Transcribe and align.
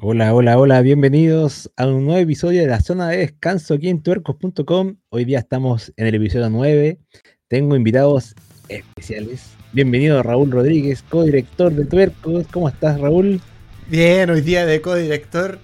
Hola, 0.00 0.32
hola, 0.32 0.56
hola, 0.56 0.80
bienvenidos 0.80 1.72
a 1.76 1.88
un 1.88 2.04
nuevo 2.04 2.20
episodio 2.20 2.60
de 2.60 2.68
la 2.68 2.80
zona 2.80 3.08
de 3.08 3.16
descanso 3.16 3.74
aquí 3.74 3.88
en 3.88 4.00
tuercos.com. 4.00 4.94
Hoy 5.08 5.24
día 5.24 5.40
estamos 5.40 5.92
en 5.96 6.06
el 6.06 6.14
episodio 6.14 6.48
9. 6.48 7.00
Tengo 7.48 7.74
invitados 7.74 8.36
especiales. 8.68 9.50
Bienvenido 9.72 10.22
Raúl 10.22 10.52
Rodríguez, 10.52 11.02
co-director 11.02 11.72
de 11.72 11.84
Tuercos. 11.84 12.46
¿Cómo 12.52 12.68
estás, 12.68 13.00
Raúl? 13.00 13.40
Bien, 13.88 14.30
hoy 14.30 14.40
día 14.40 14.66
de 14.66 14.80
co-director. 14.80 15.58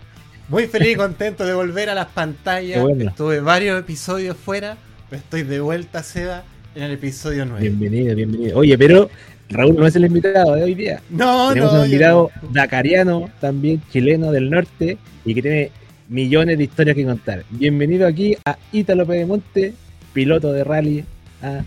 Muy 0.48 0.66
feliz 0.66 0.94
y 0.94 0.96
contento 0.96 1.46
de 1.46 1.54
volver 1.54 1.88
a 1.88 1.94
las 1.94 2.08
pantallas. 2.08 2.84
Estuve 2.98 3.38
varios 3.38 3.78
episodios 3.78 4.36
fuera, 4.36 4.76
pero 5.10 5.22
estoy 5.22 5.44
de 5.44 5.60
vuelta, 5.60 6.02
Seba, 6.02 6.42
en 6.74 6.82
el 6.82 6.90
episodio 6.90 7.46
9. 7.46 7.68
Bienvenido, 7.68 8.16
bienvenido. 8.16 8.58
Oye, 8.58 8.76
pero 8.76 9.08
Raúl 9.50 9.76
no 9.76 9.86
es 9.86 9.94
el 9.96 10.06
invitado 10.06 10.54
de 10.54 10.64
hoy 10.64 10.74
día. 10.74 11.00
No, 11.10 11.50
Tenemos 11.50 11.74
un 11.74 11.84
invitado 11.84 12.30
dacariano, 12.50 13.30
también 13.40 13.82
chileno 13.92 14.32
del 14.32 14.50
norte, 14.50 14.98
y 15.24 15.34
que 15.34 15.42
tiene 15.42 15.70
millones 16.08 16.58
de 16.58 16.64
historias 16.64 16.96
que 16.96 17.04
contar. 17.04 17.44
Bienvenido 17.50 18.06
aquí 18.06 18.36
a 18.44 18.56
Ítalo 18.72 19.06
Pedemonte, 19.06 19.74
piloto 20.12 20.52
de 20.52 20.64
rally. 20.64 21.04
Ah, 21.42 21.60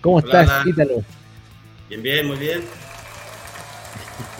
¿Cómo 0.00 0.20
estás, 0.20 0.66
Ítalo? 0.66 1.02
Bien, 1.88 2.02
bien, 2.02 2.26
muy 2.26 2.38
bien. 2.38 2.60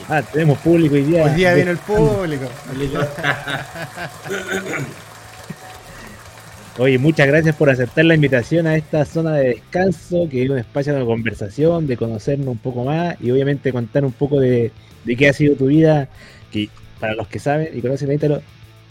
Ah, 0.09 0.21
tenemos 0.21 0.57
público 0.59 0.95
hoy 0.95 1.03
día. 1.03 1.23
Hoy 1.23 1.31
día 1.31 1.53
viene 1.53 1.71
el 1.71 1.77
público. 1.77 2.45
Oye, 6.77 6.97
muchas 6.97 7.27
gracias 7.27 7.53
por 7.55 7.69
aceptar 7.69 8.05
la 8.05 8.15
invitación 8.15 8.65
a 8.65 8.77
esta 8.77 9.03
zona 9.03 9.35
de 9.35 9.49
descanso, 9.49 10.29
que 10.29 10.43
es 10.43 10.49
un 10.49 10.57
espacio 10.57 10.95
de 10.95 11.05
conversación, 11.05 11.85
de 11.85 11.97
conocernos 11.97 12.47
un 12.47 12.57
poco 12.57 12.85
más 12.85 13.17
y 13.19 13.29
obviamente 13.29 13.73
contar 13.73 14.05
un 14.05 14.13
poco 14.13 14.39
de, 14.39 14.71
qué 15.05 15.27
ha 15.27 15.33
sido 15.33 15.55
tu 15.57 15.65
vida, 15.65 16.07
que 16.49 16.69
para 16.97 17.13
los 17.13 17.27
que 17.27 17.39
saben 17.39 17.69
y 17.73 17.81
conocen 17.81 18.09
a 18.09 18.13
Ítalo, 18.13 18.41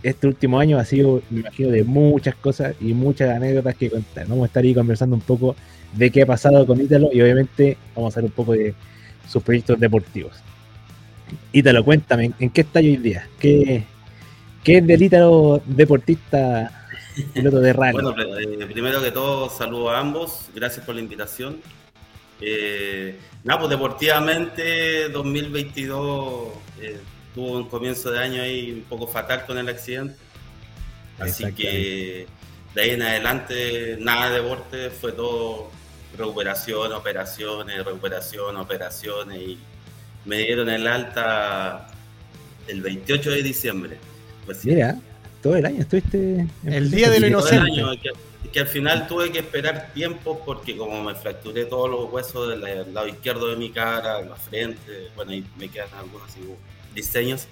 este 0.03 0.27
último 0.27 0.61
año 0.61 0.79
ha 0.79 0.84
sido, 0.84 1.23
me 1.30 1.41
imagino, 1.41 1.70
de 1.70 1.83
muchas 1.84 2.34
cosas 2.34 2.75
y 2.83 2.92
muchas 2.92 3.31
anécdotas 3.31 3.75
que 3.77 3.89
contar. 3.89 4.27
Vamos 4.27 4.42
a 4.42 4.47
estar 4.47 4.62
ahí 4.62 4.75
conversando 4.75 5.17
un 5.17 5.23
poco 5.23 5.56
de 5.95 6.11
qué 6.11 6.23
ha 6.23 6.27
pasado 6.27 6.67
con 6.67 6.83
Ítalo 6.83 7.08
y 7.12 7.23
obviamente 7.23 7.78
vamos 7.97 8.14
a 8.14 8.20
hablar 8.20 8.31
un 8.31 8.36
poco 8.36 8.53
de 8.53 8.75
sus 9.27 9.42
proyectos 9.42 9.81
deportivos. 9.81 10.33
Ítalo, 11.51 11.83
cuéntame, 11.83 12.33
¿en 12.39 12.51
qué 12.51 12.61
está 12.61 12.81
hoy 12.81 12.98
día? 12.98 13.27
¿Qué, 13.39 13.84
es 14.64 14.86
del 14.86 15.03
Ítalo 15.03 15.62
deportista 15.67 16.80
piloto 17.34 17.61
de 17.61 17.72
rally. 17.72 17.92
Bueno, 17.92 18.14
eh, 18.19 18.66
primero 18.66 19.03
que 19.03 19.11
todo, 19.11 19.50
saludo 19.50 19.91
a 19.91 19.98
ambos, 19.98 20.48
gracias 20.55 20.84
por 20.84 20.94
la 20.94 21.00
invitación. 21.00 21.61
Eh, 22.41 23.19
nada, 23.44 23.61
pues 23.61 23.70
deportivamente 23.70 25.08
2022 25.11 26.48
eh, 26.80 26.98
tuvo 27.34 27.58
un 27.58 27.69
comienzo 27.69 28.11
de 28.11 28.19
año 28.19 28.42
ahí 28.42 28.72
un 28.72 28.83
poco 28.83 29.06
fatal 29.06 29.44
con 29.47 29.58
el 29.58 29.69
accidente. 29.69 30.17
Así 31.19 31.52
que 31.52 32.27
de 32.75 32.83
ahí 32.83 32.91
en 32.91 33.02
adelante 33.02 33.98
nada 34.00 34.30
de 34.30 34.41
deporte, 34.41 34.91
fue 34.91 35.12
todo 35.12 35.70
recuperación, 36.17 36.92
operaciones, 36.92 37.84
recuperación, 37.84 38.56
operaciones 38.56 39.39
y 39.39 39.58
me 40.24 40.39
dieron 40.39 40.69
el 40.70 40.86
alta 40.86 41.89
el 42.69 42.80
28 42.80 43.30
de 43.30 43.42
diciembre. 43.42 43.98
Pues, 44.47 44.64
Mira 44.64 44.98
todo 45.42 45.56
el 45.56 45.66
año 45.66 45.80
estuviste. 45.80 46.46
El 46.64 46.91
día 46.91 47.10
de 47.10 47.20
lo 47.20 47.27
inocente. 47.28 47.72
que, 48.52 48.60
al 48.60 48.66
final 48.66 49.06
tuve 49.06 49.30
que 49.30 49.38
esperar 49.38 49.92
tiempo 49.92 50.42
porque, 50.44 50.77
como 50.77 51.02
me 51.02 51.14
fracturé 51.14 51.64
todos 51.64 51.91
los 51.91 52.12
huesos 52.12 52.48
del 52.48 52.92
lado 52.92 53.08
izquierdo 53.08 53.48
de 53.48 53.56
mi 53.56 53.70
cara, 53.70 54.20
la 54.22 54.36
frente, 54.36 55.08
bueno, 55.16 55.33
y 55.33 55.44
me 55.56 55.68
quedan 55.68 55.88
algunos 55.98 56.30
diseños. 56.94 57.46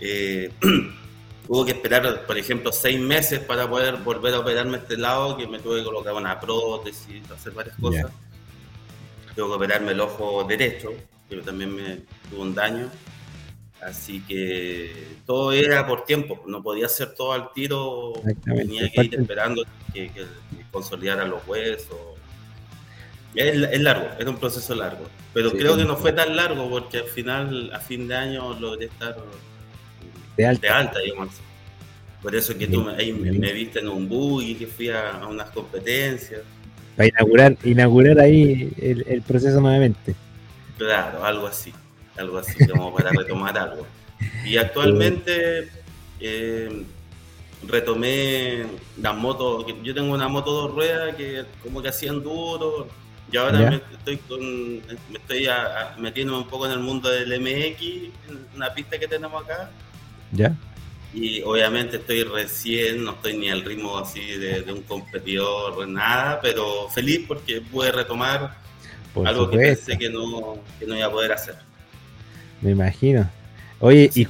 Eh, 0.00 0.50
hubo 1.48 1.64
que 1.64 1.72
esperar, 1.72 2.26
por 2.26 2.38
ejemplo, 2.38 2.72
seis 2.72 3.00
meses 3.00 3.40
para 3.40 3.68
poder 3.68 3.96
volver 3.96 4.34
a 4.34 4.40
operarme 4.40 4.78
este 4.78 4.96
lado, 4.96 5.36
que 5.36 5.46
me 5.46 5.58
tuve 5.58 5.78
que 5.78 5.84
colocar 5.84 6.14
una 6.14 6.38
prótesis, 6.38 7.28
hacer 7.30 7.52
varias 7.52 7.76
cosas. 7.76 8.10
Tuve 9.34 9.46
que 9.46 9.54
operarme 9.54 9.92
el 9.92 10.00
ojo 10.00 10.44
derecho, 10.44 10.92
que 11.28 11.36
también 11.38 11.74
me 11.74 11.98
tuvo 12.30 12.42
un 12.42 12.54
daño. 12.54 12.90
Así 13.80 14.20
que 14.20 14.92
todo 15.24 15.52
era 15.52 15.86
por 15.86 16.04
tiempo, 16.04 16.42
no 16.46 16.62
podía 16.62 16.86
hacer 16.86 17.14
todo 17.14 17.32
al 17.32 17.50
tiro, 17.54 18.12
tenía 18.44 18.90
que 18.90 19.04
ir 19.04 19.14
esperando 19.14 19.64
que, 19.92 20.10
que, 20.10 20.26
consolidara 20.70 21.24
los 21.24 21.46
huesos. 21.48 21.96
Es, 23.34 23.80
largo, 23.80 24.08
es 24.18 24.26
un 24.26 24.36
proceso 24.36 24.74
largo, 24.74 25.06
pero 25.32 25.52
creo 25.52 25.76
que 25.76 25.84
no 25.84 25.96
fue 25.96 26.12
tan 26.12 26.36
largo 26.36 26.68
porque 26.68 26.98
al 26.98 27.04
final, 27.04 27.70
a 27.72 27.78
fin 27.78 28.06
de 28.06 28.16
año, 28.16 28.58
logré 28.58 28.86
estar 28.86 29.16
de 30.36 30.46
alta, 30.46 30.98
digamos. 30.98 31.34
Por 32.20 32.34
eso 32.36 32.56
que 32.58 32.66
tú 32.66 32.86
ahí 32.90 33.14
me, 33.14 33.52
viste 33.52 33.78
en 33.78 33.88
un 33.88 34.06
bug 34.06 34.42
y 34.42 34.56
que 34.56 34.66
fui 34.66 34.90
a, 34.90 35.26
unas 35.26 35.48
competencias. 35.50 36.42
Para 36.96 37.08
inaugurar, 37.08 37.56
inaugurar 37.64 38.18
ahí 38.18 38.70
el, 38.76 39.06
el 39.08 39.22
proceso 39.22 39.58
nuevamente. 39.58 40.14
Claro, 40.76 41.24
algo 41.24 41.46
así 41.46 41.72
algo 42.20 42.38
así, 42.38 42.66
como 42.66 42.94
para 42.94 43.10
retomar 43.16 43.58
algo. 43.58 43.86
Y 44.44 44.56
actualmente 44.56 45.68
eh, 46.20 46.84
retomé 47.66 48.64
las 49.00 49.16
motos, 49.16 49.66
yo 49.82 49.94
tengo 49.94 50.14
una 50.14 50.28
moto 50.28 50.52
dos 50.52 50.74
ruedas 50.74 51.14
que 51.16 51.44
como 51.62 51.82
que 51.82 51.88
hacían 51.88 52.22
duro, 52.22 52.88
y 53.32 53.36
ahora 53.36 53.70
me 53.70 53.76
estoy, 53.76 54.16
con, 54.16 54.76
me 54.78 55.18
estoy 55.18 55.46
metiendo 55.98 56.36
un 56.36 56.48
poco 56.48 56.66
en 56.66 56.72
el 56.72 56.80
mundo 56.80 57.08
del 57.08 57.40
MX, 57.40 58.56
una 58.56 58.74
pista 58.74 58.98
que 58.98 59.06
tenemos 59.06 59.44
acá. 59.44 59.70
Ya. 60.32 60.56
Y 61.12 61.42
obviamente 61.42 61.96
estoy 61.96 62.24
recién, 62.24 63.04
no 63.04 63.12
estoy 63.12 63.36
ni 63.36 63.50
al 63.50 63.64
ritmo 63.64 63.98
así 63.98 64.20
de, 64.20 64.64
un 64.72 64.82
competidor, 64.82 65.86
nada, 65.88 66.40
pero 66.40 66.88
feliz 66.88 67.24
porque 67.26 67.60
pude 67.60 67.92
retomar 67.92 68.56
algo 69.24 69.50
que 69.50 69.56
pensé 69.56 69.98
que 69.98 70.08
no, 70.08 70.58
que 70.78 70.86
no 70.86 70.96
iba 70.96 71.06
a 71.06 71.10
poder 71.10 71.32
hacer. 71.32 71.56
Me 72.60 72.72
imagino. 72.72 73.28
Oye, 73.80 74.10
y 74.14 74.26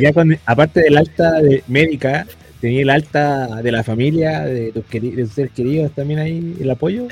ya, 0.00 0.12
con, 0.12 0.36
aparte 0.46 0.80
del 0.80 0.96
alta 0.96 1.40
de 1.40 1.62
médica, 1.68 2.26
¿tenía 2.60 2.82
el 2.82 2.90
alta 2.90 3.62
de 3.62 3.70
la 3.70 3.84
familia, 3.84 4.40
de 4.40 4.72
tus, 4.72 4.84
seres 5.32 5.52
queridos 5.52 5.92
también 5.92 6.18
ahí, 6.18 6.56
el 6.60 6.70
apoyo? 6.70 7.06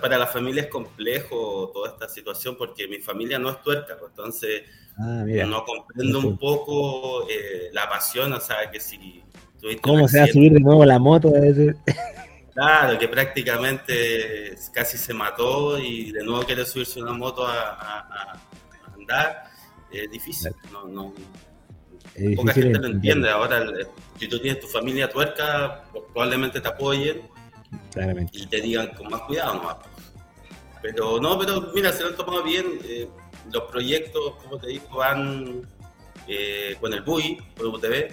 para, 0.00 0.18
la 0.18 0.26
familia 0.28 0.62
es 0.62 0.68
complejo 0.68 1.72
toda 1.74 1.90
esta 1.90 2.08
situación 2.08 2.56
porque 2.56 2.86
mi 2.86 2.98
familia 2.98 3.40
no 3.40 3.50
es 3.50 3.60
tuerca, 3.62 3.96
pues, 3.98 4.10
entonces 4.10 4.62
ah, 4.96 5.24
no 5.46 5.64
comprendo 5.64 6.20
un 6.20 6.38
poco 6.38 7.28
eh, 7.28 7.70
la 7.72 7.88
pasión, 7.88 8.32
o 8.32 8.40
sea, 8.40 8.70
que 8.70 8.78
si... 8.78 9.22
¿Cómo 9.80 10.08
se 10.08 10.18
va 10.18 10.24
a 10.24 10.28
subir 10.28 10.52
de 10.52 10.60
nuevo 10.60 10.84
la 10.84 10.98
moto? 10.98 11.32
Claro, 12.54 12.98
que 12.98 13.08
prácticamente 13.08 14.56
casi 14.72 14.98
se 14.98 15.14
mató 15.14 15.78
y 15.78 16.12
de 16.12 16.22
nuevo 16.22 16.42
quiere 16.44 16.66
subirse 16.66 17.00
una 17.00 17.12
moto 17.12 17.46
a, 17.46 18.38
andar. 18.94 19.44
Es 19.90 20.10
difícil, 20.10 20.52
no, 20.70 20.86
no, 20.86 21.14
poca 22.36 22.52
gente 22.52 22.78
lo 22.78 22.86
entiende. 22.88 23.30
Ahora, 23.30 23.64
si 24.18 24.28
tú 24.28 24.38
tienes 24.38 24.60
tu 24.60 24.66
familia 24.66 25.08
tuerca, 25.08 25.84
pues, 25.92 26.04
probablemente 26.12 26.60
te 26.60 26.68
apoyen 26.68 27.22
y 28.32 28.46
te 28.46 28.60
digan 28.60 28.88
con 28.94 29.08
más 29.08 29.22
cuidado 29.22 29.54
nomás. 29.54 29.76
Pero 30.82 31.20
no, 31.20 31.38
pero 31.38 31.70
mira, 31.74 31.92
se 31.92 32.02
lo 32.02 32.08
han 32.08 32.16
tomado 32.16 32.42
bien. 32.42 32.66
Eh, 32.84 33.08
los 33.50 33.64
proyectos, 33.64 34.34
como 34.42 34.58
te 34.58 34.68
digo, 34.68 34.96
van 34.96 35.66
eh, 36.26 36.76
con 36.80 36.92
el 36.92 37.02
BUI, 37.02 37.38
por 37.54 37.66
UTV. 37.66 38.12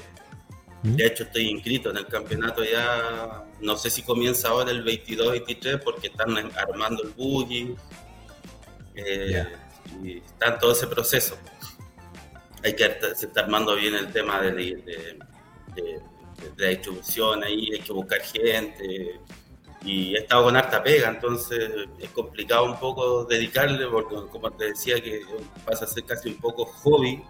De 0.83 1.05
hecho, 1.05 1.23
estoy 1.23 1.49
inscrito 1.49 1.89
en 1.89 1.97
el 1.97 2.07
campeonato 2.07 2.63
ya 2.63 3.43
no 3.59 3.75
sé 3.75 3.89
si 3.89 4.01
comienza 4.03 4.49
ahora 4.49 4.71
el 4.71 4.85
22-23 4.85 5.83
porque 5.83 6.07
están 6.07 6.37
armando 6.55 7.03
el 7.03 7.09
buggy 7.09 7.75
eh, 8.95 9.45
y 10.01 10.17
está 10.19 10.53
en 10.53 10.59
todo 10.59 10.71
ese 10.71 10.87
proceso. 10.87 11.37
Hay 12.63 12.75
que 12.75 12.97
se 13.15 13.25
está 13.25 13.41
armando 13.41 13.75
bien 13.75 13.95
el 13.95 14.11
tema 14.11 14.41
de, 14.41 14.51
de, 14.53 15.99
la 16.57 16.67
distribución 16.67 17.43
ahí, 17.43 17.73
hay 17.73 17.79
que 17.79 17.91
buscar 17.93 18.21
gente 18.21 19.19
y 19.83 20.15
he 20.15 20.19
estado 20.19 20.45
con 20.45 20.57
harta 20.57 20.83
pega, 20.83 21.09
entonces 21.09 21.71
es 21.99 22.09
complicado 22.11 22.65
un 22.65 22.79
poco 22.79 23.25
dedicarle 23.25 23.87
porque 23.87 24.15
como 24.29 24.51
te 24.51 24.65
decía 24.65 25.01
que 25.01 25.21
pasa 25.65 25.85
a 25.85 25.87
ser 25.87 26.03
casi 26.05 26.29
un 26.29 26.37
poco 26.37 26.65
hobby 26.65 27.21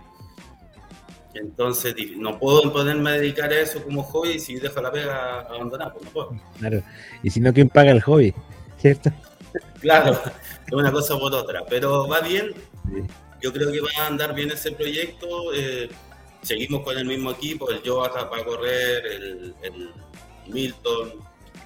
entonces 1.33 1.95
no 2.17 2.39
puedo 2.39 2.73
ponerme 2.73 3.11
a 3.11 3.13
dedicar 3.13 3.51
a 3.51 3.59
eso 3.59 3.83
como 3.83 4.03
hobby 4.03 4.39
si 4.39 4.55
dejo 4.55 4.81
la 4.81 4.91
pega 4.91 5.41
abandonada, 5.41 5.93
pues 5.93 6.05
no 6.05 6.11
puedo. 6.11 6.41
Claro, 6.57 6.83
y 7.23 7.29
si 7.29 7.39
no, 7.39 7.53
¿quién 7.53 7.69
paga 7.69 7.91
el 7.91 8.01
hobby? 8.01 8.33
¿Cierto? 8.77 9.11
Claro, 9.81 10.11
es 10.67 10.73
una 10.73 10.91
cosa 10.91 11.17
por 11.17 11.33
otra, 11.33 11.63
pero 11.67 12.07
va 12.07 12.19
bien. 12.21 12.53
Yo 13.41 13.51
creo 13.51 13.71
que 13.71 13.79
va 13.81 13.89
a 14.03 14.07
andar 14.07 14.35
bien 14.35 14.51
ese 14.51 14.71
proyecto. 14.73 15.53
Eh, 15.55 15.89
seguimos 16.41 16.83
con 16.83 16.97
el 16.97 17.05
mismo 17.05 17.31
equipo, 17.31 17.69
el 17.71 17.81
Joa 17.83 18.09
va 18.09 18.37
a 18.37 18.43
correr, 18.43 19.03
el, 19.63 19.91
Milton, 20.47 21.13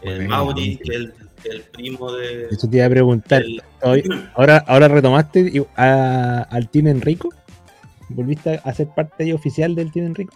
el 0.01 0.27
Mauri, 0.27 0.77
que 0.77 0.95
es 0.95 1.09
el, 1.45 1.61
primo 1.63 2.11
de... 2.13 2.47
Eso 2.51 2.69
te 2.69 2.77
iba 2.77 2.85
a 2.85 2.89
preguntar. 2.89 3.43
¿Ahora, 4.33 4.63
¿Ahora 4.67 4.87
retomaste 4.87 5.65
al 5.75 6.69
Team 6.69 6.87
Enrico? 6.87 7.33
¿Volviste 8.09 8.61
a 8.63 8.73
ser 8.73 8.89
parte 8.89 9.33
oficial 9.33 9.75
del 9.75 9.91
Team 9.91 10.07
Enrico? 10.07 10.35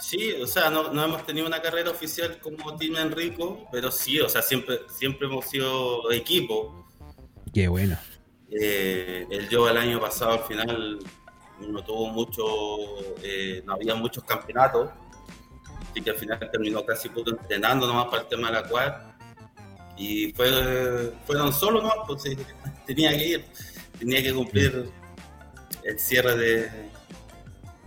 Sí, 0.00 0.32
o 0.32 0.46
sea, 0.46 0.70
no, 0.70 0.92
no, 0.92 1.04
hemos 1.04 1.26
tenido 1.26 1.46
una 1.46 1.60
carrera 1.60 1.90
oficial 1.90 2.38
como 2.40 2.74
Team 2.76 2.96
Enrico, 2.96 3.68
pero 3.70 3.90
sí, 3.90 4.18
o 4.18 4.28
sea, 4.28 4.40
siempre, 4.40 4.80
siempre 4.88 5.26
hemos 5.26 5.44
sido 5.46 6.10
equipo. 6.10 6.88
Qué 7.52 7.68
bueno. 7.68 7.98
Eh, 8.50 9.26
el 9.30 9.48
yo 9.48 9.68
el 9.68 9.76
año 9.76 10.00
pasado 10.00 10.32
al 10.32 10.44
final 10.44 10.98
no 11.60 11.84
tuvo 11.84 12.08
mucho, 12.08 12.44
eh, 13.22 13.62
no 13.66 13.74
había 13.74 13.94
muchos 13.94 14.24
campeonatos, 14.24 14.90
así 15.90 16.00
que 16.00 16.10
al 16.10 16.16
final 16.16 16.50
terminó 16.50 16.84
casi 16.84 17.10
puto 17.10 17.32
entrenando 17.32 17.86
nomás 17.86 18.06
para 18.06 18.22
el 18.22 18.28
tema 18.28 18.48
de 18.48 18.54
la 18.54 18.68
quad. 18.68 18.92
Y 19.98 20.32
fue, 20.32 21.12
fueron 21.26 21.52
solo 21.52 21.82
nomás, 21.82 21.98
pues 22.06 22.22
tenía 22.86 23.10
que 23.10 23.26
ir, 23.26 23.44
tenía 23.98 24.22
que 24.22 24.32
cumplir 24.32 24.90
el 25.84 25.98
cierre 25.98 26.36
de, 26.36 26.68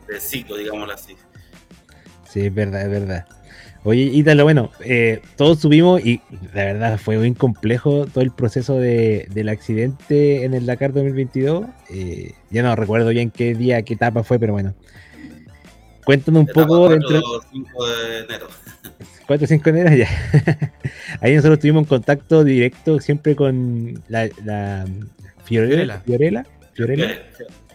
de 0.07 0.19
ciclo, 0.19 0.57
digámoslo 0.57 0.93
así. 0.93 1.15
Sí, 2.29 2.47
es 2.47 2.53
verdad, 2.53 2.81
es 2.81 2.89
verdad. 2.89 3.25
Oye, 3.85 4.03
Ítalo, 4.03 4.43
bueno, 4.43 4.71
eh, 4.79 5.21
todos 5.35 5.59
subimos 5.59 6.03
y 6.05 6.21
la 6.53 6.63
verdad 6.63 6.97
fue 6.97 7.17
muy 7.17 7.33
complejo 7.33 8.05
todo 8.05 8.23
el 8.23 8.31
proceso 8.31 8.79
de, 8.79 9.27
del 9.31 9.49
accidente 9.49 10.45
en 10.45 10.53
el 10.53 10.65
Dakar 10.65 10.93
2022. 10.93 11.65
Eh, 11.89 12.33
ya 12.49 12.63
no 12.63 12.75
recuerdo 12.77 13.09
bien 13.09 13.29
qué 13.29 13.53
día, 13.53 13.81
qué 13.81 13.95
etapa 13.95 14.23
fue, 14.23 14.39
pero 14.39 14.53
bueno. 14.53 14.73
Cuéntanos 16.05 16.41
un 16.41 16.47
poco 16.47 16.87
4 16.87 16.89
dentro. 16.89 17.41
5 17.51 17.87
de 17.87 18.19
enero. 18.19 18.47
4 19.27 19.43
o 19.43 19.47
5 19.47 19.71
de 19.71 19.81
enero, 19.81 19.95
ya. 19.95 20.71
Ahí 21.19 21.35
nosotros 21.35 21.59
tuvimos 21.59 21.81
un 21.81 21.87
contacto 21.87 22.45
directo 22.45 23.01
siempre 23.01 23.35
con 23.35 24.01
la, 24.07 24.29
la 24.45 24.85
Fiorella, 25.43 25.99
Fiorella, 26.05 26.45
Fiorella, 26.73 27.21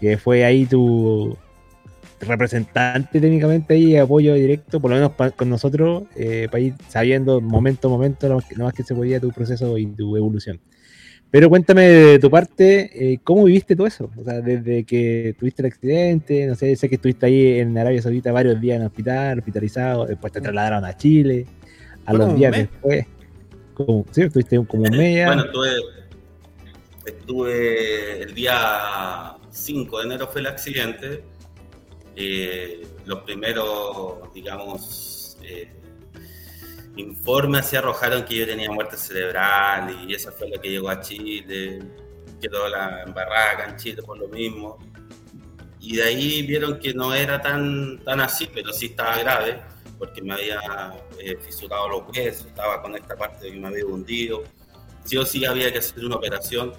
que 0.01 0.17
fue 0.19 0.45
ahí 0.45 0.67
tu, 0.67 1.37
representante 2.21 3.21
técnicamente 3.21 3.75
ahí, 3.75 3.97
apoyo 3.97 4.35
directo, 4.35 4.81
por 4.81 4.91
lo 4.91 4.97
menos 4.97 5.13
con 5.37 5.49
nosotros, 5.49 6.05
eh, 6.17 6.49
para 6.51 6.61
ir 6.61 6.75
sabiendo 6.89 7.41
momento 7.41 7.89
a 7.89 7.91
momento 7.91 8.29
lo, 8.29 8.65
más 8.65 8.75
que 8.75 8.83
se 8.83 8.95
podía 8.95 9.21
tu 9.21 9.31
proceso 9.31 9.79
y 9.79 9.87
tu 9.87 10.17
evolución. 10.17 10.61
Pero 11.31 11.51
cuéntame 11.51 11.83
de 11.83 12.19
tu 12.19 12.31
parte, 12.31 13.13
eh, 13.13 13.19
¿cómo 13.23 13.45
viviste 13.45 13.77
todo 13.77 13.87
eso? 13.87 14.11
O 14.17 14.25
sea, 14.25 14.41
desde 14.41 14.85
que 14.85 15.37
tuviste 15.39 15.61
el 15.61 15.67
accidente, 15.67 16.47
no 16.47 16.55
sé, 16.55 16.75
sé 16.75 16.89
que 16.89 16.95
estuviste 16.95 17.27
ahí 17.27 17.59
en 17.59 17.77
Arabia 17.77 18.01
Saudita 18.01 18.33
varios 18.33 18.59
días 18.61 18.77
en 18.77 18.83
el 18.83 18.89
hospital, 18.89 19.39
hospitalizado, 19.39 20.07
después 20.07 20.33
te 20.33 20.41
trasladaron 20.41 20.85
a 20.87 20.97
Chile, 20.97 21.47
a 22.07 22.15
los 22.15 22.35
días 22.35 22.57
después. 22.57 23.07
¿Cómo? 23.75 24.07
¿Sí? 24.11 24.23
¿Estuviste 24.23 24.65
como 24.67 24.85
mes? 24.85 25.27
Bueno, 25.27 25.45
estuve, 25.45 25.71
estuve 27.05 28.23
el 28.23 28.35
día 28.35 29.38
5 29.59 29.99
de 29.99 30.05
enero 30.05 30.29
fue 30.29 30.41
el 30.41 30.47
accidente, 30.47 31.25
eh, 32.17 32.87
los 33.05 33.21
primeros, 33.23 34.33
digamos, 34.35 35.39
eh, 35.43 35.73
informes 36.97 37.67
se 37.67 37.79
arrojaron 37.79 38.25
que 38.25 38.37
yo 38.37 38.47
tenía 38.47 38.71
muerte 38.71 38.97
cerebral 38.97 40.05
y 40.09 40.15
eso 40.15 40.33
fue 40.33 40.49
lo 40.49 40.61
que 40.61 40.69
llegó 40.69 40.89
a 40.89 41.01
Chile, 41.01 41.79
quedó 42.41 42.69
la 42.69 43.03
embarrada 43.03 43.67
en 43.67 43.77
Chile 43.77 44.03
por 44.03 44.19
lo 44.19 44.29
mismo. 44.29 44.79
Y 45.81 45.97
de 45.97 46.03
ahí 46.03 46.43
vieron 46.43 46.79
que 46.81 46.93
no 46.93 47.15
era 47.15 47.41
tan, 47.41 48.03
tan 48.05 48.21
así, 48.21 48.49
pero 48.53 48.73
sí 48.73 48.87
estaba 48.87 49.17
grave, 49.19 49.63
porque 49.97 50.21
me 50.21 50.35
había 50.35 50.61
eh, 51.21 51.37
fisurado 51.41 51.89
los 51.89 52.03
huesos, 52.09 52.47
estaba 52.47 52.83
con 52.83 52.97
esta 52.97 53.17
parte 53.17 53.47
de 53.47 53.53
que 53.53 53.59
me 53.61 53.69
había 53.69 53.87
hundido. 53.87 54.43
Sí 55.05 55.17
o 55.17 55.25
sí 55.25 55.45
había 55.45 55.73
que 55.73 55.79
hacer 55.79 56.05
una 56.05 56.17
operación. 56.17 56.73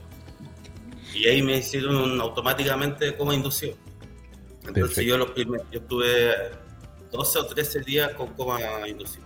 Y 1.14 1.28
ahí 1.28 1.42
me 1.42 1.58
hicieron 1.58 2.20
automáticamente 2.22 3.16
como 3.16 3.34
inducción. 3.34 3.76
Entonces 4.68 5.06
yo 5.06 5.18
los 5.18 5.32
primeros, 5.32 5.66
yo 5.72 5.80
estuve 5.80 6.36
12 7.12 7.40
o 7.40 7.46
13 7.46 7.80
días 7.82 8.14
con 8.14 8.28
coma 8.34 8.60
inducido. 8.88 9.26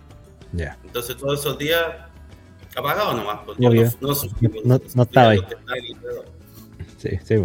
Ya. 0.54 0.78
Entonces 0.84 1.18
todos 1.18 1.40
esos 1.40 1.58
días 1.58 1.84
apagado 2.76 3.14
nomás, 3.14 3.40
porque 3.46 3.62
no, 3.62 3.70
no, 4.64 4.82
no, 4.96 5.04
estaba 5.04 5.30
ahí. 5.30 5.40
Sí, 6.98 7.10
sí. 7.24 7.36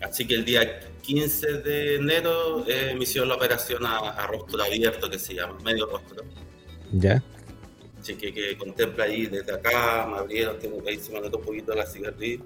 así 0.00 0.26
que 0.26 0.34
el 0.34 0.44
día 0.44 0.80
15 1.02 1.52
de 1.58 1.96
enero 1.96 2.64
eh, 2.66 2.94
me 2.96 3.02
hicieron 3.04 3.28
la 3.28 3.34
operación 3.34 3.84
a, 3.84 4.26
rostro 4.26 4.62
abierto 4.62 5.08
que 5.08 5.18
se 5.18 5.34
llama, 5.34 5.58
medio 5.64 5.86
rostro. 5.86 6.24
Ya. 6.92 7.22
Así 8.00 8.14
que, 8.14 8.32
que 8.32 8.56
contempla 8.56 9.04
ahí 9.04 9.26
desde 9.26 9.52
acá, 9.52 10.06
me 10.10 10.18
abrieron, 10.18 10.58
tengo 10.58 10.82
que 10.82 10.90
ahí 10.90 10.98
se 10.98 11.12
me 11.12 11.20
un 11.20 11.30
poquito 11.30 11.74
la 11.74 11.86
cicatriz. 11.86 12.40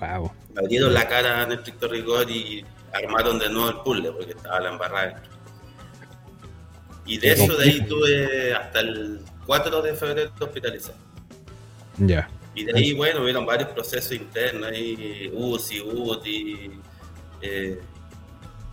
Wow. 0.00 0.32
Me 0.54 0.60
abrieron 0.60 0.94
la 0.94 1.08
cara 1.08 1.42
en 1.42 1.52
estricto 1.52 1.88
rigor 1.88 2.30
y 2.30 2.64
armaron 2.92 3.38
de 3.38 3.48
nuevo 3.50 3.68
el 3.68 3.76
puzzle 3.76 4.12
porque 4.12 4.32
estaba 4.32 4.60
la 4.60 4.70
embarrada. 4.70 5.22
Y 7.04 7.18
de 7.18 7.32
eso 7.32 7.56
de 7.56 7.64
ahí 7.64 7.80
tuve 7.82 8.54
hasta 8.54 8.80
el 8.80 9.20
4 9.46 9.82
de 9.82 9.94
febrero 9.94 10.32
hospitalizado. 10.40 10.98
Ya. 11.98 12.28
Y 12.54 12.64
de 12.64 12.72
ahí, 12.76 12.94
bueno, 12.94 13.22
hubieron 13.22 13.46
varios 13.46 13.68
procesos 13.70 14.12
internos, 14.12 14.70
ahí, 14.70 15.30
UCI, 15.32 15.80
UTI, 15.82 16.70
eh, 17.42 17.78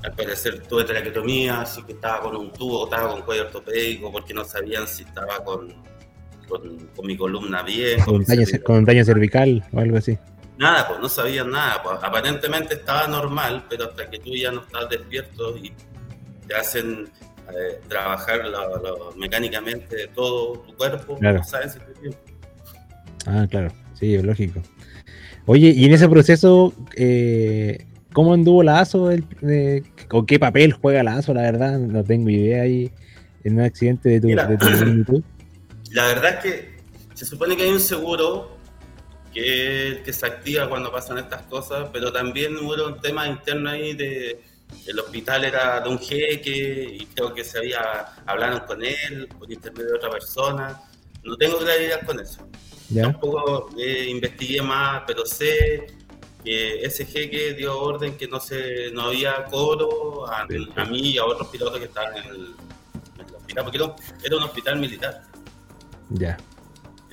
al 0.03 0.13
parecer 0.13 0.61
tuve 0.67 0.83
traquetomía, 0.83 1.61
así 1.61 1.81
que 1.83 1.93
estaba 1.93 2.21
con 2.21 2.35
un 2.35 2.51
tubo, 2.51 2.85
estaba 2.85 3.09
con 3.11 3.21
cuello 3.21 3.43
ortopédico, 3.43 4.11
porque 4.11 4.33
no 4.33 4.43
sabían 4.45 4.87
si 4.87 5.03
estaba 5.03 5.43
con, 5.43 5.73
con, 6.47 7.05
mi 7.05 7.17
columna 7.17 7.61
bien. 7.61 8.01
Con, 8.01 8.23
daño, 8.23 8.45
con 8.63 8.85
daño 8.85 9.05
cervical 9.05 9.63
o 9.71 9.79
algo 9.79 9.97
así. 9.97 10.17
Nada, 10.57 10.87
pues 10.87 10.99
no 10.99 11.09
sabían 11.09 11.49
nada. 11.51 11.81
Pues, 11.81 11.97
aparentemente 12.01 12.75
estaba 12.75 13.07
normal, 13.07 13.65
pero 13.69 13.85
hasta 13.85 14.09
que 14.09 14.19
tú 14.19 14.35
ya 14.35 14.51
no 14.51 14.61
estás 14.61 14.89
despierto 14.89 15.57
y 15.57 15.73
te 16.47 16.55
hacen 16.55 17.09
eh, 17.49 17.79
trabajar 17.87 18.41
mecánicamente 19.17 20.07
todo 20.13 20.59
tu 20.59 20.75
cuerpo, 20.75 21.17
no 21.19 21.43
sabes 21.43 21.73
si 21.73 21.79
Ah, 23.25 23.47
claro, 23.49 23.71
sí, 23.93 24.15
es 24.15 24.23
lógico. 24.23 24.61
Oye, 25.45 25.69
y 25.69 25.85
en 25.85 25.93
ese 25.93 26.07
proceso, 26.07 26.73
eh, 26.95 27.85
¿cómo 28.13 28.33
anduvo 28.33 28.63
la 28.63 28.79
ASO? 28.79 29.09
¿O 30.11 30.25
qué 30.25 30.39
papel 30.39 30.73
juega 30.73 31.03
la 31.03 31.17
ASO? 31.17 31.33
La 31.33 31.41
verdad, 31.41 31.79
no 31.79 32.03
tengo 32.03 32.29
idea 32.29 32.63
ahí 32.63 32.91
en 33.43 33.55
un 33.55 33.61
accidente 33.61 34.09
de 34.09 34.21
tu, 34.21 34.27
de 34.27 35.03
tu 35.05 35.23
La 35.91 36.07
verdad 36.07 36.35
es 36.35 36.43
que 36.43 36.73
se 37.13 37.25
supone 37.25 37.55
que 37.57 37.63
hay 37.63 37.71
un 37.71 37.79
seguro 37.79 38.52
que 39.33 40.01
que 40.05 40.13
se 40.13 40.25
activa 40.25 40.69
cuando 40.69 40.91
pasan 40.91 41.17
estas 41.17 41.43
cosas, 41.43 41.89
pero 41.91 42.11
también 42.11 42.55
hubo 42.57 42.87
un 42.87 42.99
tema 43.01 43.27
interno 43.27 43.69
ahí 43.69 43.93
de 43.93 44.41
el 44.85 44.99
hospital 44.99 45.45
era 45.45 45.79
de 45.81 45.89
un 45.89 45.99
jeque 45.99 46.97
y 46.99 47.05
creo 47.07 47.33
que 47.33 47.43
se 47.43 47.59
había 47.59 48.05
hablaron 48.25 48.61
con 48.61 48.83
él 48.83 49.27
por 49.39 49.51
intermedio 49.51 49.91
de 49.91 49.97
otra 49.97 50.09
persona. 50.09 50.81
No 51.23 51.37
tengo 51.37 51.57
claridad 51.57 52.05
con 52.05 52.19
eso. 52.19 52.47
Tampoco 52.93 53.69
eh, 53.77 54.07
investigué 54.09 54.61
más, 54.61 55.03
pero 55.07 55.25
sé 55.25 55.87
que 56.43 56.83
ese 56.83 57.05
jeque 57.05 57.53
dio 57.53 57.79
orden 57.79 58.17
que 58.17 58.27
no 58.27 58.39
se 58.39 58.91
no 58.91 59.03
había 59.03 59.45
cobro 59.45 60.27
a, 60.27 60.45
mí 60.45 61.11
y 61.11 61.17
a 61.17 61.25
otros 61.25 61.47
pilotos 61.47 61.79
que 61.79 61.85
estaban 61.85 62.17
en 62.17 62.25
el, 62.25 62.55
hospital, 63.35 63.63
porque 63.63 63.77
era, 64.23 64.37
un 64.37 64.43
hospital 64.43 64.79
militar. 64.79 65.21
Ya. 66.09 66.37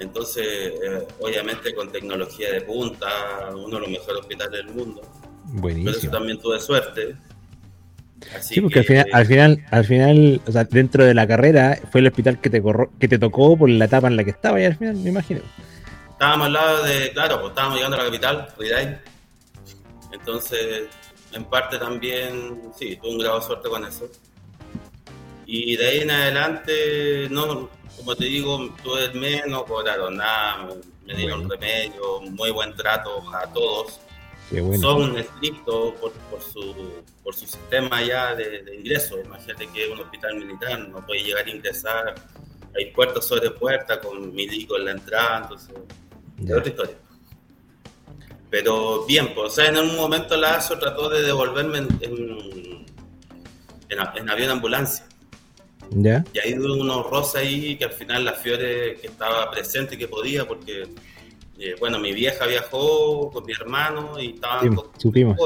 Entonces, 0.01 0.47
eh, 0.47 1.07
obviamente 1.21 1.75
con 1.75 1.93
tecnología 1.93 2.53
de 2.53 2.63
punta, 2.63 3.07
uno 3.53 3.77
de 3.77 3.81
los 3.81 3.91
mejores 3.91 4.21
hospitales 4.21 4.65
del 4.65 4.75
mundo. 4.75 5.03
Buenísimo. 5.45 5.85
Pero 5.91 5.99
eso 5.99 6.11
también 6.11 6.41
tuve 6.41 6.59
suerte. 6.59 7.17
sí, 8.41 8.63
porque 8.63 8.79
al, 8.81 8.85
final, 8.87 9.07
al 9.13 9.27
final, 9.27 9.65
al 9.71 9.85
final, 9.85 10.41
o 10.47 10.53
sea, 10.53 10.65
dentro 10.65 11.05
de 11.05 11.13
la 11.13 11.27
carrera 11.27 11.79
fue 11.93 12.01
el 12.01 12.07
hospital 12.07 12.41
que 12.41 12.49
te 12.49 12.63
que 12.99 13.09
te 13.09 13.19
tocó 13.19 13.59
por 13.59 13.69
la 13.69 13.85
etapa 13.85 14.09
en 14.09 14.17
la 14.17 14.25
que 14.25 14.31
estaba 14.31 14.61
y 14.61 14.65
al 14.65 14.77
final, 14.77 14.97
me 14.97 15.11
imagino. 15.11 15.41
Estábamos 16.13 16.47
al 16.47 16.53
lado 16.55 16.83
de, 16.85 17.13
claro, 17.13 17.41
pues 17.41 17.51
estábamos 17.51 17.77
llegando 17.77 17.97
a 17.97 18.01
la 18.01 18.07
capital, 18.07 18.49
Riday. 18.59 18.99
Entonces, 20.13 20.85
en 21.33 21.45
parte 21.45 21.79
también, 21.79 22.73
sí, 22.77 22.97
tuve 22.97 23.13
un 23.13 23.19
grado 23.19 23.41
de 23.41 23.47
suerte 23.47 23.69
con 23.69 23.85
eso. 23.85 24.11
Y 25.53 25.75
de 25.75 25.85
ahí 25.85 25.99
en 26.03 26.13
adelante, 26.13 27.27
no, 27.29 27.69
como 27.97 28.15
te 28.15 28.27
digo, 28.27 28.73
tuve 28.85 29.07
el 29.07 29.15
mes, 29.15 29.43
no 29.49 29.65
cobraron 29.65 30.17
nada, 30.19 30.69
me 31.05 31.13
dieron 31.13 31.51
remedio, 31.51 32.21
muy 32.21 32.53
buen 32.53 32.73
trato 32.77 33.25
a 33.35 33.53
todos. 33.53 33.99
Son 34.81 35.19
estrictos 35.19 35.95
por, 35.95 36.13
por, 36.13 36.41
su, 36.41 37.03
por 37.25 37.35
su 37.35 37.47
sistema 37.49 38.01
ya 38.01 38.37
de, 38.37 38.63
de 38.63 38.77
ingreso. 38.77 39.19
Imagínate 39.19 39.67
que 39.73 39.87
es 39.87 39.91
un 39.91 39.99
hospital 39.99 40.37
militar, 40.37 40.89
no 40.89 41.05
puede 41.05 41.25
llegar 41.25 41.45
a 41.45 41.51
ingresar, 41.51 42.15
hay 42.77 42.93
puertas 42.93 43.27
sobre 43.27 43.51
puertas 43.51 43.99
con 43.99 44.33
milico 44.33 44.77
en 44.77 44.85
la 44.85 44.91
entrada, 44.93 45.39
entonces, 45.43 45.75
es 46.45 46.53
otra 46.53 46.69
historia. 46.69 46.97
Pero 48.51 49.05
bien, 49.05 49.35
pues, 49.35 49.49
o 49.49 49.51
sea, 49.57 49.67
en 49.67 49.79
un 49.79 49.97
momento 49.97 50.37
la 50.37 50.55
ASO 50.59 50.79
trató 50.79 51.09
de 51.09 51.23
devolverme 51.23 51.79
en, 51.79 51.89
en, 52.03 52.87
en 54.15 54.31
avión 54.31 54.51
ambulancia 54.51 55.11
y 56.33 56.39
ahí 56.39 56.59
hubo 56.59 56.75
unos 56.75 57.11
roces 57.11 57.37
ahí 57.37 57.77
que 57.77 57.85
al 57.85 57.93
final 57.93 58.25
la 58.25 58.35
Fiore 58.35 58.97
que 59.01 59.09
estaba 59.09 59.51
presente 59.51 59.97
y 59.97 59.99
que 59.99 60.09
podía, 60.09 60.47
porque, 60.47 60.89
eh, 61.59 61.75
bueno, 61.81 61.99
mi 61.99 62.13
vieja 62.13 62.47
viajó 62.47 63.31
con 63.31 63.45
mi 63.45 63.53
hermano 63.53 64.19
y 64.21 64.35
estaban 64.35 64.77
supimos. 64.97 65.37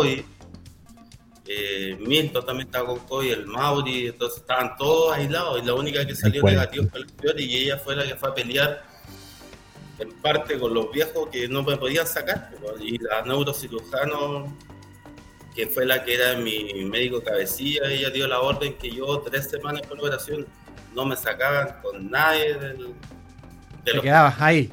eh, 1.46 1.96
Milton 2.00 2.46
también 2.46 2.68
estaba 2.68 2.86
con 2.86 3.00
COVID, 3.00 3.32
el 3.32 3.46
Mauri, 3.46 4.08
entonces 4.08 4.40
estaban 4.40 4.76
todos 4.76 5.14
aislados 5.14 5.62
y 5.62 5.66
la 5.66 5.74
única 5.74 6.06
que 6.06 6.14
salió 6.14 6.42
negativa 6.42 6.86
fue 6.90 7.00
el 7.00 7.10
Fiori 7.10 7.44
y 7.44 7.56
ella 7.64 7.78
fue 7.78 7.96
la 7.96 8.04
que 8.04 8.14
fue 8.14 8.30
a 8.30 8.34
pelear 8.34 8.82
en 9.98 10.10
parte 10.20 10.58
con 10.58 10.74
los 10.74 10.90
viejos 10.90 11.28
que 11.30 11.48
no 11.48 11.62
me 11.62 11.76
podían 11.76 12.06
sacar 12.06 12.50
pues, 12.60 12.80
y 12.80 12.98
la 12.98 13.22
neurocirujano 13.22 14.56
que 15.54 15.66
fue 15.66 15.87
la 15.87 16.04
que 16.04 16.14
era 16.14 16.37
mi 16.37 16.84
médico 16.84 17.23
cabecilla, 17.23 17.88
ella 17.88 18.11
dio 18.11 18.26
la 18.26 18.40
orden 18.40 18.75
que 18.75 18.90
yo 18.90 19.20
tres 19.20 19.49
semanas 19.49 19.82
por 19.87 19.99
operación 19.99 20.46
no 20.94 21.04
me 21.04 21.16
sacaban 21.16 21.76
con 21.82 22.11
nadie 22.11 22.54
del... 22.54 22.94
De 23.84 23.92
Te 23.92 24.00
quedabas 24.00 24.40
ahí. 24.40 24.70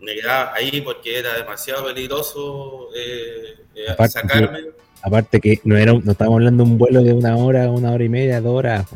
Me 0.00 0.14
quedaba 0.14 0.54
ahí 0.54 0.80
porque 0.80 1.18
era 1.18 1.34
demasiado 1.34 1.86
peligroso 1.86 2.88
eh, 2.94 3.58
eh, 3.74 4.08
sacarme. 4.08 4.60
aparte 5.02 5.40
que 5.40 5.60
no 5.64 5.76
era 5.76 5.92
no 5.92 6.12
estábamos 6.12 6.38
hablando 6.38 6.64
de 6.64 6.70
un 6.70 6.78
vuelo 6.78 7.02
de 7.02 7.12
una 7.12 7.36
hora, 7.36 7.70
una 7.70 7.92
hora 7.92 8.04
y 8.04 8.08
media, 8.08 8.40
dos 8.40 8.58
horas. 8.58 8.86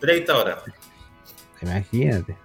30 0.00 0.36
horas. 0.36 0.58
Imagínate. 1.60 2.36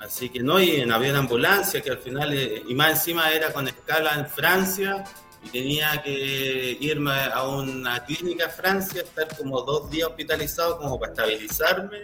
Así 0.00 0.28
que 0.28 0.40
no, 0.40 0.60
y 0.60 0.82
había 0.82 1.10
una 1.10 1.20
ambulancia 1.20 1.80
que 1.80 1.90
al 1.90 1.98
final, 1.98 2.34
eh, 2.34 2.62
y 2.68 2.74
más 2.74 2.90
encima 2.90 3.30
era 3.30 3.52
con 3.52 3.66
escala 3.68 4.14
en 4.14 4.26
Francia, 4.26 5.04
y 5.44 5.48
tenía 5.50 6.02
que 6.02 6.76
irme 6.80 7.12
a 7.12 7.46
una 7.46 8.04
clínica 8.04 8.44
en 8.44 8.50
Francia, 8.50 9.02
estar 9.02 9.36
como 9.36 9.60
dos 9.62 9.90
días 9.90 10.08
hospitalizado 10.08 10.78
como 10.78 10.98
para 10.98 11.12
estabilizarme 11.12 11.98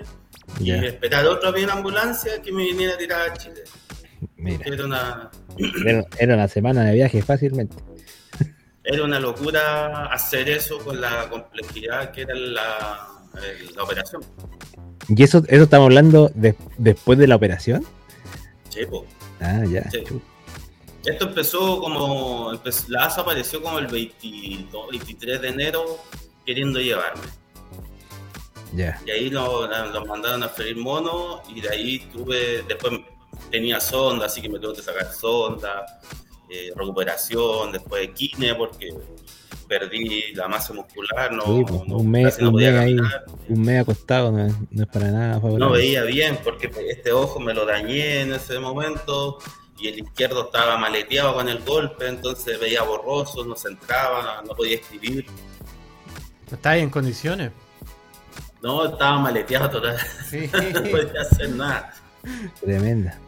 y 0.59 0.73
esperar 0.73 1.27
otro 1.27 1.49
avión 1.49 1.71
ambulancia 1.71 2.41
que 2.43 2.53
me 2.53 2.65
viniera 2.65 2.95
a 2.95 2.99
tirar 2.99 3.31
a 3.31 3.33
Chile. 3.35 3.65
Mira. 4.37 4.65
Era 4.65 4.85
una... 4.85 5.31
era 6.19 6.35
una 6.35 6.49
semana 6.49 6.85
de 6.85 6.95
viaje 6.95 7.23
fácilmente. 7.23 7.77
Era 8.85 9.05
una 9.05 9.21
locura 9.21 10.07
hacer 10.07 10.49
eso 10.49 10.79
con 10.79 11.01
la 11.01 11.29
complejidad 11.29 12.11
que 12.11 12.23
era 12.23 12.35
la, 12.35 13.09
la 13.77 13.83
operación. 13.83 14.23
¿Y 15.09 15.23
eso, 15.23 15.43
eso 15.49 15.65
estamos 15.65 15.87
hablando 15.87 16.31
después 16.35 17.19
de 17.19 17.27
la 17.27 17.37
operación? 17.37 17.85
Sí, 18.69 18.81
pues. 18.89 19.03
Ah, 19.41 19.65
ya. 19.69 19.89
Esto 21.05 21.29
empezó 21.29 21.81
como. 21.81 22.53
la 22.89 23.05
ASA 23.05 23.23
apareció 23.23 23.63
como 23.63 23.79
el 23.79 23.87
22, 23.87 24.91
23 24.91 25.41
de 25.41 25.49
enero 25.49 25.99
queriendo 26.45 26.79
llevarme. 26.79 27.23
Ya. 28.75 29.01
Y 29.05 29.11
ahí 29.11 29.31
nos, 29.31 29.69
mandaron 30.07 30.43
a 30.43 30.49
freír 30.49 30.77
mono 30.77 31.43
y 31.49 31.61
de 31.61 31.71
ahí 31.71 31.99
tuve. 32.13 32.63
Después 32.69 33.01
tenía 33.51 33.81
sonda, 33.81 34.27
así 34.27 34.41
que 34.43 34.49
me 34.49 34.59
tuve 34.59 34.77
que 34.77 34.83
sacar 34.83 35.13
sonda, 35.13 36.01
eh, 36.49 36.73
recuperación, 36.77 37.73
después 37.73 38.03
de 38.03 38.13
kine 38.13 38.55
porque 38.55 38.95
perdí 39.71 40.35
la 40.35 40.49
masa 40.49 40.73
muscular, 40.73 41.33
no, 41.33 41.45
pues, 41.45 41.83
un, 41.87 42.11
mes, 42.11 42.39
un, 42.41 43.63
mes 43.63 43.81
acostado 43.81 44.33
no 44.33 44.45
es, 44.45 44.87
para 44.89 45.13
nada 45.13 45.39
No 45.39 45.71
veía 45.71 46.03
bien 46.03 46.41
porque 46.43 46.69
este 46.89 47.13
ojo 47.13 47.39
me 47.39 47.55
lo 47.55 47.65
dañé 47.65 48.23
en 48.23 48.33
ese 48.33 48.59
momento 48.59 49.39
y 49.81 49.89
el 49.89 49.99
izquierdo 50.01 50.45
estaba 50.45 50.77
maleteado 50.77 51.35
con 51.35 51.49
el 51.49 51.61
golpe, 51.61 52.07
entonces 52.07 52.61
veía 52.61 52.83
borroso, 52.83 53.45
no 53.45 53.57
se 53.57 53.69
entraba, 53.69 54.43
no 54.47 54.55
podía 54.55 54.77
escribir. 54.77 55.27
¿No 56.51 56.57
estaba 56.57 56.77
en 56.77 56.91
condiciones? 56.91 57.53
No, 58.63 58.85
estaba 58.85 59.19
maleteado 59.19 59.71
total. 59.71 59.97
no 60.75 60.83
podía 60.91 61.23
hacer 61.23 61.51
nada. 61.51 61.95
Tremenda. 62.61 63.19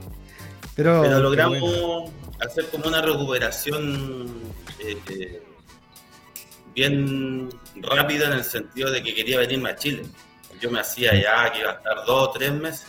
Pero, 0.74 1.20
logramos 1.20 2.10
hacer 2.40 2.68
como 2.70 2.86
una 2.86 3.00
recuperación 3.00 4.28
eh, 4.78 4.98
eh, 5.10 5.42
bien 6.74 7.48
rápida 7.76 8.26
en 8.26 8.32
el 8.34 8.44
sentido 8.44 8.90
de 8.90 9.02
que 9.02 9.14
quería 9.14 9.38
venirme 9.38 9.70
a 9.70 9.76
Chile. 9.76 10.02
Yo 10.60 10.70
me 10.70 10.80
hacía 10.80 11.14
ya 11.14 11.50
que 11.50 11.60
iba 11.60 11.70
a 11.70 11.74
estar 11.74 11.96
dos 12.06 12.28
o 12.28 12.30
tres 12.30 12.52
meses. 12.52 12.86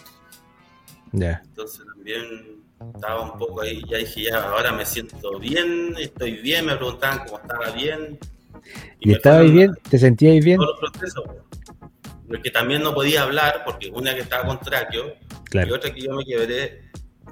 Ya. 1.12 1.42
Entonces 1.46 1.86
también 1.86 2.63
estaba 2.96 3.22
un 3.22 3.38
poco 3.38 3.62
ahí, 3.62 3.84
ya 3.90 3.98
dije, 3.98 4.24
ya 4.24 4.44
ahora 4.44 4.72
me 4.72 4.86
siento 4.86 5.40
bien, 5.40 5.96
estoy 6.00 6.34
bien, 6.38 6.66
me 6.66 6.76
preguntaban 6.76 7.20
cómo 7.26 7.40
estaba 7.40 7.72
bien. 7.72 8.20
¿Y, 9.00 9.12
¿Y 9.12 9.14
estabas 9.14 9.52
bien? 9.52 9.74
¿Te 9.90 9.98
sentías 9.98 10.44
bien? 10.44 10.58
Todos 10.58 10.80
los 10.82 10.92
procesos. 10.92 11.24
Porque 12.28 12.52
también 12.52 12.82
no 12.82 12.94
podía 12.94 13.24
hablar, 13.24 13.64
porque 13.66 13.90
una 13.90 14.14
que 14.16 14.22
estaba 14.22 14.46
con 14.46 14.60
tráqueo, 14.60 15.14
y 15.54 15.72
otra 15.72 15.94
que 15.94 16.02
yo 16.02 16.14
me 16.14 16.26
quebré 16.26 16.84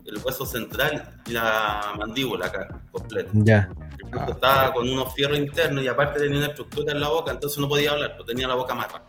el 0.05 0.17
hueso 0.23 0.45
central 0.45 1.21
y 1.25 1.31
la 1.31 1.93
mandíbula 1.97 2.47
acá, 2.47 2.81
completa. 2.91 3.29
Ya. 3.33 3.69
estaba 4.29 4.73
con 4.73 4.89
unos 4.89 5.13
fierros 5.13 5.37
internos 5.37 5.83
y 5.83 5.87
aparte 5.87 6.19
tenía 6.19 6.37
una 6.37 6.47
estructura 6.47 6.91
en 6.91 6.99
la 6.99 7.09
boca, 7.09 7.31
entonces 7.31 7.59
no 7.59 7.67
podía 7.67 7.91
hablar, 7.91 8.15
pues 8.15 8.27
tenía 8.27 8.47
la 8.47 8.55
boca 8.55 8.73
amarrada. 8.73 9.05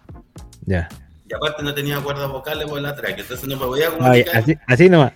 Ya. 0.64 0.88
Y 1.28 1.34
aparte 1.34 1.62
no 1.62 1.75
tenía 1.75 2.00
cuerdas 2.00 2.28
vocales 2.28 2.68
por 2.68 2.80
la 2.80 2.94
tráquea, 2.94 3.22
entonces 3.22 3.49
no 3.49 3.56
me 3.56 3.66
podía 3.66 3.90
comunicar. 3.90 4.37
así, 4.37 4.56
así 4.66 4.88
nomás. 4.88 5.12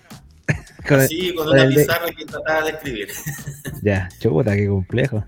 Con 0.87 0.99
así, 1.01 1.33
con, 1.33 1.49
una 1.49 1.67
pizarra 1.67 2.07
que 2.07 2.25
trataba 2.25 2.63
de 2.63 2.69
escribir. 2.71 3.09
ya, 3.81 4.07
chuta, 4.19 4.55
qué 4.55 4.67
complejo. 4.67 5.23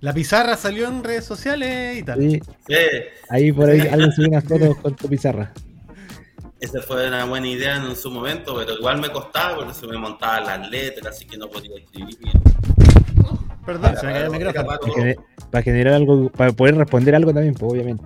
La 0.00 0.12
pizarra 0.12 0.56
salió 0.56 0.88
en 0.88 1.02
redes 1.02 1.24
sociales 1.24 1.98
y 1.98 2.02
tal. 2.02 2.20
Sí. 2.20 2.40
Ahí 3.28 3.50
por 3.50 3.68
ahí 3.68 3.80
alguien 3.80 4.12
subió 4.12 4.28
unas 4.28 4.44
fotos 4.44 4.76
con 4.76 4.94
tu 4.94 5.08
pizarra. 5.08 5.52
Esa 6.60 6.80
fue 6.80 7.06
una 7.08 7.24
buena 7.24 7.48
idea 7.48 7.76
en 7.76 7.96
su 7.96 8.10
momento, 8.10 8.56
pero 8.56 8.74
igual 8.74 9.00
me 9.00 9.10
costaba 9.10 9.56
porque 9.56 9.74
se 9.74 9.86
me 9.86 9.98
montaban 9.98 10.44
las 10.44 10.70
letras, 10.70 11.16
así 11.16 11.26
que 11.26 11.36
no 11.36 11.48
podía 11.48 11.76
escribir 11.76 12.16
bien. 12.18 12.40
Perdón, 13.64 13.96
se 13.96 14.06
me 14.06 14.12
cayó 14.12 14.26
el 14.26 14.30
micrófono. 14.30 14.78
Para, 15.50 15.62
generar 15.62 15.94
algo, 15.94 16.30
para 16.30 16.52
poder 16.52 16.76
responder 16.76 17.14
algo 17.14 17.34
también, 17.34 17.54
pues, 17.54 17.72
obviamente. 17.72 18.04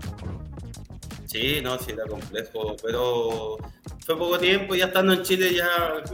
Sí, 1.30 1.60
no, 1.62 1.78
sí 1.78 1.92
era 1.92 2.06
complejo, 2.06 2.74
pero 2.82 3.56
fue 4.04 4.18
poco 4.18 4.36
tiempo, 4.36 4.74
ya 4.74 4.86
estando 4.86 5.12
en 5.12 5.22
Chile 5.22 5.54
ya 5.54 5.68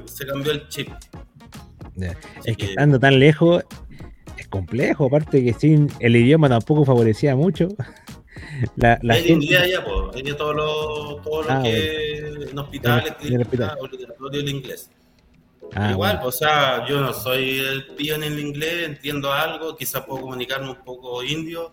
se 0.05 0.27
cambió 0.27 0.53
el 0.53 0.69
chip. 0.69 0.91
Es 2.45 2.57
que, 2.59 2.67
estando 2.67 3.01
tan 3.01 3.19
lejos 3.19 3.65
es 4.37 4.47
complejo, 4.49 5.07
aparte 5.07 5.43
que 5.43 5.55
sin 5.55 5.91
el 6.01 6.17
idioma 6.17 6.51
tampoco 6.51 6.85
favorecía 6.85 7.35
mucho. 7.35 7.69
La, 8.77 8.99
la 9.03 9.17
el 9.17 9.31
inglés 9.31 9.61
allá, 9.61 9.85
pues, 9.85 10.37
todo 10.37 10.53
lo, 10.53 11.17
todo 11.23 11.43
lo 11.43 11.51
ah, 11.51 11.63
que 11.63 12.19
en 12.19 12.59
hospitales, 12.59 13.15
el, 13.23 13.35
el, 13.35 14.35
el 14.35 14.49
inglés. 14.49 14.91
Ah, 15.75 15.91
Igual, 15.91 16.21
pues, 16.21 16.35
o 16.35 16.39
sea, 16.39 16.87
yo 16.87 17.01
no 17.01 17.13
soy 17.15 17.59
el 17.59 17.87
pío 17.89 18.15
en 18.15 18.25
el 18.25 18.39
inglés, 18.39 18.89
entiendo 18.89 19.33
algo, 19.33 19.75
quizás 19.75 20.05
puedo 20.05 20.23
comunicarme 20.23 20.71
un 20.71 20.85
poco 20.85 21.23
indio, 21.23 21.73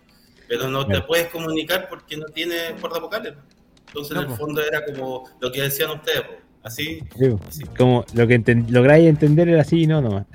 pero 0.53 0.69
no 0.69 0.85
te 0.85 1.01
puedes 1.01 1.29
comunicar 1.29 1.89
porque 1.89 2.15
no 2.15 2.25
tienes 2.27 2.73
cuerdas 2.79 3.01
vocales. 3.01 3.33
Entonces, 3.87 4.15
en 4.15 4.23
el 4.23 4.37
fondo 4.37 4.61
era 4.61 4.85
como 4.85 5.23
lo 5.39 5.51
que 5.51 5.63
decían 5.63 5.89
ustedes, 5.89 6.21
así, 6.61 6.99
Como 7.75 8.05
lo 8.13 8.27
que 8.27 8.63
lográis 8.69 9.07
entender 9.07 9.49
era 9.49 9.61
así, 9.61 9.87
no, 9.87 9.99
nomás. 9.99 10.27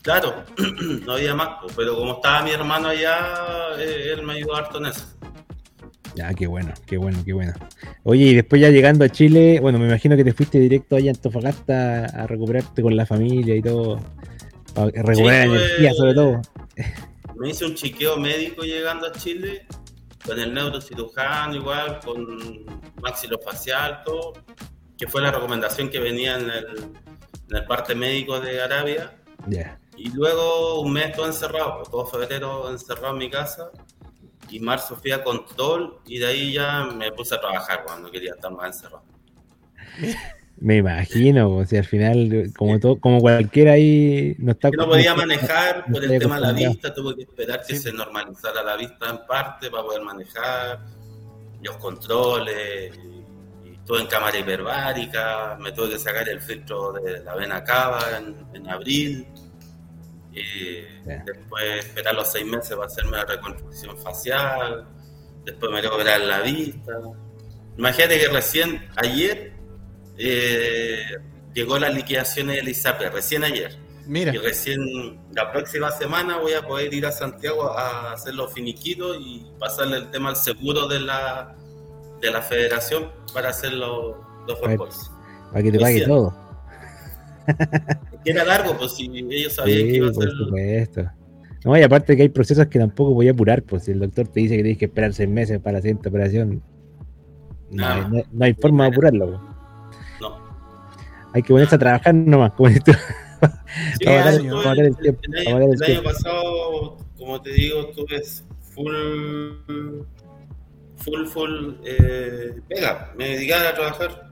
Claro, 0.00 0.42
no 1.06 1.12
había 1.12 1.34
más, 1.34 1.48
pero 1.76 1.96
como 1.96 2.14
estaba 2.14 2.42
mi 2.44 2.52
hermano 2.52 2.88
allá, 2.88 3.18
eh, 3.78 4.14
él 4.14 4.22
me 4.22 4.34
ayudó 4.34 4.56
harto 4.56 4.78
en 4.78 4.86
eso. 4.86 5.04
Ya, 6.14 6.32
qué 6.32 6.46
bueno, 6.46 6.72
qué 6.86 6.96
bueno, 6.96 7.18
qué 7.22 7.34
bueno. 7.34 7.52
Oye, 8.04 8.24
y 8.24 8.34
después 8.34 8.62
ya 8.62 8.70
llegando 8.70 9.04
a 9.04 9.10
Chile, 9.10 9.60
bueno, 9.60 9.78
me 9.78 9.86
imagino 9.86 10.16
que 10.16 10.24
te 10.24 10.32
fuiste 10.32 10.58
directo 10.58 10.96
allá 10.96 11.10
a 11.10 11.14
Antofagasta 11.14 12.06
a 12.06 12.26
recuperarte 12.26 12.80
con 12.80 12.96
la 12.96 13.04
familia 13.04 13.54
y 13.54 13.60
todo. 13.60 14.00
A 14.76 14.86
recuperar 14.86 15.48
energía, 15.48 15.92
sobre 15.92 16.14
todo. 16.14 16.40
Me 17.38 17.50
hice 17.50 17.64
un 17.64 17.74
chiqueo 17.74 18.16
médico 18.16 18.62
llegando 18.62 19.06
a 19.06 19.12
Chile, 19.12 19.66
con 20.24 20.38
el 20.38 20.52
neurocirujano 20.52 21.54
igual, 21.54 22.00
con 22.04 22.66
maxilofacial, 23.00 24.02
todo, 24.04 24.32
que 24.96 25.06
fue 25.06 25.22
la 25.22 25.30
recomendación 25.30 25.88
que 25.88 26.00
venía 26.00 26.36
en 26.36 26.50
el, 26.50 27.64
parte 27.66 27.94
médico 27.94 28.40
de 28.40 28.60
Arabia. 28.60 29.16
Ya. 29.46 29.78
Y 29.96 30.10
luego 30.10 30.80
un 30.80 30.92
mes 30.92 31.14
todo 31.14 31.26
encerrado, 31.26 31.82
todo 31.84 32.06
febrero 32.06 32.70
encerrado 32.70 33.12
en 33.12 33.18
mi 33.18 33.30
casa 33.30 33.70
y 34.50 34.60
marzo 34.60 34.96
fui 34.96 35.12
a 35.12 35.22
control 35.22 36.00
y 36.06 36.18
de 36.18 36.26
ahí 36.26 36.52
ya 36.52 36.84
me 36.84 37.12
puse 37.12 37.34
a 37.34 37.40
trabajar 37.40 37.84
cuando 37.84 38.10
quería 38.10 38.32
estar 38.32 38.50
más 38.52 38.76
encerrado. 38.76 39.04
Me 40.60 40.76
imagino, 40.76 41.56
o 41.56 41.64
sea, 41.64 41.80
al 41.80 41.86
final, 41.86 42.52
como 42.56 42.78
todo, 42.80 42.98
como 42.98 43.20
cualquiera 43.20 43.72
ahí 43.72 44.34
no 44.38 44.52
está. 44.52 44.70
no 44.70 44.86
podía 44.86 45.14
manejar 45.14 45.84
por 45.90 46.04
el 46.04 46.18
tema 46.18 46.36
de 46.36 46.40
la 46.40 46.52
vista, 46.52 46.92
tuve 46.92 47.16
que 47.16 47.22
esperar 47.22 47.62
que 47.66 47.76
se 47.76 47.92
normalizara 47.92 48.62
la 48.62 48.76
vista 48.76 49.10
en 49.10 49.18
parte 49.26 49.70
para 49.70 49.84
poder 49.84 50.02
manejar 50.02 50.80
los 51.62 51.76
controles, 51.76 52.92
y, 53.64 53.78
todo 53.86 54.00
en 54.00 54.06
cámara 54.06 54.38
hiperbárica, 54.38 55.56
me 55.60 55.72
tuve 55.72 55.90
que 55.90 55.98
sacar 55.98 56.28
el 56.28 56.40
filtro 56.40 56.92
de 56.92 57.22
la 57.22 57.34
vena 57.34 57.62
cava 57.64 58.18
en, 58.18 58.36
en 58.54 58.68
abril 58.68 59.26
Después 61.04 61.84
esperar 61.84 62.14
los 62.14 62.30
seis 62.30 62.46
meses 62.46 62.74
para 62.74 62.86
hacerme 62.86 63.16
la 63.16 63.24
reconstrucción 63.24 63.96
facial. 63.98 64.86
Después 65.44 65.72
me 65.72 65.80
que 65.80 66.18
la 66.26 66.40
vista. 66.40 66.92
Imagínate 67.76 68.20
que 68.20 68.28
recién 68.28 68.88
ayer 68.96 69.52
eh, 70.18 71.00
llegó 71.54 71.78
la 71.78 71.88
liquidación 71.88 72.48
de 72.48 72.58
ISAPRE, 72.58 73.10
recién 73.10 73.44
ayer. 73.44 73.76
Mira. 74.06 74.34
Y 74.34 74.38
recién 74.38 74.80
la 75.34 75.52
próxima 75.52 75.90
semana 75.90 76.38
voy 76.38 76.54
a 76.54 76.62
poder 76.62 76.92
ir 76.94 77.04
a 77.04 77.12
Santiago 77.12 77.70
a 77.78 78.12
hacer 78.12 78.34
los 78.34 78.52
finiquitos 78.52 79.18
y 79.20 79.46
pasarle 79.58 79.98
el 79.98 80.10
tema 80.10 80.30
al 80.30 80.36
seguro 80.36 80.88
de 80.88 81.00
la, 81.00 81.54
de 82.20 82.30
la 82.30 82.40
federación 82.40 83.10
para 83.34 83.50
hacer 83.50 83.74
los, 83.74 84.16
los 84.46 84.58
Para 84.58 85.62
que 85.62 85.72
te 85.72 85.78
pague 85.78 86.06
todo. 86.06 86.34
era 88.24 88.44
largo, 88.44 88.76
pues 88.76 88.92
si 88.92 89.06
ellos 89.30 89.54
sabían 89.54 89.88
que 89.88 89.96
iba 89.96 90.10
a 90.10 90.14
ser. 90.14 90.30
Supuesto. 90.30 91.10
No, 91.64 91.76
y 91.76 91.82
aparte 91.82 92.16
que 92.16 92.22
hay 92.22 92.28
procesos 92.28 92.66
que 92.66 92.78
tampoco 92.78 93.14
voy 93.14 93.28
a 93.28 93.32
apurar, 93.32 93.62
pues 93.62 93.84
si 93.84 93.90
el 93.90 94.00
doctor 94.00 94.28
te 94.28 94.40
dice 94.40 94.56
que 94.56 94.62
tienes 94.62 94.78
que 94.78 94.84
esperar 94.86 95.12
seis 95.12 95.28
meses 95.28 95.58
para 95.60 95.78
la 95.78 95.82
siguiente 95.82 96.08
operación, 96.08 96.62
no, 97.70 97.84
ah. 97.84 98.10
hay, 98.40 98.54
forma 98.54 98.84
de 98.84 98.90
apurarlo. 98.90 99.26
Pues. 99.26 99.47
Hay 101.32 101.42
que 101.42 101.48
ponerse 101.48 101.74
a 101.74 101.78
trabajar 101.78 102.14
nomás, 102.14 102.52
como 102.52 102.68
esto. 102.68 102.92
el, 104.00 104.10
año, 104.10 104.62
pasado, 106.02 106.96
como 107.16 107.40
te 107.42 107.52
digo, 107.52 107.86
tuve 107.88 108.22
full, 108.74 108.94
full, 110.96 111.26
full 111.26 111.74
eh, 111.84 112.60
pega, 112.68 113.12
me 113.16 113.30
dedicaba 113.30 113.68
a 113.68 113.74
trabajar. 113.74 114.28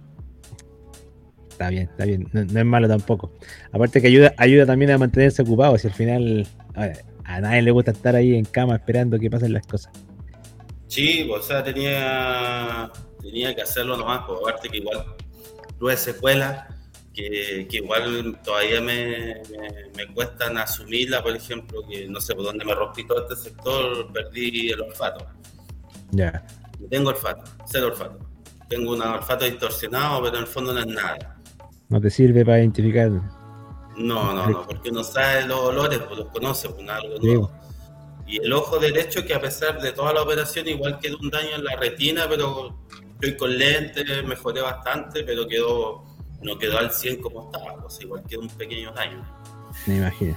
Está 1.51 1.71
bien, 1.71 1.85
está 1.85 2.05
bien, 2.05 2.29
no, 2.33 2.41
es 2.41 2.67
malo 2.67 2.89
tampoco. 2.89 3.33
Aparte 3.73 4.01
que 4.01 4.09
ayuda, 4.09 4.35
ayuda 4.37 4.67
también 4.67 4.91
a 4.91 4.99
mantenerse 4.99 5.43
ocupado, 5.43 5.79
si 5.79 5.87
al 5.87 5.95
final 5.95 6.47
a, 7.25 7.41
nadie 7.41 7.63
le 7.63 7.71
gusta 7.71 7.93
estar 7.93 8.15
ahí 8.15 8.35
en 8.35 8.45
cama 8.45 8.77
esperando 8.77 9.19
que 9.19 9.31
pasen 9.31 9.53
las 9.53 9.67
cosas. 9.67 9.93
Sí, 10.87 11.29
o 11.31 11.41
sea, 11.43 11.63
tenía, 11.65 12.91
tenía 13.23 13.55
que 13.55 13.63
hacerlo 13.63 13.97
nomás, 13.97 14.21
por 14.21 14.41
pues, 14.41 14.49
aparte 14.49 14.69
que 14.69 14.79
igual 14.79 15.05
tuve 15.79 15.97
secuelas 15.97 16.76
que, 17.17 17.67
igual 17.71 18.39
todavía 18.45 18.81
me, 18.81 19.43
me, 19.97 20.07
cuestan 20.15 20.59
asumirla, 20.59 21.23
por 21.23 21.35
ejemplo, 21.35 21.83
que 21.89 22.07
no 22.07 22.21
sé 22.21 22.35
por 22.35 22.45
dónde 22.45 22.65
me 22.65 22.75
rompí 22.75 23.07
todo 23.07 23.23
este 23.23 23.37
sector, 23.37 24.13
perdí 24.13 24.71
el 24.71 24.83
olfato. 24.83 25.27
Ya. 26.11 26.47
Tengo 26.91 27.09
olfato, 27.09 27.43
cero 27.67 27.87
olfato. 27.87 28.19
Tengo 28.69 28.93
un 28.93 29.01
olfato 29.01 29.47
distorsionado, 29.47 30.23
pero 30.25 30.37
en 30.37 30.43
el 30.43 30.47
fondo 30.47 30.75
no 30.75 30.81
es 30.81 30.87
nada. 30.87 31.41
¿No 31.89 32.01
te 32.01 32.11
sirve 32.11 32.45
para 32.45 32.59
identificar? 32.59 33.11
No, 33.11 34.35
no, 34.35 34.47
no, 34.47 34.67
porque 34.67 34.91
uno 34.91 35.03
sabe 35.03 35.47
los 35.47 35.59
olores, 35.59 35.99
pues 36.01 36.19
los 36.19 36.29
conoce, 36.29 36.69
pues 36.69 36.87
algo 36.89 37.19
nuevo. 37.19 37.53
Y 38.27 38.39
el 38.39 38.53
ojo 38.53 38.79
derecho, 38.79 39.25
que 39.25 39.33
a 39.33 39.41
pesar 39.41 39.81
de 39.81 39.93
toda 39.93 40.13
la 40.13 40.23
operación, 40.23 40.69
igual 40.69 40.99
quedó 40.99 41.17
un 41.19 41.31
daño 41.31 41.55
en 41.55 41.65
la 41.65 41.77
retina, 41.77 42.27
pero 42.29 42.77
estoy 43.15 43.37
con 43.37 43.57
lentes, 43.57 44.05
mejoré 44.25 44.61
bastante, 44.61 45.23
pero 45.23 45.47
quedó 45.47 46.05
no 46.43 46.59
quedó 46.59 46.79
al 46.79 46.91
100 46.91 47.21
como 47.21 47.47
estaba, 47.47 47.81
pues 47.81 48.01
igual 48.01 48.23
quedó 48.29 48.41
un 48.41 48.49
pequeño 48.49 48.93
daño. 48.93 49.25
Me 49.87 49.97
imagino. 49.97 50.37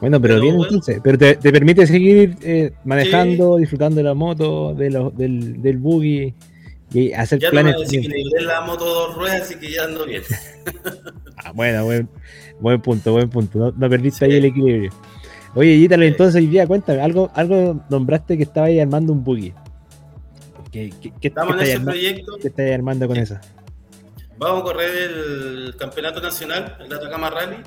Bueno, 0.00 0.20
pero, 0.20 0.40
bien 0.40 0.56
entonces, 0.60 1.00
pero 1.02 1.16
te, 1.16 1.36
permite 1.36 1.86
seguir 1.86 2.36
eh, 2.42 2.72
manejando, 2.84 3.56
disfrutando 3.56 3.98
de 3.98 4.02
la 4.02 4.14
moto, 4.14 4.74
de 4.74 4.90
del, 5.14 5.62
del 5.62 5.78
buggy 5.78 6.34
y 6.92 7.12
hacer 7.12 7.38
ya 7.38 7.50
planes. 7.50 7.76
Ya 7.88 8.00
no 8.00 8.46
la 8.46 8.60
moto 8.62 8.84
dos 8.84 9.14
ruedas, 9.14 9.42
así 9.42 9.54
que 9.56 9.70
ya 9.70 9.84
ando 9.84 10.04
bien. 10.04 10.22
ah, 11.36 11.52
bueno, 11.52 11.84
buen, 11.84 12.08
buen 12.60 12.82
punto, 12.82 13.12
buen 13.12 13.30
punto. 13.30 13.72
No, 13.76 13.88
perdiste 13.88 14.24
ahí 14.24 14.32
el 14.32 14.46
equilibrio. 14.46 14.90
Oye, 15.54 15.76
Gítalo, 15.76 16.04
entonces 16.04 16.34
hoy 16.34 16.48
día 16.48 16.66
cuéntame, 16.66 17.00
algo, 17.00 17.30
algo 17.34 17.80
nombraste 17.88 18.36
que 18.36 18.42
estaba 18.42 18.66
ahí 18.66 18.80
armando 18.80 19.12
un 19.12 19.22
buggy. 19.22 19.52
¿Qué, 20.70 20.92
qué, 21.00 21.12
qué, 21.20 21.28
Estamos 21.28 21.54
en 21.56 21.62
ese 21.62 21.80
proyecto. 21.80 22.32
¿Qué 22.40 22.48
estás 22.48 22.70
armando 22.72 23.06
con 23.06 23.16
eso? 23.18 23.36
Vamos 24.42 24.62
a 24.62 24.64
correr 24.64 24.90
el 24.90 25.76
campeonato 25.78 26.20
nacional, 26.20 26.76
el 26.80 26.92
Atacama 26.92 27.30
Rally. 27.30 27.58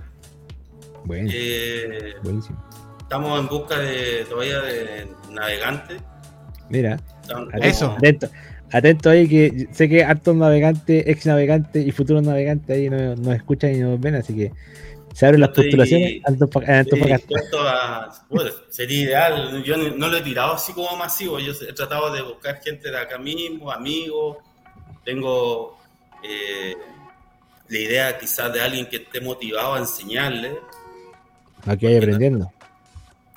Bueno, 1.06 1.30
eh, 1.34 2.16
buenísimo. 2.22 2.62
Estamos 3.00 3.40
en 3.40 3.48
busca 3.48 3.80
de 3.80 4.26
todavía 4.26 4.60
de 4.60 5.08
navegantes. 5.32 6.02
Mira, 6.70 7.00
eso. 7.62 7.96
Atento, 8.72 9.10
ahí 9.10 9.26
que 9.30 9.70
sé 9.72 9.88
que 9.88 10.04
hartos 10.04 10.36
navegantes, 10.36 11.08
ex 11.08 11.26
navegantes 11.28 11.88
y 11.88 11.92
futuros 11.92 12.24
navegantes 12.24 12.76
ahí 12.76 12.90
nos, 12.90 13.26
escuchan 13.34 13.74
y 13.74 13.78
nos 13.78 13.98
ven, 13.98 14.16
así 14.16 14.36
que 14.36 14.52
se 15.14 15.26
abren 15.28 15.40
las 15.40 15.52
postulaciones. 15.52 16.24
sería 18.70 19.04
ideal. 19.04 19.64
Yo 19.64 19.78
no 19.78 20.10
lo 20.10 20.18
he 20.18 20.22
tirado 20.22 20.56
así 20.56 20.74
como 20.74 20.94
masivo. 20.98 21.40
Yo 21.40 21.54
he 21.54 21.72
tratado 21.72 22.12
de 22.12 22.22
buscar 22.22 22.62
gente 22.62 22.92
de 22.92 22.98
acá 22.98 23.18
mismo, 23.18 23.72
amigos. 23.72 24.40
Tengo 25.06 25.85
eh, 26.28 26.76
la 27.70 27.78
idea 27.78 28.18
quizás 28.18 28.52
de 28.54 28.62
alguien 28.62 28.88
que 28.88 28.98
esté 28.98 29.22
motivado 29.22 29.76
a 29.76 29.80
enseñarle. 29.80 30.58
A 31.66 31.76
que 31.76 31.88
vaya 31.88 31.98
aprendiendo. 31.98 32.52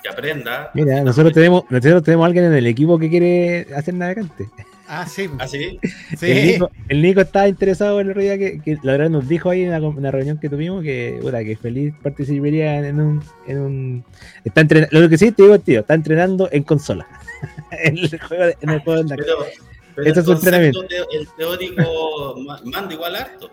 Que 0.01 0.09
aprenda. 0.09 0.71
Mira, 0.73 1.01
nosotros 1.01 1.33
tenemos, 1.33 1.63
nosotros 1.69 2.03
tenemos 2.03 2.25
alguien 2.25 2.45
en 2.45 2.53
el 2.53 2.67
equipo 2.67 2.97
que 2.97 3.09
quiere 3.09 3.67
hacer 3.75 3.93
navegante. 3.93 4.47
Ah, 4.91 5.05
sí. 5.05 5.29
¿Ah, 5.37 5.47
sí? 5.47 5.79
El, 6.19 7.01
Nico, 7.03 7.21
estaba 7.21 7.47
interesado 7.47 8.01
en 8.01 8.07
la 8.07 8.13
realidad 8.13 8.37
que, 8.63 8.79
la 8.81 8.93
verdad 8.93 9.09
nos 9.11 9.27
dijo 9.27 9.51
ahí 9.51 9.61
en 9.61 9.83
una, 9.83 10.09
reunión 10.09 10.39
que 10.39 10.49
tuvimos 10.49 10.83
que, 10.83 11.19
que 11.21 11.57
feliz 11.57 11.93
participaría 12.01 12.87
en 12.87 12.99
un, 12.99 13.23
en 13.45 13.59
un 13.59 14.05
está 14.43 14.61
entrenando, 14.61 14.99
lo 14.99 15.07
que 15.07 15.19
sí 15.19 15.31
te 15.31 15.43
digo, 15.43 15.59
tío, 15.59 15.81
está 15.81 15.93
entrenando 15.93 16.49
en 16.51 16.63
consola. 16.63 17.07
en 17.71 17.99
el 17.99 18.19
juego 18.19 18.45
de, 18.45 18.57
en 18.61 18.69
el 18.69 18.79
juego 18.79 19.03
de 19.03 19.15
pero 19.15 19.45
es 20.05 20.17
entrenamiento. 20.17 20.83
el 21.11 21.27
teórico 21.35 22.35
manda 22.65 22.93
igual 22.93 23.15
harto. 23.15 23.49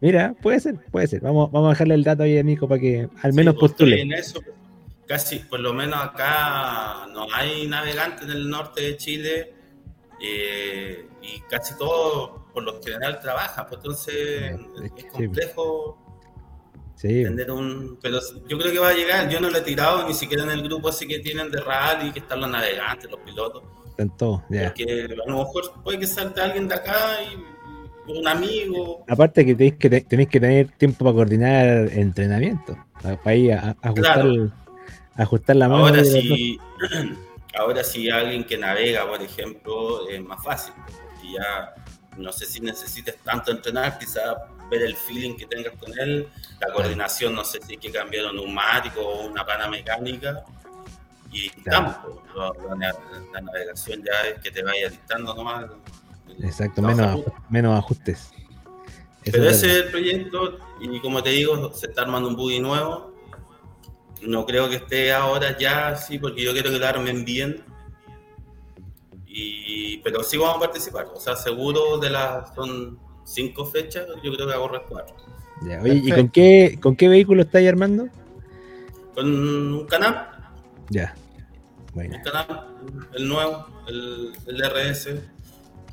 Mira, 0.00 0.34
puede 0.42 0.60
ser, 0.60 0.76
puede 0.90 1.06
ser. 1.06 1.20
Vamos, 1.22 1.50
vamos 1.50 1.68
a 1.68 1.70
dejarle 1.70 1.94
el 1.94 2.04
dato 2.04 2.22
ahí 2.22 2.38
a 2.38 2.42
Nico 2.42 2.68
para 2.68 2.80
que 2.80 3.08
al 3.22 3.32
menos 3.32 3.54
pues, 3.54 3.72
postule. 3.72 4.00
En 4.00 4.12
eso, 4.12 4.40
casi, 5.06 5.38
por 5.38 5.60
lo 5.60 5.72
menos 5.72 5.98
acá 6.02 7.06
no 7.12 7.26
hay 7.32 7.66
navegantes 7.66 8.24
en 8.24 8.30
el 8.30 8.48
norte 8.48 8.82
de 8.82 8.96
Chile 8.96 9.54
eh, 10.20 11.08
y 11.22 11.40
casi 11.48 11.76
todos 11.78 12.42
por 12.52 12.62
lo 12.62 12.80
general 12.82 13.20
trabajan, 13.20 13.66
pues 13.68 13.78
entonces 13.78 14.56
es, 14.96 15.04
complejo. 15.12 16.02
Sí. 16.94 17.24
Tener 17.24 17.50
un, 17.50 17.98
pero 18.00 18.18
yo 18.48 18.58
creo 18.58 18.72
que 18.72 18.78
va 18.78 18.88
a 18.88 18.94
llegar. 18.94 19.28
Yo 19.28 19.38
no 19.40 19.50
lo 19.50 19.58
he 19.58 19.62
tirado 19.62 20.06
ni 20.06 20.14
siquiera 20.14 20.44
en 20.44 20.50
el 20.50 20.62
grupo 20.62 20.88
así 20.88 21.06
que 21.06 21.18
tienen 21.18 21.50
de 21.50 21.60
rally, 21.60 22.10
que 22.12 22.20
están 22.20 22.40
los 22.40 22.48
navegantes, 22.48 23.10
los 23.10 23.20
pilotos 23.20 23.62
todo, 24.16 24.44
Porque 24.48 25.08
a 25.10 25.30
lo 25.30 25.38
mejor 25.38 25.82
puede 25.82 26.00
que 26.00 26.06
salte 26.06 26.40
alguien 26.40 26.68
de 26.68 26.74
acá 26.74 27.18
y 27.22 28.12
un 28.12 28.28
amigo. 28.28 29.04
Aparte 29.08 29.44
que 29.44 29.54
tenéis 29.54 29.76
que, 29.76 30.00
tenéis 30.02 30.28
que 30.28 30.40
tener 30.40 30.70
tiempo 30.72 31.04
para 31.04 31.14
coordinar 31.14 31.88
entrenamiento, 31.92 32.76
para 33.02 33.34
ir 33.34 33.52
a, 33.52 33.76
ajustar, 33.82 34.26
ajustar 35.14 35.56
la 35.56 35.68
mano. 35.68 35.86
Ahora 35.86 36.04
si, 36.04 36.58
ahora 37.58 37.84
si 37.84 38.10
alguien 38.10 38.44
que 38.44 38.58
navega, 38.58 39.06
por 39.08 39.22
ejemplo, 39.22 40.08
es 40.08 40.22
más 40.22 40.42
fácil, 40.42 40.74
porque 40.76 41.32
ya 41.32 41.74
no 42.16 42.32
sé 42.32 42.46
si 42.46 42.60
necesites 42.60 43.16
tanto 43.18 43.50
entrenar, 43.50 43.98
quizás 43.98 44.36
ver 44.70 44.82
el 44.82 44.96
feeling 44.96 45.36
que 45.36 45.46
tengas 45.46 45.74
con 45.76 45.96
él, 45.98 46.28
la 46.60 46.72
coordinación, 46.72 47.34
no 47.34 47.44
sé 47.44 47.60
si 47.64 47.72
hay 47.72 47.78
que 47.78 47.90
cambiar 47.90 48.26
un 48.26 48.36
neumático 48.36 49.00
o 49.00 49.26
una 49.26 49.44
pana 49.44 49.68
mecánica, 49.68 50.44
y 51.32 51.50
campo. 51.62 52.22
La, 52.34 53.40
navegación 53.40 54.02
ya 54.04 54.28
es 54.28 54.40
que 54.40 54.50
te 54.50 54.62
vaya 54.62 54.88
dictando 54.88 55.34
nomás. 55.34 55.66
Exacto, 56.40 56.82
menos, 56.82 57.22
menos 57.48 57.78
ajustes. 57.78 58.30
Pero 59.24 59.48
ese 59.48 59.66
es 59.66 59.84
el 59.84 59.90
proyecto 59.90 60.58
y 60.80 61.00
como 61.00 61.22
te 61.22 61.30
digo, 61.30 61.72
se 61.72 61.86
está 61.86 62.02
armando 62.02 62.28
un 62.28 62.36
buggy 62.36 62.60
nuevo. 62.60 63.12
No 64.22 64.46
creo 64.46 64.68
que 64.68 64.76
esté 64.76 65.12
ahora 65.12 65.56
ya, 65.58 65.96
sí, 65.96 66.18
porque 66.18 66.42
yo 66.42 66.52
quiero 66.52 66.70
que 66.70 66.78
lo 66.78 66.86
armen 66.86 67.24
bien. 67.24 67.64
Y, 69.26 69.98
pero 69.98 70.22
sí 70.22 70.36
vamos 70.36 70.56
a 70.56 70.60
participar. 70.60 71.06
O 71.14 71.20
sea, 71.20 71.36
seguro 71.36 71.98
de 71.98 72.10
las 72.10 72.54
son 72.54 72.98
cinco 73.24 73.66
fechas, 73.66 74.06
yo 74.22 74.32
creo 74.32 74.46
que 74.46 74.52
hago 74.54 74.70
cuatro. 74.88 75.14
oye, 75.82 76.00
¿y 76.02 76.10
con 76.10 76.28
qué, 76.28 76.78
con 76.80 76.96
qué 76.96 77.08
vehículo 77.08 77.42
estáis 77.42 77.68
armando? 77.68 78.08
Con 79.14 79.26
un 79.26 79.86
canal. 79.86 80.35
Ya. 80.90 81.14
El 81.96 82.22
canal, 82.22 82.66
el 83.14 83.28
nuevo, 83.28 83.66
el, 83.88 84.32
el 84.46 84.62
RS. 84.62 85.14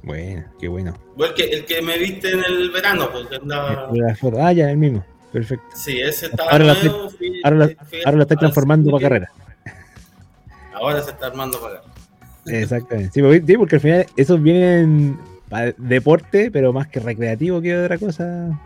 Bueno, 0.04 0.44
qué 0.60 0.68
bueno. 0.68 0.94
El 1.18 1.34
que, 1.34 1.44
el 1.46 1.66
que 1.66 1.82
me 1.82 1.98
viste 1.98 2.32
en 2.32 2.44
el 2.44 2.72
verano, 2.72 3.10
porque 3.12 3.38
andaba. 3.38 3.90
Ah, 4.40 4.52
ya, 4.52 4.70
el 4.70 4.78
mismo. 4.78 5.04
Perfecto. 5.32 5.66
Sí, 5.76 6.00
ese 6.00 6.28
estaba 6.28 6.52
ahora 6.52 6.74
nuevo. 6.74 7.10
ahora, 7.44 8.18
lo 8.18 8.22
está 8.22 8.36
transformando 8.36 8.92
para 8.92 9.02
carrera. 9.02 9.32
Ahora 10.74 11.02
se 11.02 11.12
está 11.12 11.28
armando 11.28 11.60
para 11.60 11.82
carrera. 11.82 11.94
Exactamente. 12.46 13.12
Sí, 13.14 13.58
porque 13.58 13.76
al 13.76 13.82
final 13.82 14.06
esos 14.18 14.44
vienen 14.44 15.18
para 15.50 15.74
deporte, 15.78 16.52
pero 16.52 16.74
más 16.74 16.88
que 16.88 17.00
recreativo 17.00 17.62
que 17.62 17.78
otra 17.78 17.98
cosa. 17.98 18.60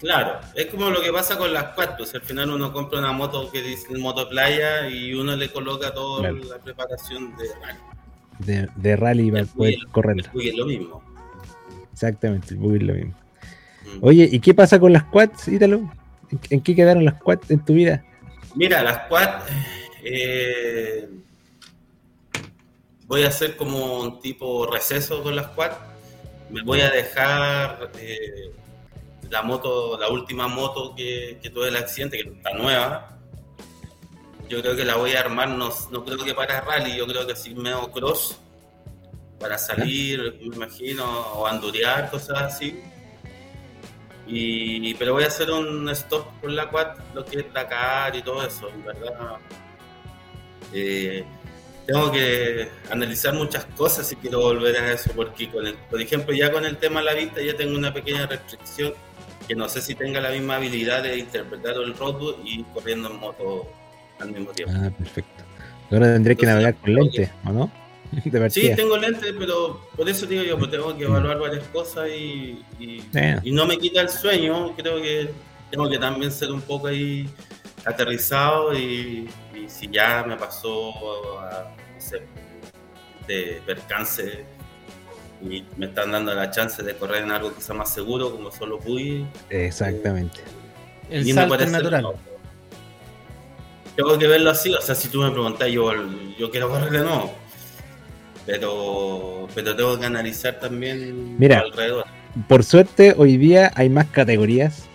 Claro, 0.00 0.40
es 0.54 0.66
como 0.66 0.88
lo 0.88 1.02
que 1.02 1.12
pasa 1.12 1.36
con 1.36 1.52
las 1.52 1.74
cuatros. 1.74 2.14
Al 2.14 2.22
final 2.22 2.50
uno 2.50 2.72
compra 2.72 2.98
una 2.98 3.12
moto 3.12 3.50
que 3.50 3.60
dice 3.60 3.96
moto 3.98 4.28
playa 4.28 4.88
y 4.88 5.12
uno 5.12 5.36
le 5.36 5.50
coloca 5.50 5.92
toda 5.92 6.32
la 6.32 6.58
preparación 6.58 7.36
de 7.36 7.48
rally. 7.60 8.70
De, 8.76 8.96
rally 8.96 9.30
para 9.30 9.44
poder 9.44 9.74
correr. 9.92 10.16
El 10.34 10.48
es 10.48 10.54
lo 10.54 10.64
mismo. 10.64 11.02
Exactamente, 11.92 12.54
el 12.54 12.60
buggy 12.60 12.76
es 12.76 12.82
lo 12.82 12.94
mismo. 12.94 13.14
Mm. 13.84 13.98
Oye, 14.00 14.28
¿y 14.32 14.40
qué 14.40 14.54
pasa 14.54 14.80
con 14.80 14.92
las 14.92 15.04
quads, 15.04 15.48
Ítalo? 15.48 15.92
¿En 16.48 16.62
qué 16.62 16.74
quedaron 16.74 17.04
las 17.04 17.14
quads 17.14 17.50
en 17.50 17.62
tu 17.62 17.74
vida? 17.74 18.02
Mira, 18.54 18.82
las 18.82 19.00
quads. 19.00 19.44
Eh, 20.02 21.10
voy 23.06 23.24
a 23.24 23.28
hacer 23.28 23.54
como 23.56 24.00
un 24.00 24.20
tipo 24.22 24.66
receso 24.66 25.22
con 25.22 25.36
las 25.36 25.48
quads. 25.48 25.76
Me 26.48 26.62
voy 26.62 26.80
a 26.80 26.90
dejar 26.90 27.90
eh, 27.98 28.50
la 29.30 29.42
moto, 29.42 29.96
la 29.98 30.08
última 30.08 30.48
moto 30.48 30.94
que, 30.94 31.38
que 31.40 31.50
tuve 31.50 31.68
el 31.68 31.76
accidente, 31.76 32.22
que 32.22 32.28
está 32.28 32.52
nueva. 32.52 33.16
Yo 34.48 34.60
creo 34.60 34.74
que 34.74 34.84
la 34.84 34.96
voy 34.96 35.12
a 35.12 35.20
armar, 35.20 35.48
no, 35.48 35.70
no 35.90 36.04
creo 36.04 36.18
que 36.18 36.34
para 36.34 36.60
rally, 36.60 36.96
yo 36.96 37.06
creo 37.06 37.24
que 37.24 37.34
así 37.34 37.54
medio 37.54 37.90
cross, 37.92 38.36
para 39.38 39.56
salir, 39.56 40.36
me 40.40 40.56
imagino, 40.56 41.04
o 41.34 41.46
andurear, 41.46 42.10
cosas 42.10 42.42
así. 42.42 42.82
Y, 44.26 44.94
pero 44.94 45.14
voy 45.14 45.24
a 45.24 45.28
hacer 45.28 45.50
un 45.50 45.88
stop 45.90 46.40
con 46.40 46.54
la 46.54 46.68
quad, 46.68 46.98
lo 47.14 47.24
que 47.24 47.40
es 47.40 47.52
Dakar 47.52 48.14
y 48.16 48.22
todo 48.22 48.44
eso, 48.44 48.68
en 48.68 48.84
verdad. 48.84 49.38
Eh, 50.72 51.24
tengo 51.86 52.10
que 52.10 52.68
analizar 52.90 53.34
muchas 53.34 53.64
cosas 53.76 54.06
si 54.08 54.16
quiero 54.16 54.40
volver 54.40 54.76
a 54.76 54.92
eso, 54.92 55.12
porque 55.14 55.48
con 55.48 55.66
el, 55.66 55.74
por 55.74 56.00
ejemplo, 56.00 56.34
ya 56.34 56.50
con 56.50 56.64
el 56.64 56.76
tema 56.76 57.00
de 57.00 57.06
la 57.06 57.14
vista 57.14 57.40
ya 57.40 57.56
tengo 57.56 57.76
una 57.76 57.94
pequeña 57.94 58.26
restricción 58.26 58.94
que 59.50 59.56
no 59.56 59.68
sé 59.68 59.82
si 59.82 59.96
tenga 59.96 60.20
la 60.20 60.30
misma 60.30 60.54
habilidad 60.54 61.02
de 61.02 61.18
interpretar 61.18 61.74
el 61.74 61.92
roadbook 61.96 62.38
y 62.44 62.62
corriendo 62.72 63.10
en 63.10 63.16
moto 63.16 63.66
al 64.20 64.30
mismo 64.30 64.52
tiempo. 64.52 64.72
Ah, 64.76 64.92
perfecto. 64.96 65.42
Ahora 65.90 66.12
tendré 66.12 66.36
que 66.36 66.46
navegar 66.46 66.76
con 66.76 66.94
lente, 66.94 67.32
¿o 67.44 67.50
no? 67.50 67.72
sí, 68.50 68.70
tengo 68.76 68.96
lente, 68.96 69.32
pero 69.36 69.88
por 69.96 70.08
eso 70.08 70.24
digo 70.26 70.44
yo, 70.44 70.56
pues 70.56 70.70
tengo 70.70 70.96
que 70.96 71.02
evaluar 71.02 71.40
varias 71.40 71.64
cosas 71.66 72.08
y, 72.10 72.64
y, 72.78 73.50
no 73.50 73.66
me 73.66 73.76
quita 73.76 74.02
el 74.02 74.08
sueño. 74.08 74.72
Creo 74.76 75.02
que 75.02 75.32
tengo 75.68 75.90
que 75.90 75.98
también 75.98 76.30
ser 76.30 76.52
un 76.52 76.60
poco 76.60 76.86
ahí 76.86 77.28
aterrizado 77.84 78.72
y, 78.72 79.28
si 79.66 79.88
ya 79.88 80.22
me 80.24 80.36
pasó 80.36 81.40
a, 81.40 81.74
de 83.26 83.60
percance 83.66 84.44
y 85.42 85.64
me 85.76 85.86
están 85.86 86.12
dando 86.12 86.34
la 86.34 86.50
chance 86.50 86.82
de 86.82 86.94
correr 86.94 87.24
en 87.24 87.30
algo 87.30 87.52
sea 87.58 87.74
más 87.74 87.92
seguro, 87.92 88.30
como 88.30 88.50
solo 88.50 88.78
fui. 88.78 89.26
Exactamente. 89.48 90.40
el 91.10 91.32
salto 91.32 91.66
natural. 91.66 92.06
Tengo 93.96 94.18
que 94.18 94.26
verlo 94.26 94.50
así, 94.50 94.72
o 94.72 94.80
sea, 94.80 94.94
si 94.94 95.08
tú 95.08 95.20
me 95.20 95.30
preguntas, 95.30 95.68
yo, 95.68 95.92
yo 96.38 96.50
quiero 96.50 96.68
correr 96.68 96.90
de 96.90 97.00
nuevo. 97.00 97.34
Pero, 98.46 99.48
pero 99.54 99.76
tengo 99.76 99.98
que 99.98 100.06
analizar 100.06 100.58
también 100.58 101.38
Mira, 101.38 101.60
alrededor. 101.60 102.04
Por 102.48 102.64
suerte, 102.64 103.14
hoy 103.16 103.36
día 103.36 103.70
hay 103.74 103.88
más 103.88 104.06
categorías. 104.06 104.89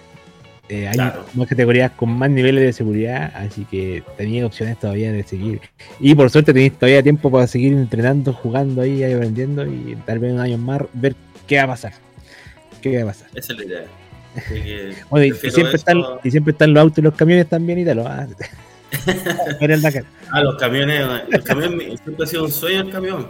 Eh, 0.67 0.87
hay 0.87 0.97
más 0.97 1.47
categorías 1.47 1.91
con 1.91 2.09
más 2.09 2.29
niveles 2.29 2.63
de 2.63 2.73
seguridad, 2.73 3.31
así 3.35 3.65
que 3.65 4.03
tenía 4.17 4.45
opciones 4.45 4.79
todavía 4.79 5.11
de 5.11 5.23
seguir. 5.23 5.61
Y 5.99 6.15
por 6.15 6.29
suerte 6.31 6.53
tenéis 6.53 6.73
todavía 6.73 7.03
tiempo 7.03 7.29
para 7.29 7.45
seguir 7.45 7.73
entrenando, 7.73 8.33
jugando 8.33 8.81
ahí, 8.81 9.03
aprendiendo 9.03 9.65
y 9.65 9.95
tal 10.05 10.19
vez 10.19 10.33
un 10.33 10.39
año 10.39 10.57
más 10.57 10.81
ver 10.93 11.15
qué 11.47 11.57
va 11.57 11.63
a 11.63 11.67
pasar. 11.67 11.93
¿Qué 12.81 12.97
va 12.97 13.03
a 13.03 13.13
pasar? 13.13 13.27
Esa 13.35 13.53
es 13.53 13.59
la 13.59 13.65
idea. 13.65 13.85
y, 15.45 15.51
siempre 15.51 15.75
están, 15.75 16.01
y 16.23 16.31
siempre 16.31 16.51
están 16.51 16.73
los 16.73 16.81
autos 16.81 16.97
y 16.97 17.01
los 17.01 17.13
camiones 17.13 17.47
también 17.47 17.79
y 17.79 17.85
tal. 17.85 17.99
Ah. 17.99 18.27
ah, 20.31 20.41
los 20.41 20.55
camiones, 20.55 21.05
los 21.29 21.43
camiones 21.43 21.99
siempre 22.01 22.23
ha 22.23 22.27
sido 22.27 22.45
un 22.45 22.51
sueño 22.51 22.81
el 22.81 22.91
camión. 22.91 23.27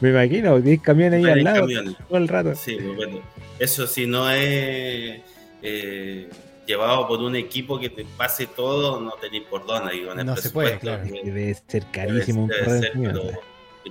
Me 0.00 0.10
imagino, 0.10 0.60
10 0.60 0.80
camiones 0.80 1.24
ahí 1.24 1.30
al 1.30 1.44
lado 1.44 1.66
todo 2.08 2.18
el 2.18 2.28
rato. 2.28 2.54
Sí, 2.56 2.76
bueno, 2.96 3.20
eso 3.58 3.86
si 3.86 4.06
no 4.06 4.28
es 4.30 5.20
eh, 5.62 6.28
llevado 6.66 7.06
por 7.06 7.20
un 7.20 7.36
equipo 7.36 7.78
que 7.78 7.90
te 7.90 8.04
pase 8.16 8.46
todo, 8.46 9.00
no 9.00 9.12
tenéis 9.12 9.44
por 9.44 9.66
dónde. 9.66 9.92
Digo, 9.94 10.14
no 10.14 10.36
se 10.36 10.50
puede, 10.50 10.78
claro. 10.78 11.04
Debe 11.04 11.54
ser 11.66 11.86
carísimo 11.90 12.48
correr 12.48 12.92
en 12.94 13.16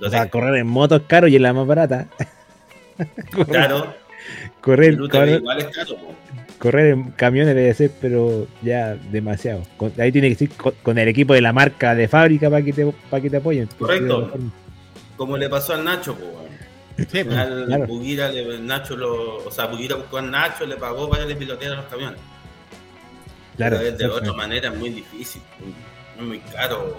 o 0.04 0.10
sea, 0.10 0.28
correr 0.28 0.56
en 0.56 0.66
moto 0.66 0.96
es 0.96 1.02
caro 1.06 1.26
y 1.26 1.36
es 1.36 1.40
la 1.40 1.52
más 1.52 1.66
barata. 1.66 2.08
claro. 3.46 3.94
Correr, 4.60 4.98
correr, 4.98 5.40
igual 5.40 5.58
es 5.60 5.66
caro 5.68 5.96
correr 6.58 6.92
en 6.92 7.10
camiones 7.12 7.54
debe 7.54 7.72
ser, 7.74 7.90
pero 8.00 8.46
ya 8.62 8.94
demasiado. 9.10 9.62
ahí 9.98 10.12
tiene 10.12 10.28
que 10.30 10.34
ser 10.34 10.48
con, 10.82 10.98
el 10.98 11.08
equipo 11.08 11.34
de 11.34 11.40
la 11.40 11.52
marca 11.52 11.94
de 11.94 12.08
fábrica 12.08 12.50
para 12.50 12.62
que 12.62 12.72
te, 12.72 12.92
para 13.10 13.22
que 13.22 13.30
te 13.30 13.36
apoyen. 13.36 13.68
Correcto. 13.78 14.32
Como 15.16 15.36
le 15.36 15.48
pasó 15.48 15.74
al 15.74 15.84
Nacho, 15.84 16.14
pues. 16.14 17.08
Sí, 17.10 17.24
pues, 17.24 17.36
al 17.36 17.66
claro. 17.66 17.86
Bugira, 17.86 18.30
Nacho 18.60 18.96
lo, 18.96 19.44
o 19.44 19.50
sea, 19.50 19.66
Bugira 19.66 19.96
buscó 19.96 20.18
al 20.18 20.30
Nacho, 20.30 20.66
le 20.66 20.76
pagó 20.76 21.08
para 21.08 21.22
que 21.22 21.28
le 21.30 21.36
piloteara 21.36 21.76
los 21.76 21.86
camiones. 21.86 22.18
Claro. 23.56 23.78
de 23.78 24.06
otra 24.06 24.32
manera 24.32 24.68
es 24.68 24.76
muy 24.76 24.90
difícil, 24.90 25.42
muy, 26.18 26.26
muy 26.26 26.38
caro. 26.40 26.96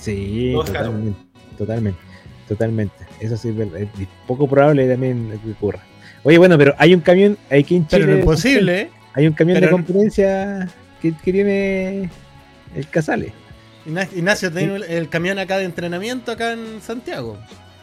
Sí, 0.00 0.52
totalmente, 0.54 1.20
totalmente, 1.56 2.00
totalmente. 2.48 3.06
Eso 3.20 3.36
sí 3.36 3.50
es, 3.50 3.82
es 3.82 4.08
poco 4.26 4.48
probable 4.48 4.88
también 4.88 5.38
que 5.44 5.52
ocurra. 5.52 5.80
Oye, 6.22 6.38
bueno, 6.38 6.58
pero 6.58 6.74
hay 6.78 6.94
un 6.94 7.00
camión 7.00 7.38
aquí 7.50 7.76
en 7.76 7.86
Chile. 7.86 8.06
Pero 8.06 8.18
es 8.18 8.24
posible, 8.24 8.80
¿eh? 8.80 8.90
Hay 9.14 9.26
un 9.26 9.32
camión 9.32 9.60
de 9.60 9.70
competencia 9.70 10.68
que, 11.00 11.12
tiene 11.12 12.10
el 12.74 12.88
Casale. 12.88 13.32
Ignacio, 13.86 14.52
tiene 14.52 14.76
el 14.88 15.08
camión 15.08 15.38
acá 15.38 15.58
de 15.58 15.64
entrenamiento 15.64 16.32
acá 16.32 16.52
en 16.52 16.80
Santiago. 16.80 17.38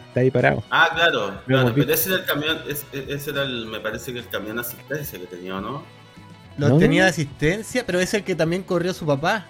Está 0.08 0.20
ahí 0.20 0.30
parado. 0.30 0.62
Ah, 0.70 0.90
claro. 0.94 1.42
claro 1.46 1.72
pero 1.74 1.92
ese 1.92 2.08
era 2.10 2.18
el 2.20 2.24
camión, 2.24 2.58
ese 2.68 3.30
era 3.30 3.42
el, 3.42 3.66
me 3.66 3.80
parece 3.80 4.12
que 4.12 4.20
el 4.20 4.28
camión 4.28 4.56
de 4.56 4.62
asistencia 4.62 5.18
que 5.18 5.26
tenía, 5.26 5.60
¿no? 5.60 5.84
Lo 6.58 6.76
tenía 6.76 7.04
de 7.04 7.10
asistencia, 7.10 7.84
pero 7.86 8.00
es 8.00 8.12
el 8.14 8.24
que 8.24 8.34
también 8.34 8.62
corrió 8.62 8.92
su 8.92 9.06
papá. 9.06 9.46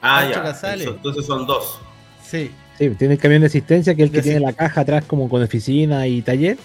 Ah, 0.00 0.28
ya. 0.28 0.74
entonces 0.74 1.24
son 1.24 1.46
dos. 1.46 1.80
Sí. 2.22 2.50
Sí, 2.78 2.90
tiene 2.90 3.14
el 3.14 3.20
camión 3.20 3.40
de 3.40 3.46
asistencia 3.46 3.94
que 3.94 4.02
es 4.02 4.08
el 4.10 4.14
que 4.14 4.22
tiene 4.22 4.40
la 4.40 4.52
caja 4.52 4.80
atrás 4.80 5.04
como 5.06 5.28
con 5.28 5.42
oficina 5.42 6.06
y 6.06 6.22
taller. 6.22 6.58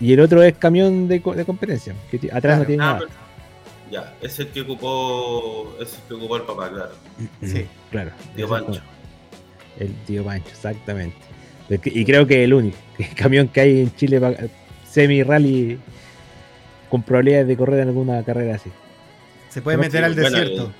Y 0.00 0.12
el 0.12 0.20
otro 0.20 0.42
es 0.42 0.56
camión 0.56 1.08
de, 1.08 1.20
de 1.20 1.44
competencia, 1.44 1.94
que 2.10 2.30
atrás 2.32 2.58
no 2.58 2.64
tiene 2.64 2.82
ah, 2.82 2.92
nada. 2.94 3.06
Ya, 3.90 4.14
es 4.20 4.38
el 4.38 4.48
que 4.48 4.60
ocupó, 4.62 5.74
es 5.80 5.94
el 5.94 6.00
que 6.08 6.14
ocupó 6.14 6.36
el 6.36 6.42
papá, 6.42 6.70
claro. 6.70 6.92
Sí, 7.42 7.66
claro. 7.90 8.10
Tío 8.36 8.48
Pancho. 8.48 8.80
El 9.78 9.94
tío 10.06 10.24
Pancho, 10.24 10.48
exactamente. 10.50 11.16
Y 11.84 12.04
creo 12.04 12.26
que 12.26 12.44
el 12.44 12.54
único 12.54 12.76
el 12.98 13.14
camión 13.14 13.48
que 13.48 13.60
hay 13.60 13.80
en 13.80 13.94
Chile 13.94 14.20
semi-rally 14.90 15.78
con 16.88 17.02
probabilidades 17.02 17.48
de 17.48 17.56
correr 17.56 17.80
en 17.80 17.88
alguna 17.88 18.22
carrera 18.24 18.56
así. 18.56 18.70
Se 19.58 19.62
puede 19.62 19.76
meter 19.76 20.04
al 20.04 20.14
desierto. 20.14 20.72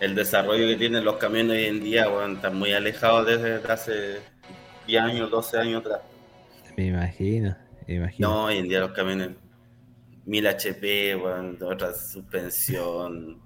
El, 0.00 0.14
desarrollo 0.14 0.66
que 0.66 0.76
tienen 0.76 1.04
los 1.04 1.16
camiones 1.16 1.58
hoy 1.58 1.64
en 1.64 1.84
día, 1.84 2.08
bueno, 2.08 2.36
están 2.36 2.56
muy 2.56 2.72
alejados 2.72 3.26
desde 3.26 3.70
hace 3.70 4.20
10 4.86 5.02
años, 5.02 5.30
12 5.30 5.58
años 5.58 5.80
atrás. 5.84 6.00
Me 6.74 6.86
imagino. 6.86 7.54
No, 8.18 8.44
hoy 8.44 8.56
en 8.56 8.68
día 8.70 8.80
los 8.80 8.92
camiones 8.92 9.32
1000 10.24 10.46
HP, 10.46 11.14
otra 11.16 11.92
suspensión. 11.92 13.42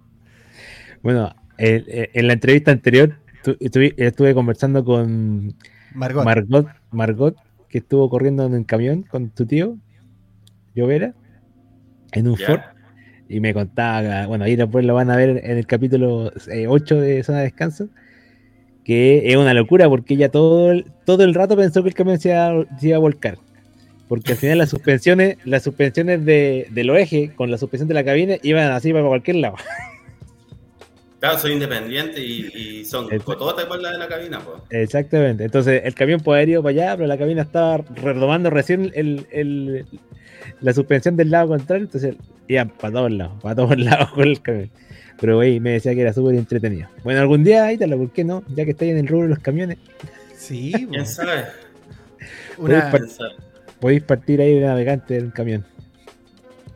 Bueno, 1.02 1.34
en 1.56 2.26
la 2.28 2.32
entrevista 2.34 2.70
anterior 2.70 3.18
estuve, 3.58 4.32
conversando 4.32 4.84
con 4.84 5.56
Margot. 5.92 6.68
Margot, 6.92 7.36
que 7.68 7.78
estuvo 7.78 8.08
corriendo 8.08 8.46
en 8.46 8.54
un 8.54 8.62
camión 8.62 9.02
con 9.02 9.30
tu 9.30 9.44
tío, 9.44 9.76
Llovera, 10.76 11.14
en 12.12 12.28
un 12.28 12.36
Ford. 12.36 12.60
Y 13.28 13.40
me 13.40 13.52
contaba, 13.52 14.26
bueno, 14.26 14.44
ahí 14.44 14.56
después 14.56 14.84
lo 14.84 14.94
van 14.94 15.10
a 15.10 15.16
ver 15.16 15.40
en 15.44 15.58
el 15.58 15.66
capítulo 15.66 16.32
8 16.68 16.96
eh, 16.96 17.00
de 17.00 17.22
Zona 17.22 17.38
de 17.38 17.44
Descanso, 17.44 17.88
que 18.84 19.30
es 19.30 19.36
una 19.36 19.52
locura 19.52 19.88
porque 19.88 20.14
ella 20.14 20.30
todo 20.30 20.70
el, 20.70 20.86
todo 21.04 21.24
el 21.24 21.34
rato 21.34 21.56
pensó 21.56 21.82
que 21.82 21.90
el 21.90 21.94
camión 21.94 22.18
se 22.18 22.30
iba 22.30 22.96
a 22.96 22.98
volcar 22.98 23.38
porque 24.08 24.32
al 24.32 24.38
final 24.38 24.58
las 24.58 24.70
suspensiones, 24.70 25.36
las 25.44 25.62
suspensiones 25.62 26.24
de, 26.24 26.66
los 26.74 26.98
ejes 26.98 27.30
con 27.32 27.50
la 27.50 27.58
suspensión 27.58 27.88
de 27.88 27.94
la 27.94 28.04
cabina 28.04 28.36
iban 28.42 28.72
así 28.72 28.92
para 28.92 29.06
cualquier 29.06 29.36
lado. 29.36 29.56
Claro, 31.20 31.36
soy 31.38 31.52
independiente 31.52 32.20
y, 32.20 32.84
son 32.84 33.08
cototas 33.18 33.64
igual 33.64 33.82
la 33.82 33.92
de 33.92 33.98
la 33.98 34.08
cabina. 34.08 34.40
Pues. 34.40 34.62
Exactamente. 34.70 35.44
Entonces 35.44 35.82
el 35.84 35.94
camión 35.94 36.20
puede 36.20 36.44
ir 36.44 36.58
para 36.58 36.68
allá, 36.70 36.96
pero 36.96 37.06
la 37.06 37.18
cabina 37.18 37.42
estaba 37.42 37.78
redomando 37.78 38.50
recién 38.50 38.92
el, 38.94 39.84
la 40.60 40.72
suspensión 40.72 41.16
del 41.16 41.30
lado 41.30 41.48
contrario, 41.48 41.84
entonces 41.84 42.14
iban 42.48 42.70
para 42.70 42.92
todos 42.92 43.12
lados, 43.12 43.42
para 43.42 43.54
todos 43.54 43.78
lados 43.78 44.10
con 44.10 44.24
el 44.24 44.40
camión. 44.40 44.70
Pero 45.20 45.36
güey, 45.36 45.60
me 45.60 45.72
decía 45.72 45.94
que 45.94 46.00
era 46.00 46.12
súper 46.12 46.36
entretenido. 46.36 46.88
Bueno, 47.02 47.20
algún 47.20 47.44
día, 47.44 47.64
ahí 47.64 47.76
¿por 47.76 48.10
qué 48.12 48.24
no? 48.24 48.42
Ya 48.54 48.64
que 48.64 48.70
estáis 48.70 48.92
en 48.92 48.98
el 48.98 49.08
rubro 49.08 49.24
de 49.24 49.30
los 49.30 49.40
camiones. 49.40 49.78
Sí, 50.36 50.72
¿Quién 50.90 51.06
sabe? 51.06 51.44
Una, 52.56 52.90
podéis 53.80 54.02
partir 54.02 54.40
ahí 54.40 54.54
de 54.54 54.66
navegante 54.66 55.16
en 55.16 55.26
un 55.26 55.30
camión. 55.30 55.64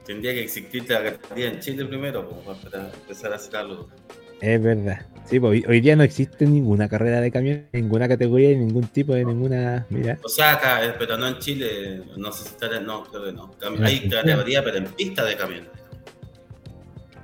Tendría 0.07 0.35
que 0.35 0.43
existir 0.43 0.89
la 0.89 1.03
categoría 1.03 1.49
en 1.49 1.61
Chile 1.61 1.85
primero 1.85 2.29
para 2.29 2.91
empezar 2.91 3.33
a 3.33 3.37
hacer 3.37 3.57
algo. 3.57 3.89
Es 4.43 4.61
verdad. 4.61 5.07
Sí, 5.25 5.39
pues 5.39 5.65
hoy, 5.69 5.81
día 5.81 5.95
no 5.95 6.03
existe 6.03 6.47
ninguna 6.47 6.89
carrera 6.89 7.21
de 7.21 7.31
camión, 7.31 7.69
ninguna 7.73 8.09
categoría, 8.09 8.49
ningún 8.51 8.89
tipo 8.89 9.15
de 9.15 9.25
ninguna. 9.25 9.87
Mira. 9.89 10.19
O 10.25 10.29
sea, 10.29 10.55
acá, 10.55 10.85
eh, 10.85 10.95
pero 10.99 11.17
no 11.17 11.29
en 11.29 11.39
Chile, 11.39 12.03
no 12.17 12.33
sé 12.33 12.43
si 12.43 12.49
está. 12.49 12.81
No, 12.81 13.05
creo 13.05 13.27
que 13.27 13.33
no. 13.33 13.55
Hay 13.85 14.09
categoría, 14.09 14.65
pero 14.65 14.79
en 14.79 14.87
pista 14.87 15.25
de 15.25 15.37
camión. 15.37 15.69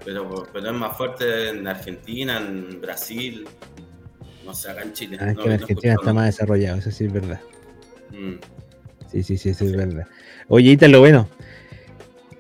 pero, 0.04 0.46
pero 0.52 0.68
es 0.68 0.72
más 0.72 0.96
fuerte 0.96 1.48
en 1.48 1.66
Argentina, 1.66 2.38
en 2.38 2.80
Brasil, 2.80 3.46
no 4.46 4.54
sé, 4.54 4.70
acá 4.70 4.82
en 4.82 4.92
Chile. 4.92 5.18
Ah, 5.20 5.32
es 5.32 5.36
que 5.36 5.44
en 5.44 5.52
Argentina 5.52 5.94
está 5.94 6.12
más 6.12 6.26
desarrollado, 6.26 6.78
eso 6.78 6.92
sí 6.92 7.06
es 7.06 7.12
verdad. 7.12 7.40
Mm. 8.12 8.34
Sí, 9.10 9.24
sí, 9.24 9.36
sí, 9.36 9.48
eso 9.50 9.64
es 9.64 9.76
verdad. 9.76 10.06
Oye, 10.46 10.78
lo 10.88 11.00
bueno. 11.00 11.28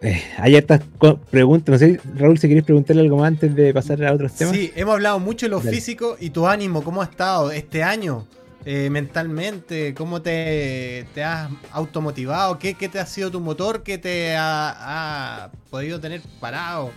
Eh, 0.00 0.22
hay 0.36 0.54
estas 0.54 0.82
preguntas, 1.30 1.72
no 1.72 1.78
sé, 1.78 2.00
Raúl, 2.14 2.38
si 2.38 2.46
queréis 2.46 2.64
preguntarle 2.64 3.02
algo 3.02 3.16
más 3.16 3.28
antes 3.28 3.54
de 3.54 3.74
pasar 3.74 4.04
a 4.04 4.12
otros 4.12 4.32
temas. 4.32 4.54
Sí, 4.54 4.72
hemos 4.76 4.94
hablado 4.94 5.18
mucho 5.18 5.46
de 5.46 5.50
lo 5.50 5.60
físico 5.60 6.16
y 6.20 6.30
tu 6.30 6.46
ánimo, 6.46 6.84
¿cómo 6.84 7.02
ha 7.02 7.04
estado 7.04 7.50
este 7.50 7.82
año? 7.82 8.24
Eh, 8.64 8.90
mentalmente, 8.90 9.94
cómo 9.94 10.20
te, 10.20 11.06
has 11.24 11.50
automotivado, 11.72 12.58
¿Qué, 12.58 12.74
¿Qué, 12.74 12.88
te 12.88 13.00
ha 13.00 13.06
sido 13.06 13.30
tu 13.30 13.40
motor 13.40 13.82
que 13.82 13.98
te 13.98 14.36
ha, 14.36 15.50
podido 15.70 15.98
tener 16.00 16.20
parado, 16.38 16.92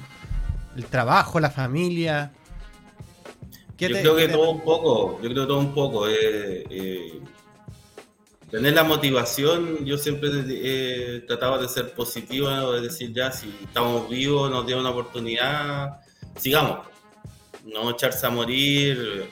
el 0.76 0.86
trabajo, 0.86 1.40
la 1.40 1.50
familia. 1.50 2.34
yo 3.78 3.88
creo 3.88 4.16
que 4.16 4.28
todo 4.28 4.52
un 4.52 4.62
poco, 4.62 5.20
yo 5.22 5.30
creo 5.30 5.44
que 5.44 5.48
todo 5.48 5.60
un 5.60 5.74
poco. 5.74 6.08
Eh, 6.08 6.66
eh, 6.70 7.22
tener 8.52 8.74
la 8.74 8.84
motivación, 8.84 9.86
yo 9.86 9.98
siempre 9.98 10.30
he 10.48 11.22
tratado 11.22 11.62
de 11.62 11.70
ser 11.70 11.94
positivo, 11.94 12.50
de 12.74 12.82
decir 12.82 13.14
ya, 13.14 13.32
si 13.32 13.50
estamos 13.64 14.10
vivos, 14.10 14.52
nos 14.52 14.68
dio 14.68 14.80
una 14.80 14.90
oportunidad, 14.90 16.02
sigamos. 16.38 16.88
No 17.64 17.92
echarse 17.92 18.26
a 18.26 18.30
morir. 18.30 19.30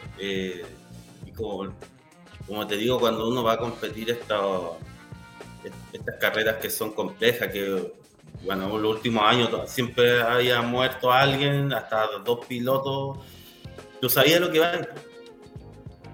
y 1.25 1.31
como 1.31 1.73
como 2.49 2.65
te 2.65 2.77
digo, 2.77 2.99
cuando 2.99 3.29
uno 3.29 3.43
va 3.43 3.53
a 3.53 3.57
competir 3.59 4.09
estas 4.09 4.49
carreras 6.19 6.55
que 6.55 6.69
son 6.71 6.93
complejas, 6.93 7.49
que 7.49 7.93
bueno, 8.43 8.75
en 8.75 8.81
los 8.81 8.95
últimos 8.95 9.23
años 9.23 9.51
siempre 9.67 10.19
había 10.19 10.59
muerto 10.63 11.11
alguien, 11.11 11.71
hasta 11.71 12.07
dos 12.25 12.43
pilotos, 12.47 13.19
tú 14.01 14.09
sabías 14.09 14.41
lo 14.41 14.51
que 14.51 14.59
va. 14.59 14.71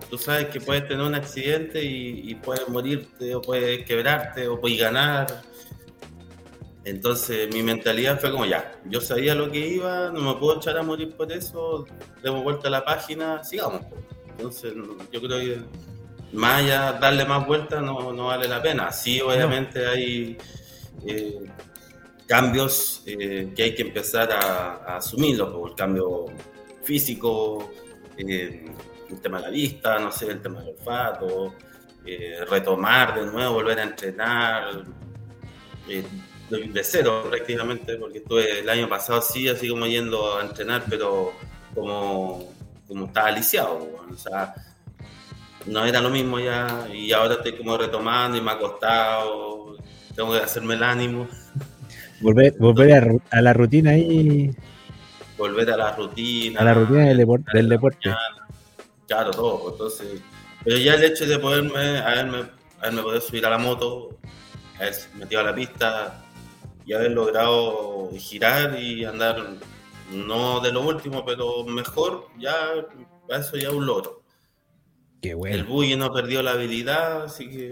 Tú 0.09 0.17
sabes 0.17 0.47
que 0.47 0.61
puedes 0.61 0.87
tener 0.87 1.05
un 1.05 1.15
accidente 1.15 1.83
y, 1.83 2.35
puedes 2.35 2.67
morirte, 2.69 3.35
o 3.35 3.41
puedes 3.41 3.85
quebrarte, 3.85 4.47
o 4.47 4.59
puedes 4.59 4.79
ganar. 4.79 5.41
Entonces 6.83 7.51
mi 7.51 7.63
mentalidad 7.63 8.19
fue 8.19 8.31
como 8.31 8.45
ya, 8.45 8.79
yo 8.85 9.01
sabía 9.01 9.33
lo 9.33 9.51
que 9.51 9.57
iba, 9.57 10.11
no 10.11 10.21
me 10.21 10.39
puedo 10.39 10.57
echar 10.57 10.77
a 10.77 10.83
morir 10.83 11.15
por 11.15 11.31
eso, 11.31 11.87
demos 12.21 12.43
vuelta 12.43 12.67
a 12.67 12.71
la 12.71 12.85
página, 12.85 13.43
sigamos. 13.43 13.81
Entonces 14.29 14.73
yo 15.11 15.21
creo 15.21 15.39
que 15.39 15.59
más 16.33 16.61
allá 16.61 16.93
darle 16.93 17.25
más 17.25 17.47
vueltas 17.47 17.81
no, 17.81 18.13
no, 18.13 18.27
vale 18.27 18.47
la 18.47 18.61
pena. 18.61 18.91
Sí, 18.91 19.19
obviamente 19.19 19.85
hay 19.87 20.37
eh, 21.07 21.39
cambios 22.27 23.03
eh, 23.05 23.51
que 23.55 23.63
hay 23.63 23.75
que 23.75 23.83
empezar 23.83 24.31
a, 24.31 24.97
asumirlos, 24.97 25.51
como 25.51 25.67
el 25.67 25.75
cambio 25.75 26.25
físico, 26.83 27.71
eh, 28.17 28.65
el 29.09 29.19
tema 29.21 29.37
de 29.37 29.43
la 29.43 29.49
vista, 29.49 29.99
no 29.99 30.11
sé, 30.11 30.27
el 30.31 30.41
tema 30.41 30.59
del 30.59 30.69
olfato, 30.69 31.53
retomar 32.49 33.15
de 33.15 33.25
nuevo, 33.25 33.53
volver 33.53 33.79
a 33.79 33.83
entrenar. 33.83 34.83
de 35.87 36.83
cero 36.83 37.25
prácticamente, 37.29 37.95
porque 37.97 38.19
estuve 38.19 38.59
el 38.59 38.69
año 38.69 38.87
pasado 38.87 39.21
sí, 39.21 39.47
así 39.47 39.69
como 39.69 39.85
yendo 39.87 40.37
a 40.37 40.43
entrenar, 40.43 40.83
pero 40.89 41.33
como, 41.73 42.51
como 42.87 43.05
estaba 43.05 43.31
lisiado. 43.31 43.89
o 44.11 44.17
sea, 44.17 44.53
no 45.65 45.85
era 45.85 46.01
lo 46.01 46.09
mismo 46.09 46.39
ya 46.39 46.87
y 46.93 47.11
ahora 47.11 47.35
estoy 47.35 47.53
como 47.53 47.77
retomando 47.77 48.37
y 48.37 48.41
me 48.41 48.51
ha 48.51 48.59
costado, 48.59 49.77
tengo 50.15 50.33
que 50.33 50.39
hacerme 50.39 50.75
el 50.75 50.83
ánimo. 50.83 51.27
Volver, 52.21 52.53
volver 52.57 53.19
a, 53.31 53.41
la 53.41 53.53
rutina 53.53 53.91
ahí. 53.91 54.55
Volver 55.37 55.69
a 55.71 55.77
la 55.77 55.95
rutina. 55.95 56.61
A 56.61 56.63
la 56.63 56.73
rutina 56.73 57.05
del, 57.05 57.17
deporte. 57.17 57.51
Del 57.53 57.69
deporte. 57.69 58.09
Claro, 59.07 59.31
todo. 59.31 59.59
Pues, 59.59 59.73
entonces, 59.73 60.21
pero 60.63 60.77
ya 60.77 60.95
el 60.95 61.03
hecho 61.03 61.25
de 61.25 61.39
poderme, 61.39 61.99
haberme, 61.99 62.49
haberme 62.79 63.01
podido 63.01 63.21
subir 63.21 63.45
a 63.45 63.51
la 63.51 63.57
moto, 63.57 64.17
haber 64.77 64.93
metido 65.15 65.41
a 65.41 65.43
la 65.43 65.55
pista 65.55 66.25
y 66.85 66.93
haber 66.93 67.11
logrado 67.11 68.09
girar 68.17 68.79
y 68.79 69.05
andar 69.05 69.57
no 70.11 70.59
de 70.59 70.71
lo 70.71 70.81
último, 70.81 71.25
pero 71.25 71.63
mejor, 71.63 72.27
ya 72.37 72.55
eso 73.29 73.57
ya 73.57 73.69
es 73.69 73.73
un 73.73 73.85
logro. 73.85 74.21
El 75.21 75.63
Buggy 75.63 75.95
no 75.95 76.13
perdió 76.13 76.43
la 76.43 76.51
habilidad, 76.51 77.23
así 77.23 77.49
que 77.49 77.69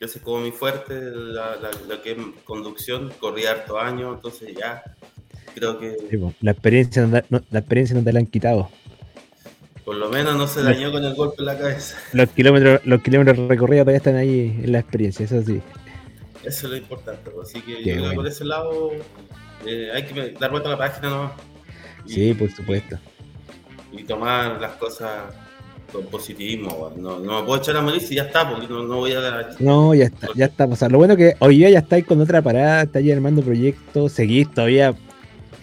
ese 0.00 0.18
es 0.18 0.24
como 0.24 0.40
mi 0.40 0.50
fuerte, 0.50 0.94
la, 1.00 1.70
que 2.02 2.12
es 2.12 2.18
conducción, 2.44 3.12
corrí 3.18 3.46
harto 3.46 3.78
años, 3.78 4.16
entonces 4.16 4.54
ya 4.54 4.82
creo 5.54 5.78
que... 5.78 5.96
la, 6.42 6.50
experiencia 6.50 7.06
no, 7.06 7.40
la 7.50 7.58
experiencia 7.58 7.96
no 7.96 8.04
te 8.04 8.12
la 8.12 8.18
han 8.18 8.26
quitado. 8.26 8.70
Por 9.86 9.94
lo 9.94 10.08
menos 10.08 10.34
no 10.36 10.48
se 10.48 10.64
dañó 10.64 10.90
con 10.90 11.04
el 11.04 11.14
golpe 11.14 11.36
en 11.38 11.46
la 11.46 11.56
cabeza. 11.56 11.96
Los 12.12 12.28
kilómetros, 12.30 12.80
los 12.84 13.00
kilómetros 13.02 13.38
recorridos 13.46 13.84
todavía 13.84 13.98
están 13.98 14.16
ahí 14.16 14.60
en 14.64 14.72
la 14.72 14.80
experiencia, 14.80 15.24
eso 15.24 15.40
sí. 15.42 15.62
Eso 16.42 16.66
es 16.66 16.70
lo 16.72 16.76
importante, 16.76 17.30
pues, 17.30 17.50
así 17.50 17.62
que 17.62 18.12
por 18.12 18.26
ese 18.26 18.44
lado 18.44 18.90
eh, 19.64 19.90
hay 19.94 20.02
que 20.04 20.32
dar 20.40 20.50
vuelta 20.50 20.70
a 20.70 20.72
la 20.72 20.78
página 20.78 21.08
nomás. 21.10 21.32
sí, 22.04 22.34
por 22.34 22.50
supuesto. 22.50 22.98
Y 23.92 24.02
tomar 24.02 24.60
las 24.60 24.72
cosas 24.72 25.32
con 25.92 26.04
positivismo, 26.06 26.92
no, 26.96 27.20
no 27.20 27.40
me 27.40 27.46
puedo 27.46 27.60
echar 27.60 27.76
a 27.76 27.80
morir 27.80 28.00
si 28.00 28.16
ya 28.16 28.24
está, 28.24 28.50
porque 28.50 28.66
no, 28.66 28.82
no 28.82 28.96
voy 28.96 29.12
a 29.12 29.20
dar 29.20 29.54
No, 29.60 29.94
ya 29.94 30.06
está, 30.06 30.26
ya 30.34 30.46
está. 30.46 30.64
O 30.64 30.74
sea, 30.74 30.88
lo 30.88 30.98
bueno 30.98 31.14
es 31.14 31.18
que 31.18 31.36
hoy 31.38 31.58
día 31.58 31.70
ya 31.70 31.78
estáis 31.78 32.04
con 32.04 32.20
otra 32.20 32.42
parada, 32.42 32.82
estáis 32.82 33.12
armando 33.12 33.40
proyectos, 33.40 34.10
seguís 34.10 34.52
todavía, 34.52 34.96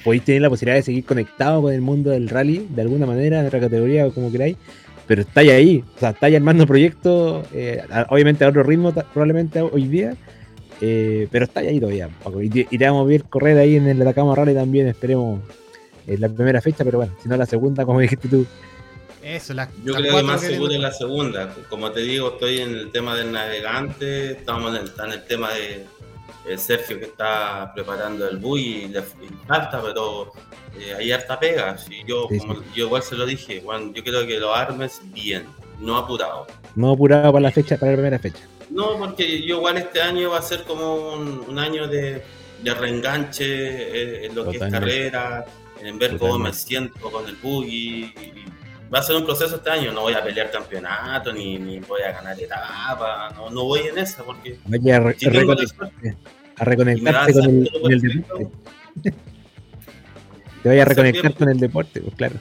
podéis 0.04 0.24
tener 0.24 0.42
la 0.42 0.50
posibilidad 0.50 0.78
de 0.78 0.84
seguir 0.84 1.06
conectado 1.06 1.62
con 1.62 1.74
el 1.74 1.82
mundo 1.82 2.10
del 2.10 2.30
rally, 2.30 2.68
de 2.70 2.82
alguna 2.82 3.06
manera, 3.06 3.39
en 3.39 3.48
otra 3.48 3.60
categoría 3.60 4.06
o 4.06 4.13
como 4.13 4.32
queráis, 4.32 4.58
pero 5.08 5.22
estáis 5.22 5.52
ahí, 5.52 5.84
o 5.96 6.00
sea, 6.00 6.12
estáis 6.12 6.36
armando 6.36 6.66
proyectos, 6.66 7.46
eh, 7.54 7.84
obviamente 8.10 8.46
a 8.46 8.50
otro 8.50 8.63
ritmo 8.63 8.92
probablemente 8.92 9.62
hoy 9.62 9.88
día, 9.88 10.16
eh, 10.82 11.28
pero 11.32 11.46
estáis 11.46 11.70
ahí 11.70 11.80
todavía, 11.80 12.10
Y, 12.42 12.78
te 12.78 12.86
vamos 12.86 13.06
a 13.06 13.08
ver 13.08 13.24
correr 13.24 13.58
ahí 13.58 13.76
en 13.76 13.88
el 13.88 14.02
Atacama 14.02 14.36
Rally 14.36 14.54
también, 14.54 14.88
esperemos 14.88 15.42
en 16.08 16.22
la 16.22 16.30
primera 16.30 16.62
fecha, 16.62 16.84
pero 16.84 17.00
bueno, 17.00 17.13
si 17.22 17.30
no 17.30 17.38
la 17.38 17.46
segunda, 17.46 17.86
como 17.86 18.00
dijiste 18.02 18.28
tú, 18.28 18.46
eso, 19.24 19.54
la, 19.54 19.70
Yo 19.86 19.94
creo 19.94 20.18
que 20.18 20.24
más 20.24 20.42
seguro 20.42 20.74
es 20.74 20.82
la 20.82 20.92
segunda. 20.92 21.56
Como 21.70 21.92
te 21.92 22.02
digo, 22.02 22.34
estoy 22.34 22.60
en 22.60 22.76
el 22.76 22.92
tema 22.92 23.16
del 23.16 23.32
navegante, 23.32 24.32
estamos 24.32 24.76
en 24.76 24.84
el, 24.84 24.92
en 25.02 25.12
el 25.13 25.24
tema 25.24 25.54
de, 25.54 25.86
Sergio 26.58 26.99
que 26.99 27.06
está 27.06 27.71
preparando 27.73 28.27
el 28.27 28.38
bui 28.38 28.62
y 28.62 28.88
le 28.88 29.01
falta, 29.47 29.82
pero 29.82 30.32
eh, 30.77 30.93
hay 30.97 31.12
harta 31.12 31.39
pega. 31.39 31.77
Si 31.77 32.03
yo, 32.06 32.27
como, 32.27 32.62
yo 32.75 32.86
igual 32.86 33.03
se 33.03 33.15
lo 33.15 33.25
dije, 33.25 33.62
Juan, 33.63 33.93
yo 33.93 34.03
creo 34.03 34.25
que 34.27 34.39
lo 34.39 34.53
armes 34.53 35.01
bien, 35.06 35.45
no 35.79 35.97
apurado. 35.97 36.47
No 36.75 36.91
apurado 36.91 37.32
para 37.32 37.43
la 37.43 37.51
fecha, 37.51 37.77
para 37.77 37.91
la 37.91 37.97
primera 37.97 38.19
fecha. 38.19 38.47
No, 38.69 38.97
porque 38.97 39.41
yo 39.41 39.58
igual 39.58 39.77
este 39.77 40.01
año 40.01 40.32
va 40.32 40.39
a 40.39 40.41
ser 40.41 40.63
como 40.63 41.13
un, 41.13 41.60
año 41.60 41.88
de, 41.88 42.23
reenganche 42.63 43.45
eh, 43.45 44.25
en, 44.25 44.36
lo 44.36 44.49
que 44.49 44.58
es 44.58 44.71
carrera, 44.71 45.45
en 45.79 45.99
ver 45.99 46.17
cómo 46.17 46.39
me 46.39 46.53
siento 46.53 47.12
con 47.12 47.27
el 47.27 47.36
buggy 47.36 48.13
y, 48.15 48.45
va 48.93 48.99
a 48.99 49.03
ser 49.03 49.15
un 49.15 49.25
proceso 49.25 49.56
este 49.56 49.69
año. 49.69 49.91
No 49.91 50.01
voy 50.01 50.13
a 50.13 50.23
pelear 50.23 50.51
campeonato, 50.51 51.34
ni, 51.34 51.58
ni 51.58 51.79
voy 51.79 52.01
a 52.01 52.12
ganar 52.12 52.39
etapa. 52.39 53.32
No, 53.36 53.49
no 53.49 53.63
voy 53.63 53.82
en 53.82 53.97
esa 53.97 54.23
porque. 54.23 54.60
Vaya 54.65 54.97
a, 54.97 54.99
reconectarte, 54.99 56.17
a 56.58 56.63
reconectarte 56.63 57.34
con 57.34 57.43
el, 57.91 58.01
deporte. 58.01 58.47
Te 60.63 60.69
voy 60.69 60.79
a 60.79 60.86
reconectar 60.86 61.34
con 61.36 61.49
el 61.49 61.60
deporte, 61.60 62.01
pues 62.01 62.15
claro. 62.15 62.36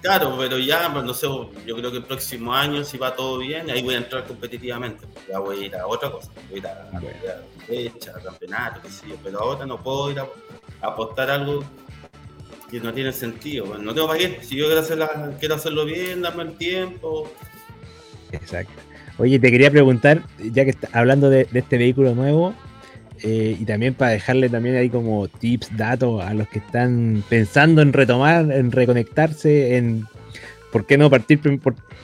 Claro, 0.00 0.36
pero 0.36 0.58
ya, 0.58 0.90
pues, 0.92 1.04
no 1.04 1.14
sé, 1.14 1.28
yo 1.64 1.76
creo 1.76 1.92
que 1.92 1.98
el 1.98 2.04
próximo 2.04 2.52
año, 2.52 2.82
si 2.82 2.98
va 2.98 3.14
todo 3.14 3.38
bien, 3.38 3.70
ahí 3.70 3.82
voy 3.82 3.94
a 3.94 3.98
entrar 3.98 4.24
competitivamente. 4.24 5.06
Ya 5.28 5.38
voy 5.38 5.62
a 5.62 5.66
ir 5.66 5.76
a 5.76 5.86
otra 5.86 6.10
cosa. 6.10 6.32
Voy 6.50 6.56
a 6.56 6.58
ir 6.58 6.66
a, 6.66 6.90
a, 6.92 7.66
fecha, 7.66 8.10
a 8.16 8.20
campeonato, 8.20 8.80
qué 8.82 8.90
sé 8.90 9.08
yo. 9.08 9.16
Pero 9.22 9.40
ahora 9.40 9.64
no 9.64 9.80
puedo 9.80 10.10
ir 10.10 10.18
a 10.18 10.26
apostar 10.80 11.30
algo 11.30 11.62
que 12.72 12.80
no 12.80 12.92
tiene 12.94 13.12
sentido. 13.12 13.78
No 13.78 13.94
tengo 13.94 14.08
para 14.08 14.18
qué. 14.18 14.38
Si 14.40 14.56
yo 14.56 14.66
quiero, 14.66 14.82
quiero 15.38 15.54
hacerlo 15.54 15.84
bien, 15.84 16.22
darme 16.22 16.44
el 16.44 16.52
tiempo. 16.56 17.30
Exacto. 18.32 18.72
Oye, 19.18 19.38
te 19.38 19.50
quería 19.50 19.70
preguntar, 19.70 20.22
ya 20.38 20.64
que 20.64 20.70
está 20.70 20.88
hablando 20.92 21.28
de, 21.28 21.46
este 21.52 21.76
vehículo 21.76 22.14
nuevo, 22.14 22.54
eh, 23.22 23.58
y 23.60 23.64
también 23.66 23.92
para 23.92 24.12
dejarle 24.12 24.48
también 24.48 24.76
ahí 24.76 24.88
como 24.88 25.28
tips, 25.28 25.76
datos 25.76 26.22
a 26.22 26.32
los 26.32 26.48
que 26.48 26.60
están 26.60 27.22
pensando 27.28 27.82
en 27.82 27.92
retomar, 27.92 28.50
en 28.50 28.72
reconectarse, 28.72 29.76
en 29.76 30.06
por 30.72 30.86
qué 30.86 30.96
no 30.96 31.10
partir 31.10 31.40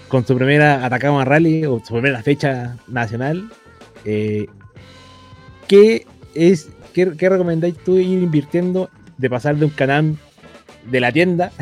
con 0.08 0.26
su 0.26 0.36
primera 0.36 0.84
Atacama 0.84 1.24
Rally 1.24 1.64
o 1.64 1.82
su 1.82 1.94
primera 1.94 2.22
fecha 2.22 2.76
nacional. 2.86 3.50
Eh, 4.04 4.46
¿Qué 5.66 6.06
es, 6.34 6.68
qué, 6.92 7.10
qué 7.16 7.30
recomendáis 7.30 7.78
tú 7.78 7.96
ir 7.96 8.22
invirtiendo 8.22 8.90
de 9.16 9.30
pasar 9.30 9.56
de 9.56 9.64
un 9.64 9.70
canal 9.70 10.18
de 10.90 11.00
la 11.00 11.12
tienda 11.12 11.52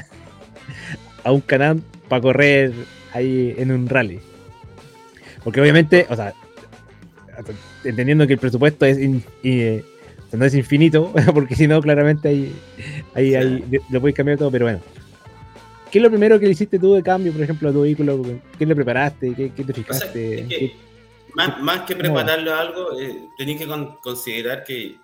a 1.25 1.33
un 1.33 1.41
canal 1.41 1.83
para 2.09 2.23
correr 2.23 2.73
ahí 3.13 3.55
en 3.59 3.71
un 3.71 3.89
rally. 3.89 4.21
Porque 5.43 5.61
obviamente, 5.61 6.07
o 6.09 6.17
sea, 6.17 6.35
entendiendo 7.85 8.27
que 8.27 8.35
el 8.35 8.39
presupuesto 8.39 8.85
es 8.85 8.99
no 10.33 10.45
es 10.45 10.55
infinito, 10.55 11.13
porque 11.35 11.55
si 11.55 11.67
no, 11.67 11.81
claramente 11.81 12.29
hay, 12.29 12.53
Ahí, 13.15 13.35
ahí 13.35 13.65
lo 13.91 14.01
puedes 14.01 14.15
cambiar 14.15 14.39
todo, 14.39 14.51
pero 14.51 14.67
bueno. 14.67 14.81
¿Qué 15.91 15.99
es 15.99 16.03
lo 16.03 16.11
primero 16.11 16.39
que 16.39 16.47
le 16.47 16.53
hiciste 16.53 16.79
tú 16.79 16.95
de 16.95 17.03
cambio, 17.03 17.33
por 17.33 17.43
ejemplo, 17.43 17.69
a 17.69 17.73
tu 17.73 17.83
vehículo? 17.83 18.23
¿Qué 18.59 18.67
le 18.67 18.75
preparaste? 18.75 19.35
¿Qué, 19.35 19.65
te 19.65 19.73
fijaste? 19.73 20.75
más, 21.35 21.83
que 21.83 21.95
prepararlo 21.95 22.53
a 22.53 22.61
algo, 22.61 22.99
eh, 22.99 23.29
tenéis 23.39 23.61
que 23.61 23.69
considerar 24.03 24.65
que 24.65 24.99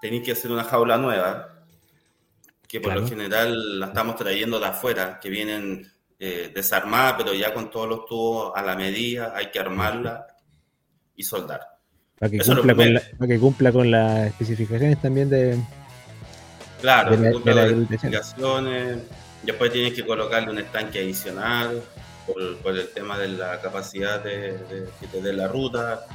tenéis 0.00 0.22
que 0.22 0.32
hacer 0.32 0.52
una 0.52 0.62
jaula 0.62 0.98
nueva, 0.98 1.53
que 2.74 2.80
por 2.80 2.92
lo 2.92 3.06
general 3.06 3.78
la 3.78 3.86
estamos 3.86 4.16
trayendo 4.16 4.58
de 4.58 4.66
afuera, 4.66 5.20
que 5.22 5.30
vienen 5.30 5.88
eh, 6.18 6.50
desarmada, 6.52 7.16
pero 7.16 7.32
ya 7.32 7.54
con 7.54 7.70
todos 7.70 7.88
los 7.88 8.04
tubos 8.04 8.52
a 8.52 8.62
la 8.62 8.74
medida, 8.74 9.32
hay 9.32 9.52
que 9.52 9.60
armarla 9.60 10.26
y 11.14 11.22
soldar. 11.22 11.60
Para 12.18 12.32
que, 12.32 12.38
cumpla 12.38 12.74
con, 12.74 12.94
la, 12.94 13.02
para 13.16 13.28
que 13.28 13.38
cumpla 13.38 13.70
con 13.70 13.90
las 13.92 14.26
especificaciones 14.26 15.00
también 15.00 15.30
de... 15.30 15.56
Claro, 16.80 17.16
de, 17.16 17.38
de 17.38 17.54
las 17.54 17.70
especificaciones. 17.70 18.98
Después 19.44 19.70
tienes 19.70 19.94
que 19.94 20.04
colocarle 20.04 20.50
un 20.50 20.58
estanque 20.58 20.98
adicional 20.98 21.80
por, 22.60 22.76
el 22.76 22.88
tema 22.88 23.16
de 23.18 23.28
la 23.28 23.60
capacidad 23.60 24.18
de, 24.18 24.88
que 24.98 25.06
te 25.06 25.22
dé 25.22 25.32
la 25.32 25.46
ruta. 25.46 26.06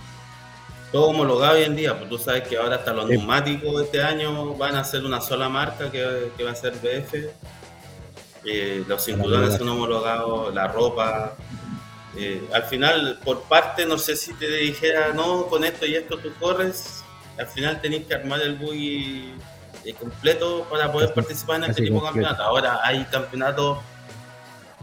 Todo 0.91 1.10
homologado 1.10 1.56
hoy 1.56 1.63
en 1.63 1.75
día, 1.75 1.97
pues 1.97 2.10
tú 2.10 2.17
sabes 2.17 2.47
que 2.47 2.58
ahora 2.58 2.78
hasta 2.78 2.93
los 2.93 3.08
neumáticos 3.08 3.84
este 3.84 4.02
año 4.02 4.56
van 4.56 4.75
a 4.75 4.84
ser 4.84 5.06
una 5.06 5.21
sola 5.21 5.47
marca 5.47 5.91
que, 5.91 6.32
que 6.36 6.43
va 6.43 6.52
a 6.52 6.56
ser 6.56 6.73
BF 6.73 7.30
eh, 8.45 8.84
los 8.88 9.04
cinturones 9.04 9.58
son 9.58 9.69
homologados, 9.69 10.54
la 10.54 10.67
ropa. 10.67 11.36
Eh, 12.17 12.41
al 12.54 12.63
final, 12.63 13.19
por 13.23 13.43
parte, 13.43 13.86
no 13.86 13.97
sé 13.97 14.15
si 14.15 14.34
te 14.34 14.47
dijera, 14.47 15.13
no, 15.13 15.45
con 15.47 15.63
esto 15.63 15.86
y 15.86 15.95
esto 15.95 16.17
tú 16.17 16.32
corres, 16.39 17.04
al 17.38 17.47
final 17.47 17.82
tenés 17.82 18.06
que 18.06 18.15
armar 18.15 18.41
el 18.41 18.56
buggy 18.56 19.34
eh, 19.86 19.93
completo 19.93 20.65
para 20.69 20.91
poder 20.91 21.13
participar 21.13 21.58
en 21.58 21.69
este 21.69 21.84
tipo 21.84 21.99
de 21.99 22.06
campeonato. 22.06 22.43
Ahora 22.43 22.80
hay 22.84 23.04
campeonatos 23.06 23.78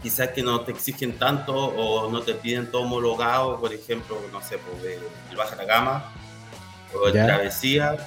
quizás 0.07 0.29
que 0.29 0.41
no 0.41 0.61
te 0.61 0.71
exigen 0.71 1.19
tanto 1.19 1.53
o 1.53 2.09
no 2.09 2.21
te 2.21 2.33
piden 2.33 2.71
todo 2.71 2.83
homologado, 2.83 3.59
por 3.59 3.73
ejemplo, 3.73 4.17
no 4.31 4.41
sé, 4.41 4.57
pues, 4.57 4.97
el 5.29 5.35
Baja 5.35 5.57
la 5.57 5.65
Gama 5.65 6.13
o 6.95 7.07
el 7.07 7.11
Travesía 7.11 7.97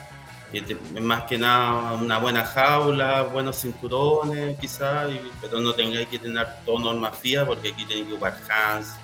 es 0.50 1.02
más 1.02 1.24
que 1.24 1.36
nada 1.36 1.92
una 1.92 2.16
buena 2.16 2.42
jaula, 2.42 3.24
buenos 3.24 3.60
cinturones 3.60 4.58
quizás, 4.58 5.10
pero 5.42 5.60
no 5.60 5.74
tengáis 5.74 6.08
que 6.08 6.18
tener 6.18 6.46
todo 6.64 6.78
normas 6.78 7.18
fías 7.18 7.44
porque 7.44 7.68
aquí 7.68 7.84
tenéis 7.84 8.06
que 8.06 8.12
ocupar 8.14 8.34
hands, 8.48 8.94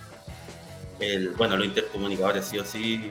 el, 0.98 1.28
bueno, 1.32 1.58
los 1.58 1.66
intercomunicadores 1.66 2.46
sí 2.46 2.58
o 2.58 2.64
sí. 2.64 3.10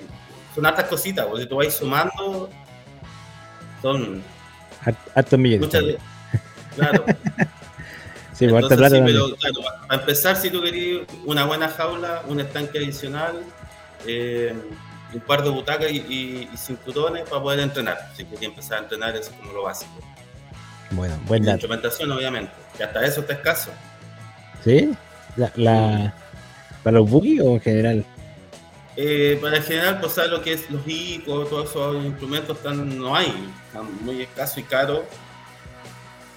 Son 0.56 0.66
hartas 0.66 0.86
cositas, 0.86 1.28
porque 1.28 1.46
tú 1.46 1.58
vais 1.58 1.76
sumando, 1.76 2.50
son... 3.84 4.24
Hartos 5.14 5.38
millones. 5.38 5.98
claro. 6.76 7.06
sí, 8.38 8.46
Entonces, 8.46 8.78
plata 8.78 8.96
sí, 8.96 9.02
pero 9.06 9.36
claro, 9.36 9.60
para 9.88 10.02
empezar, 10.02 10.36
si 10.36 10.50
tú 10.50 10.62
querías 10.62 11.04
una 11.26 11.46
buena 11.46 11.70
jaula, 11.70 12.24
un 12.28 12.40
estanque 12.40 12.78
adicional, 12.78 13.44
eh, 14.06 14.54
un 15.14 15.22
par 15.22 15.44
de 15.44 15.50
butacas 15.50 15.92
y, 15.92 16.50
cinturones 16.58 17.24
para 17.30 17.42
poder 17.42 17.60
entrenar. 17.62 18.10
Así 18.12 18.26
que 18.26 18.34
hay 18.34 18.40
que 18.40 18.46
empezar 18.46 18.80
a 18.80 18.82
entrenar, 18.82 19.16
eso 19.16 19.32
es 19.32 19.38
como 19.38 19.54
lo 19.54 19.64
básico. 19.64 19.92
Bueno, 20.92 21.18
buen 21.26 21.44
dato. 21.44 21.58
instrumentación, 21.58 22.12
obviamente. 22.12 22.52
Y 22.80 22.84
hasta 22.84 23.06
eso 23.06 23.22
está 23.22 23.34
escaso. 23.34 23.72
¿Sí? 24.64 24.92
La, 25.36 26.14
¿Para 26.84 26.98
los 27.00 27.10
buggy 27.10 27.40
o 27.40 27.54
en 27.54 27.62
general? 27.62 28.06
Eh, 28.98 29.38
para 29.42 29.58
el 29.58 29.64
general, 29.64 30.00
pues 30.00 30.18
lo 30.30 30.42
que 30.42 30.54
es 30.54 30.70
los 30.70 30.82
ICO, 30.86 31.46
todos 31.46 31.70
esos 31.70 32.06
instrumentos 32.06 32.58
están, 32.58 32.98
no 32.98 33.16
hay, 33.16 33.34
están 33.68 34.06
muy 34.06 34.22
escasos 34.22 34.60
y 34.60 34.64
caros. 34.64 35.02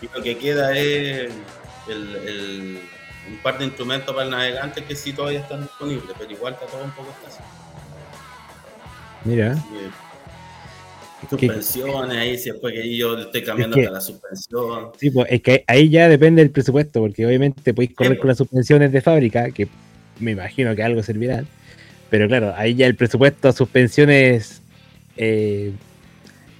Y 0.01 0.09
lo 0.15 0.23
que 0.23 0.39
queda 0.39 0.77
es 0.77 1.31
el, 1.89 2.81
un 3.31 3.39
par 3.43 3.59
de 3.59 3.67
instrumentos 3.67 4.15
para 4.15 4.25
el 4.25 4.31
navegante 4.31 4.85
que 4.85 4.95
sí 4.97 5.13
todavía 5.13 5.41
están 5.41 5.63
disponibles, 5.63 6.17
pero 6.19 6.31
igual 6.31 6.55
está 6.55 6.67
todo 6.67 6.85
un 6.85 6.91
poco 6.93 7.11
escaso. 7.11 7.43
Mira. 9.25 9.57
Suspensiones, 11.29 12.17
ahí 12.17 12.39
si 12.39 12.51
después 12.51 12.73
que 12.73 12.97
yo 12.97 13.19
estoy 13.19 13.43
cambiando 13.43 13.77
hasta 13.77 13.91
la 13.91 14.01
suspensión. 14.01 14.91
Sí, 14.99 15.11
pues 15.11 15.27
es 15.31 15.43
que 15.43 15.65
ahí 15.67 15.91
ya 15.91 16.09
depende 16.09 16.43
del 16.43 16.51
presupuesto, 16.51 17.01
porque 17.01 17.27
obviamente 17.27 17.75
podéis 17.75 17.95
correr 17.95 18.13
con 18.13 18.23
pues. 18.23 18.29
las 18.29 18.39
suspensiones 18.39 18.93
de 18.93 19.01
fábrica, 19.01 19.51
que 19.51 19.69
me 20.21 20.31
imagino 20.31 20.75
que 20.77 20.83
algo 20.83 21.03
servirá. 21.03 21.45
Pero 22.09 22.29
claro, 22.29 22.55
ahí 22.57 22.75
ya 22.75 22.87
el 22.87 22.95
presupuesto, 22.95 23.53
suspensiones 23.53 24.63
eh, 25.17 25.73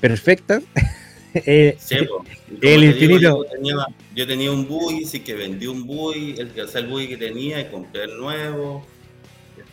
perfectas. 0.01 0.63
eh, 1.47 1.77
el 2.63 2.85
infinito. 2.85 3.45
yo, 4.15 4.27
tenía, 4.27 4.51
un 4.51 4.67
buggy, 4.67 5.05
sí 5.05 5.21
que 5.21 5.35
vendí 5.35 5.67
un 5.67 5.87
buggy, 5.87 6.37
el, 6.39 6.61
o 6.61 6.69
sea, 6.69 6.81
el 6.81 6.87
buggy 6.89 7.09
que 7.09 7.17
tenía 7.17 7.61
y 7.61 7.67
compré 7.67 8.05
el 8.05 8.19
nuevo 8.19 8.87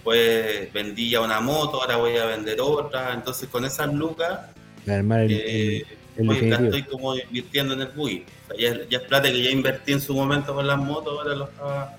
después 0.05 0.71
vendí 0.73 1.09
ya 1.09 1.21
una 1.21 1.39
moto, 1.39 1.81
ahora 1.81 1.97
voy 1.97 2.15
a 2.17 2.25
vender 2.25 2.59
otra, 2.61 3.13
entonces 3.13 3.49
con 3.49 3.65
esas 3.65 3.93
lucas 3.93 4.39
eh, 4.87 5.83
estoy 6.15 6.83
como 6.83 7.15
invirtiendo 7.15 7.73
en 7.73 7.81
el 7.81 7.87
buggy. 7.87 8.25
ya, 8.57 8.69
es 8.89 9.01
plata 9.01 9.31
que 9.31 9.43
ya 9.43 9.49
invertí 9.49 9.93
en 9.93 10.01
su 10.01 10.13
momento 10.13 10.53
con 10.53 10.67
las 10.67 10.77
motos, 10.77 11.17
ahora 11.17 11.35
lo 11.35 11.45
estaba... 11.45 11.97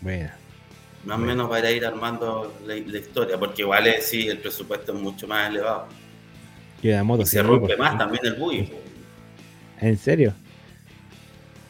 Bueno. 0.00 0.30
Más 1.04 1.18
o 1.18 1.20
menos 1.20 1.48
para 1.50 1.70
ir 1.70 1.84
armando 1.84 2.54
la, 2.64 2.76
historia, 2.76 3.36
porque 3.38 3.62
igual 3.62 3.86
es, 3.88 4.06
sí, 4.06 4.26
el 4.28 4.38
presupuesto 4.38 4.94
es 4.94 4.98
mucho 4.98 5.26
más 5.26 5.50
elevado. 5.50 5.86
Y, 6.84 6.90
la 6.90 7.02
moto 7.02 7.22
y 7.22 7.26
se 7.26 7.42
rompe 7.42 7.78
más 7.78 7.96
también 7.96 8.26
el 8.26 8.34
buggy. 8.34 8.68
¿En 9.80 9.96
serio? 9.96 10.34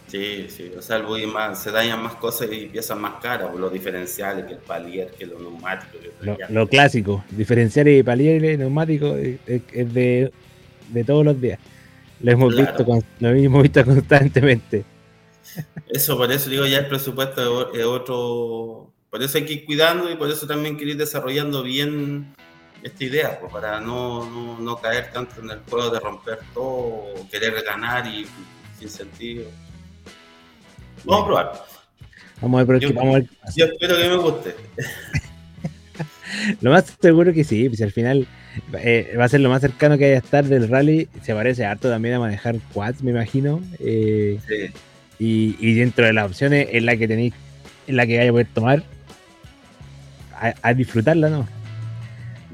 Sí, 0.09 0.47
sí, 0.49 0.73
o 0.77 0.83
sea, 0.83 0.97
el 0.97 1.05
buggy 1.05 1.27
más, 1.27 1.63
se 1.63 1.71
dañan 1.71 2.03
más 2.03 2.17
cosas 2.17 2.49
y 2.51 2.67
piezas 2.67 2.99
más 2.99 3.23
caras, 3.23 3.55
los 3.55 3.73
diferenciales, 3.73 4.45
que 4.45 4.55
el 4.55 4.59
palier, 4.59 5.13
que 5.17 5.27
los 5.27 5.41
neumáticos. 5.41 6.01
lo, 6.49 6.67
clásico, 6.67 7.25
diferenciales 7.31 8.01
y 8.01 8.03
palier 8.03 8.59
neumáticos 8.59 9.17
es, 9.17 9.95
de, 9.95 10.33
todos 11.07 11.25
los 11.25 11.41
días. 11.41 11.61
Lo 12.21 12.33
hemos, 12.33 12.57
visto, 12.57 12.85
lo 13.21 13.29
hemos 13.29 13.63
visto 13.63 13.85
constantemente. 13.87 14.85
Eso, 15.91 16.17
por 16.17 16.33
eso 16.33 16.51
digo, 16.51 16.67
ya 16.67 16.79
el 16.79 16.89
presupuesto 16.89 17.73
es 17.73 17.85
otro. 17.85 18.91
Por 19.11 19.23
eso 19.23 19.39
hay 19.39 19.45
que 19.45 19.53
ir 19.53 19.65
cuidando 19.65 20.11
y 20.11 20.17
por 20.17 20.29
eso 20.29 20.45
también 20.49 20.75
quiero 20.75 20.91
ir 20.91 20.99
desarrollando 20.99 21.63
bien 21.63 22.35
esta 22.85 23.05
idea, 23.05 23.41
pues, 23.41 23.51
para 23.51 23.81
no, 23.81 24.29
no, 24.29 24.59
no 24.59 24.77
caer 24.77 25.11
tanto 25.11 25.41
en 25.41 25.51
el 25.51 25.59
juego 25.61 25.91
de 25.91 26.01
romper 26.01 26.39
todo, 26.53 27.15
querer 27.31 27.55
ganar 27.65 28.07
y 28.07 28.27
sin 28.79 28.91
sentido. 28.91 29.51
Vamos 31.05 31.23
a 31.23 31.27
probar. 31.27 31.65
Vamos 32.43 32.61
a 32.61 32.65
ver, 32.65 32.81
yo, 32.81 32.93
vamos 32.93 33.17
a 33.17 33.19
ver. 33.19 33.29
Yo 33.57 33.65
espero 33.65 33.97
que 33.97 34.09
me 34.09 34.17
guste. 34.17 34.57
lo 36.61 36.71
más 36.73 36.95
seguro 37.01 37.33
que 37.33 37.43
sí, 37.43 37.69
pues 37.71 37.81
al 37.81 37.91
final 37.91 38.27
eh, 38.75 39.15
va 39.19 39.25
a 39.25 39.29
ser 39.31 39.41
lo 39.41 39.49
más 39.49 39.63
cercano 39.63 39.97
que 39.97 40.05
haya 40.05 40.19
estar 40.19 40.45
del 40.45 40.69
rally. 40.69 41.09
Se 41.23 41.35
parece 41.35 41.65
harto 41.65 41.89
también 41.89 42.17
a 42.17 42.21
manejar 42.21 42.57
quads, 42.75 43.03
me 43.03 43.13
imagino. 43.13 43.63
Eh, 43.81 44.39
sí. 44.47 44.71
y, 45.19 45.75
dentro 45.75 46.05
de 46.05 46.13
las 46.13 46.27
opciones 46.27 46.69
es 46.71 46.83
la 46.83 46.99
que 46.99 47.09
tenéis, 47.09 47.33
es 47.87 47.95
la 47.95 48.07
que 48.07 48.19
vaya 48.19 48.29
a 48.29 48.33
poder 48.33 48.49
tomar. 48.53 48.83
A, 50.63 50.75
disfrutarla, 50.75 51.31
¿no? 51.31 51.49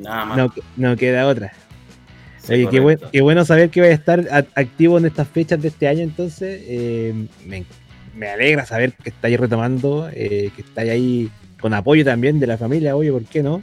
Nada 0.00 0.24
más. 0.24 0.50
No, 0.76 0.96
queda 0.96 1.26
otra. 1.26 1.52
Oye, 2.48 2.68
qué, 2.68 3.20
bueno 3.20 3.44
saber 3.44 3.70
que 3.70 3.80
va 3.80 3.86
a 3.86 3.90
estar 3.90 4.26
activo 4.54 4.98
en 4.98 5.06
estas 5.06 5.28
fechas 5.28 5.60
de 5.60 5.68
este 5.68 5.86
año, 5.86 6.00
entonces. 6.00 6.62
Eh, 6.64 7.26
me, 7.46 7.64
me 8.14 8.28
alegra 8.28 8.66
saber 8.66 8.94
que 8.94 9.10
estáis 9.10 9.38
retomando, 9.38 10.08
eh, 10.12 10.50
que 10.54 10.62
estáis 10.62 10.90
ahí 10.90 11.30
con 11.60 11.74
apoyo 11.74 12.04
también 12.04 12.40
de 12.40 12.46
la 12.46 12.58
familia, 12.58 12.96
oye, 12.96 13.12
¿por 13.12 13.24
qué 13.24 13.42
no? 13.42 13.60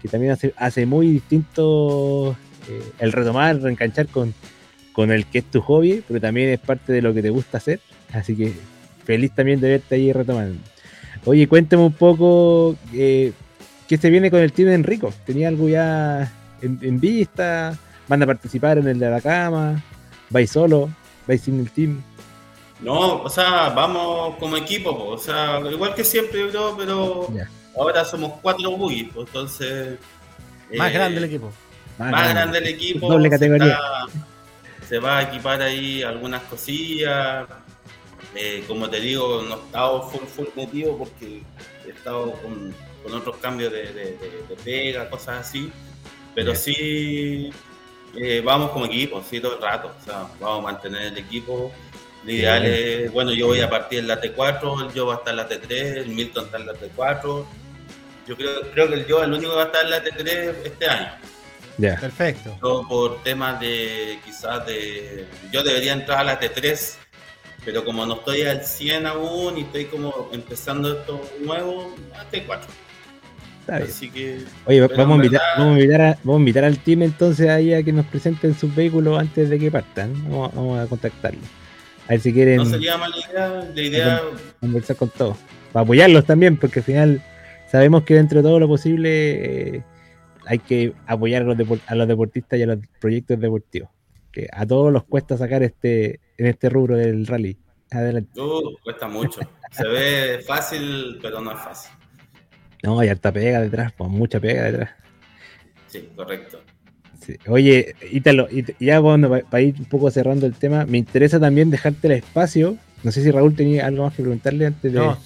Que 0.00 0.08
también 0.08 0.32
hace, 0.32 0.54
hace 0.56 0.86
muy 0.86 1.08
distinto 1.08 2.36
eh, 2.68 2.82
el 3.00 3.12
retomar, 3.12 3.60
reencanchar 3.60 4.06
con, 4.06 4.34
con 4.92 5.10
el 5.10 5.26
que 5.26 5.38
es 5.38 5.44
tu 5.44 5.60
hobby, 5.60 6.02
pero 6.06 6.20
también 6.20 6.48
es 6.50 6.60
parte 6.60 6.92
de 6.92 7.02
lo 7.02 7.12
que 7.12 7.22
te 7.22 7.30
gusta 7.30 7.58
hacer. 7.58 7.80
Así 8.12 8.34
que 8.34 8.52
feliz 9.04 9.32
también 9.34 9.60
de 9.60 9.68
verte 9.68 9.96
ahí 9.96 10.12
retomando. 10.12 10.58
Oye, 11.26 11.46
cuéntame 11.48 11.82
un 11.82 11.92
poco 11.92 12.76
eh, 12.94 13.32
qué 13.90 13.96
se 13.96 14.08
viene 14.08 14.30
con 14.30 14.38
el 14.38 14.52
team 14.52 14.68
de 14.68 14.74
Enrico. 14.76 15.12
¿Tenía 15.26 15.48
algo 15.48 15.68
ya 15.68 16.32
en, 16.62 16.78
en, 16.80 17.00
vista? 17.00 17.76
¿Van 18.06 18.22
a 18.22 18.26
participar 18.26 18.78
en 18.78 18.86
el 18.86 19.00
de 19.00 19.10
la 19.10 19.20
cama? 19.20 19.82
¿Vais 20.30 20.48
solo? 20.48 20.88
¿Vais 21.26 21.42
sin 21.42 21.58
el 21.58 21.72
team? 21.72 22.00
No, 22.80 23.20
o 23.20 23.28
sea, 23.28 23.70
vamos 23.70 24.36
como 24.38 24.56
equipo, 24.56 24.90
o 24.90 25.18
sea, 25.18 25.58
igual 25.68 25.92
que 25.96 26.04
siempre 26.04 26.48
creo, 26.50 26.76
pero 26.76 27.28
ahora 27.76 28.04
somos 28.04 28.34
cuatro 28.40 28.70
buggies, 28.76 29.10
pues, 29.12 29.26
entonces... 29.26 29.98
Más 30.78 30.92
grande 30.92 31.18
el 31.18 31.24
equipo. 31.24 31.52
Más, 31.98 32.32
grande. 32.32 32.58
el 32.58 32.68
equipo. 32.68 33.08
Doble 33.08 33.28
categoría. 33.28 33.76
Se, 34.88 35.00
va 35.00 35.18
a 35.18 35.22
equipar 35.22 35.60
ahí 35.62 36.04
algunas 36.04 36.42
cosillas. 36.42 37.48
Eh, 38.36 38.62
como 38.68 38.88
te 38.88 39.00
digo, 39.00 39.42
no 39.48 39.56
he 39.56 39.58
estado 39.58 40.02
full, 40.08 40.26
full 40.28 40.46
metido 40.54 40.96
porque 40.96 41.42
he 41.84 41.90
estado 41.90 42.32
con, 42.34 42.72
otros 43.04 43.36
cambios 43.38 43.72
de, 43.72 44.16
pega, 44.64 45.08
cosas 45.08 45.48
así. 45.48 45.70
Pero 46.34 46.54
sí, 46.54 47.50
eh, 48.16 48.42
vamos 48.44 48.70
como 48.70 48.86
equipo, 48.86 49.22
sí, 49.28 49.40
todo 49.40 49.56
el 49.56 49.62
rato. 49.62 49.92
O 50.00 50.04
sea, 50.04 50.28
vamos 50.40 50.60
a 50.60 50.72
mantener 50.72 51.02
el 51.12 51.18
equipo 51.18 51.72
Lo 52.24 52.32
ideal 52.32 52.64
es, 52.64 53.12
bueno, 53.12 53.32
yo 53.32 53.48
voy 53.48 53.60
a 53.60 53.70
partir 53.70 54.00
en 54.00 54.08
la 54.08 54.20
T4, 54.20 54.92
yo 54.92 55.06
va 55.06 55.14
a 55.14 55.16
estar 55.18 55.32
en 55.32 55.36
la 55.36 55.48
T3, 55.48 55.72
el 55.98 56.08
Milton 56.08 56.44
está 56.46 56.58
en 56.58 56.66
la 56.66 56.74
T4. 56.74 57.44
Yo 58.26 58.36
creo, 58.36 58.60
creo 58.72 58.88
que 58.88 58.94
el 58.94 59.06
yo 59.06 59.18
es 59.18 59.24
el 59.24 59.32
único 59.32 59.50
que 59.50 59.56
va 59.56 59.62
a 59.62 59.66
estar 59.66 59.84
en 59.84 59.90
la 59.90 60.04
T3 60.04 60.54
este 60.64 60.88
año. 60.88 61.12
Ya. 61.78 61.96
Perfecto. 61.98 62.58
por 62.60 63.22
temas 63.22 63.58
de 63.58 64.18
quizás 64.24 64.66
de... 64.66 65.26
Yo 65.50 65.62
debería 65.62 65.94
entrar 65.94 66.18
a 66.18 66.24
la 66.24 66.40
T3, 66.40 66.96
pero 67.64 67.84
como 67.84 68.04
no 68.04 68.16
estoy 68.16 68.42
al 68.42 68.64
100 68.64 69.06
aún 69.06 69.56
y 69.56 69.62
estoy 69.62 69.86
como 69.86 70.28
empezando 70.32 70.98
esto 70.98 71.22
nuevo, 71.40 71.94
a 72.14 72.30
T4. 72.30 72.60
Así 73.70 74.10
que, 74.10 74.38
Oye, 74.66 74.80
vamos 74.80 75.12
a, 75.12 75.24
invitar, 75.24 75.40
vamos, 75.56 75.76
a 75.76 75.80
invitar 75.80 76.18
vamos 76.22 76.36
a 76.36 76.40
invitar 76.40 76.64
al 76.64 76.78
team 76.78 77.02
entonces 77.02 77.48
ahí 77.48 77.72
a 77.72 77.82
que 77.82 77.92
nos 77.92 78.06
presenten 78.06 78.54
sus 78.54 78.74
vehículos 78.74 79.18
antes 79.18 79.48
de 79.48 79.58
que 79.58 79.70
partan. 79.70 80.12
Vamos, 80.24 80.54
vamos 80.54 80.78
a 80.78 80.86
contactarlos. 80.86 81.44
A 82.06 82.14
ver 82.14 82.20
si 82.20 82.32
quieren. 82.32 82.56
No 82.56 82.64
sería 82.64 82.98
mala 82.98 83.14
idea, 83.16 83.70
la 83.74 83.82
idea. 83.82 84.22
Conversar 84.60 84.96
con 84.96 85.10
todos. 85.10 85.36
Para 85.72 85.84
apoyarlos 85.84 86.24
también, 86.24 86.56
porque 86.56 86.80
al 86.80 86.84
final 86.84 87.22
sabemos 87.70 88.02
que 88.02 88.14
dentro 88.14 88.42
de 88.42 88.48
todo 88.48 88.58
lo 88.58 88.66
posible 88.66 89.76
eh, 89.76 89.84
hay 90.46 90.58
que 90.58 90.92
apoyar 91.06 91.42
a 91.42 91.44
los, 91.44 91.56
a 91.86 91.94
los 91.94 92.08
deportistas 92.08 92.58
y 92.58 92.64
a 92.64 92.66
los 92.66 92.78
proyectos 93.00 93.38
deportivos. 93.38 93.90
Que 94.32 94.48
a 94.52 94.66
todos 94.66 94.92
los 94.92 95.04
cuesta 95.04 95.36
sacar 95.36 95.62
este 95.62 96.18
en 96.36 96.46
este 96.46 96.68
rubro 96.68 96.96
del 96.96 97.26
rally. 97.26 97.56
Adelante. 97.92 98.40
Uh, 98.40 98.76
cuesta 98.82 99.06
mucho. 99.06 99.40
Se 99.70 99.86
ve 99.86 100.40
fácil, 100.44 101.18
pero 101.22 101.40
no 101.40 101.52
es 101.52 101.60
fácil. 101.60 101.92
No, 102.82 102.98
hay 102.98 103.08
harta 103.08 103.32
pega 103.32 103.60
detrás, 103.60 103.92
pues 103.96 104.10
mucha 104.10 104.40
pega 104.40 104.64
detrás. 104.64 104.90
Sí, 105.88 106.08
correcto. 106.14 106.62
Oye, 107.46 107.94
Ítalo, 108.10 108.48
ya 108.78 108.98
bueno, 108.98 109.30
para 109.50 109.60
ir 109.62 109.74
un 109.78 109.84
poco 109.84 110.10
cerrando 110.10 110.46
el 110.46 110.54
tema, 110.54 110.86
me 110.86 110.98
interesa 110.98 111.38
también 111.38 111.70
dejarte 111.70 112.06
el 112.08 112.14
espacio. 112.14 112.76
No 113.02 113.12
sé 113.12 113.22
si 113.22 113.30
Raúl 113.30 113.54
tenía 113.54 113.86
algo 113.86 114.04
más 114.04 114.14
que 114.14 114.22
preguntarle 114.22 114.66
antes 114.66 114.92
de. 114.92 114.98
No, 114.98 115.18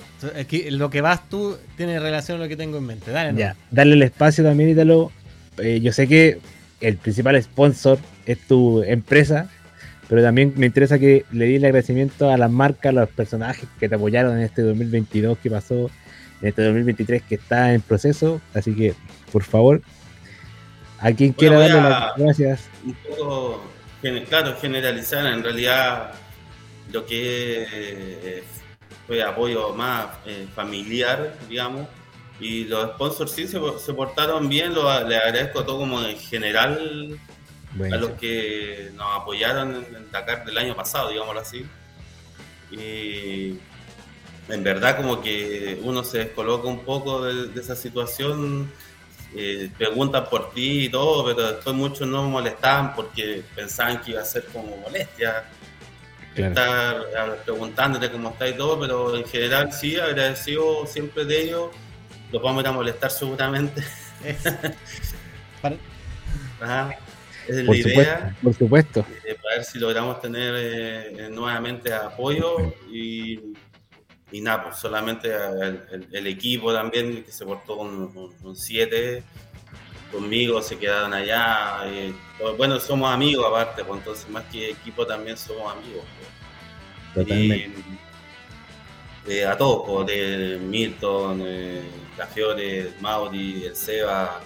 lo 0.71 0.91
que 0.91 1.01
vas 1.01 1.29
tú 1.29 1.57
tiene 1.77 1.99
relación 1.99 2.39
con 2.39 2.45
lo 2.45 2.49
que 2.49 2.57
tengo 2.57 2.79
en 2.79 2.85
mente. 2.85 3.11
Dale, 3.11 3.39
ya, 3.39 3.57
darle 3.71 3.95
el 3.95 4.03
espacio 4.03 4.45
también, 4.45 4.71
Ítalo. 4.71 5.11
Eh, 5.59 5.81
yo 5.81 5.93
sé 5.93 6.07
que 6.07 6.39
el 6.81 6.97
principal 6.97 7.41
sponsor 7.43 7.99
es 8.27 8.39
tu 8.41 8.83
empresa, 8.83 9.49
pero 10.09 10.23
también 10.23 10.53
me 10.57 10.67
interesa 10.67 10.99
que 10.99 11.25
le 11.33 11.47
di 11.47 11.57
el 11.57 11.65
agradecimiento 11.65 12.31
a 12.31 12.37
las 12.37 12.51
marcas, 12.51 12.91
a 12.91 12.93
los 12.93 13.09
personajes 13.09 13.69
que 13.81 13.89
te 13.89 13.95
apoyaron 13.95 14.37
en 14.37 14.45
este 14.45 14.63
2022 14.63 15.39
que 15.39 15.51
pasó, 15.51 15.91
en 16.45 16.49
este 16.49 16.63
2023 16.63 17.23
que 17.23 17.37
está 17.37 17.73
en 17.73 17.81
proceso. 17.81 18.41
Así 18.53 18.75
que, 18.75 18.95
por 19.33 19.43
favor, 19.43 19.81
a 20.99 21.11
quien 21.13 21.33
quiera 21.33 21.59
darle 21.59 21.81
las 21.81 22.17
gracias. 22.17 22.69
Un 22.85 22.95
poco, 22.95 23.65
claro, 24.29 24.55
generalizar 24.61 25.25
en 25.27 25.43
realidad 25.43 26.13
lo 26.93 27.07
que 27.07 28.45
fue 29.07 29.23
apoyo 29.23 29.75
más 29.75 30.07
eh, 30.27 30.47
familiar, 30.55 31.35
digamos, 31.49 31.89
y 32.39 32.65
los 32.65 32.91
sponsors 32.91 33.33
sí 33.33 33.49
se, 33.49 33.59
portaron 33.95 34.49
bien, 34.49 34.75
lo, 34.75 35.09
le 35.09 35.17
agradezco 35.17 35.61
a 35.61 35.67
todo 35.67 35.79
como 35.79 36.03
en 36.03 36.19
general 36.19 37.19
a 37.91 37.97
los 37.97 38.11
que 38.13 38.91
nos 38.95 39.21
apoyaron 39.21 39.77
en 39.77 39.95
el 39.95 40.11
Dakar 40.11 40.45
del 40.45 40.59
año 40.59 40.77
pasado, 40.77 41.09
digámoslo 41.09 41.41
así. 41.41 41.65
Y 42.71 43.59
en 44.49 44.63
verdad 44.63 44.97
como 44.97 45.21
que 45.23 45.81
uno 45.83 46.05
se 46.05 46.19
descoloca 46.19 46.69
un 46.69 46.81
poco 46.81 47.25
de 47.25 47.61
esa 47.61 47.75
situación 47.75 48.71
eh, 49.37 49.69
preguntan 49.77 50.29
por 50.31 50.55
ti 50.55 50.85
y 50.85 50.89
todo, 50.89 51.25
pero 51.25 51.53
después 51.55 51.75
muchos 51.75 52.07
no 52.07 52.23
molestaban 52.29 52.95
porque 52.95 53.43
pensaban 53.57 54.01
que 54.01 54.13
iba 54.13 54.21
a 54.23 54.25
ser 54.25 54.45
como 54.47 54.77
molestia. 54.77 55.45
Estar 56.37 57.43
preguntándote 57.45 58.11
cómo 58.11 58.31
está 58.31 58.49
y 58.49 58.57
todo, 58.57 58.79
pero 58.81 59.17
en 59.17 59.25
general 59.25 59.73
sí, 59.73 59.97
agradecido 59.97 60.87
siempre 60.87 61.25
de 61.25 61.43
ellos. 61.43 61.71
Los 62.31 62.43
vamos 62.43 62.59
a 62.59 62.61
ir 62.63 62.69
a 62.69 62.73
molestar 62.73 63.11
seguramente. 63.11 63.83
es 67.49 67.57
la 67.57 67.77
idea. 67.77 68.37
Por 68.43 68.55
supuesto. 68.55 69.05
Eh, 69.25 69.37
para 69.43 69.57
ver 69.57 69.65
si 69.65 69.79
logramos 69.81 70.21
tener 70.21 70.55
eh, 70.57 71.29
nuevamente 71.31 71.93
apoyo 71.93 72.75
y 72.91 73.41
y 74.35 74.41
nada, 74.41 74.65
pues 74.65 74.79
solamente 74.79 75.31
el, 76.11 76.27
equipo 76.27 76.73
también 76.73 77.23
que 77.23 77.31
se 77.31 77.45
portó 77.45 77.77
con 77.77 78.57
7 78.57 79.23
conmigo, 80.11 80.61
se 80.61 80.77
quedaron 80.77 81.15
allá. 81.15 81.85
Pues, 82.41 82.57
bueno, 82.57 82.81
somos 82.81 83.13
amigos 83.13 83.47
aparte, 83.47 83.85
pues 83.85 84.01
entonces 84.01 84.29
más 84.29 84.43
que 84.47 84.71
equipo 84.71 85.07
también 85.07 85.37
somos 85.37 85.73
amigos. 85.73 86.03
Pues. 87.15 87.29
Eh, 89.29 89.47
a 89.47 89.57
todos, 89.57 89.85
pues, 89.87 90.07
de 90.09 90.59
Milton, 90.61 91.41
eh, 91.47 91.83
Cafiore, 92.17 92.93
Mauri, 93.01 93.67
el 93.67 93.77
Seba, 93.77 94.41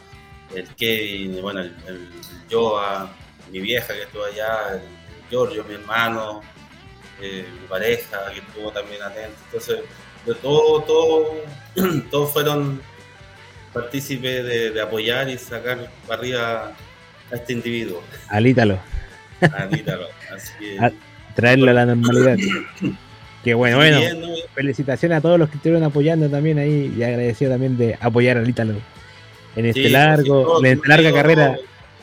el 0.55 0.68
Kevin, 0.74 1.41
bueno, 1.41 1.61
el, 1.61 1.74
el 1.86 2.11
Joa, 2.51 3.11
mi 3.51 3.61
vieja 3.61 3.95
que 3.95 4.03
estuvo 4.03 4.24
allá, 4.24 4.74
el 4.74 4.82
Giorgio, 5.30 5.64
mi 5.64 5.76
hermano, 5.76 6.43
eh, 7.21 7.47
mi 7.61 7.66
pareja 7.69 8.19
que 8.33 8.41
estuvo 8.41 8.71
también 8.71 9.03
atento. 9.03 9.37
Entonces, 9.47 9.79
de 10.27 10.35
todo, 10.35 10.83
todo, 10.83 11.35
todos 12.11 12.33
fueron 12.33 12.81
partícipes 13.73 14.45
de, 14.75 14.81
apoyar 14.81 15.29
y 15.29 15.39
sacar 15.39 15.91
para 16.07 16.21
arriba 16.21 16.73
a 17.31 17.35
este 17.35 17.53
individuo. 17.53 18.03
Alítalo. 18.29 18.79
Alítalo. 19.41 20.07
Así 20.35 20.53
que, 20.59 20.93
traerlo 21.35 21.71
a 21.71 21.75
la 21.75 21.87
normalidad. 21.87 22.37
Qué 23.45 23.55
bueno, 23.55 23.77
bueno. 23.77 24.01
Felicitaciones 24.55 25.19
a 25.19 25.21
todos 25.21 25.39
los 25.39 25.49
que 25.49 25.57
estuvieron 25.57 25.85
apoyando 25.85 26.29
también 26.29 26.59
ahí 26.59 26.93
y 26.97 27.03
agradecido 27.03 27.53
también 27.53 27.77
de 27.77 27.97
apoyar 28.01 28.37
a 28.37 28.41
Alítalo 28.41 28.75
en 29.59 29.66
este 29.66 29.89
largo, 29.91 30.64
en 30.64 30.79
esta 30.79 30.89
larga 30.89 31.12
carrera, 31.12 31.57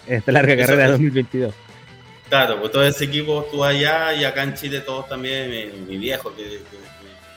en 0.08 0.16
esta 0.16 0.32
larga 0.32 0.58
carrera 0.58 0.84
de 0.84 0.92
2022. 0.92 1.54
Claro, 2.30 2.60
pues 2.60 2.72
todo 2.72 2.84
ese 2.84 3.06
equipo 3.06 3.42
estuvo 3.42 3.64
allá 3.64 4.14
y 4.14 4.24
acá 4.24 4.44
en 4.44 4.56
Chile 4.56 4.82
todos 4.82 5.08
también, 5.08 5.88
mi, 5.88 5.98
viejo 5.98 6.34
que, 6.36 6.62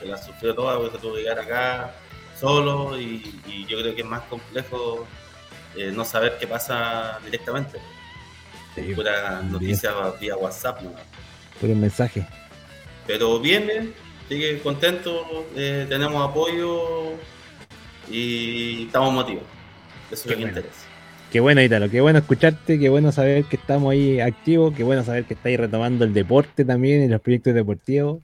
la 0.05 0.17
sufrió 0.17 0.55
toda, 0.55 0.77
porque 0.77 0.95
se 0.95 1.01
tuvo 1.01 1.15
que 1.15 1.21
llegar 1.21 1.39
acá 1.39 1.93
solo 2.39 2.99
y, 2.99 3.21
yo 3.67 3.79
creo 3.79 3.93
que 3.93 4.01
es 4.01 4.07
más 4.07 4.21
complejo 4.23 5.05
eh, 5.75 5.91
no 5.93 6.03
saber 6.03 6.37
qué 6.39 6.47
pasa 6.47 7.19
directamente. 7.23 7.79
Sí, 8.73 8.81
pura 8.95 9.41
noticia 9.43 9.91
vía 10.19 10.35
WhatsApp. 10.35 10.81
¿no? 10.81 10.91
Puro 11.59 11.75
mensaje. 11.75 12.25
Pero 13.05 13.39
bien, 13.39 13.93
sigue 14.27 14.59
contento, 14.61 15.45
eh, 15.55 15.85
tenemos 15.87 16.27
apoyo 16.27 17.13
y 18.09 18.85
estamos 18.85 19.13
motivados. 19.13 19.49
Eso 20.11 20.23
es 20.23 20.25
lo 20.31 20.37
que 20.37 20.41
interesa. 20.41 20.88
Qué 21.31 21.39
bueno, 21.39 21.61
Italo, 21.61 21.91
qué 21.91 22.01
bueno 22.01 22.17
escucharte, 22.17 22.79
qué 22.79 22.89
bueno 22.89 23.11
saber 23.11 23.43
que 23.43 23.55
estamos 23.55 23.91
ahí 23.91 24.19
activos, 24.19 24.73
qué 24.75 24.83
bueno 24.83 25.03
saber 25.03 25.25
que 25.25 25.35
estáis 25.35 25.59
retomando 25.59 26.03
el 26.03 26.11
deporte 26.11 26.65
también 26.65 27.03
y 27.03 27.07
los 27.07 27.21
proyectos 27.21 27.53
deportivos. 27.53 28.23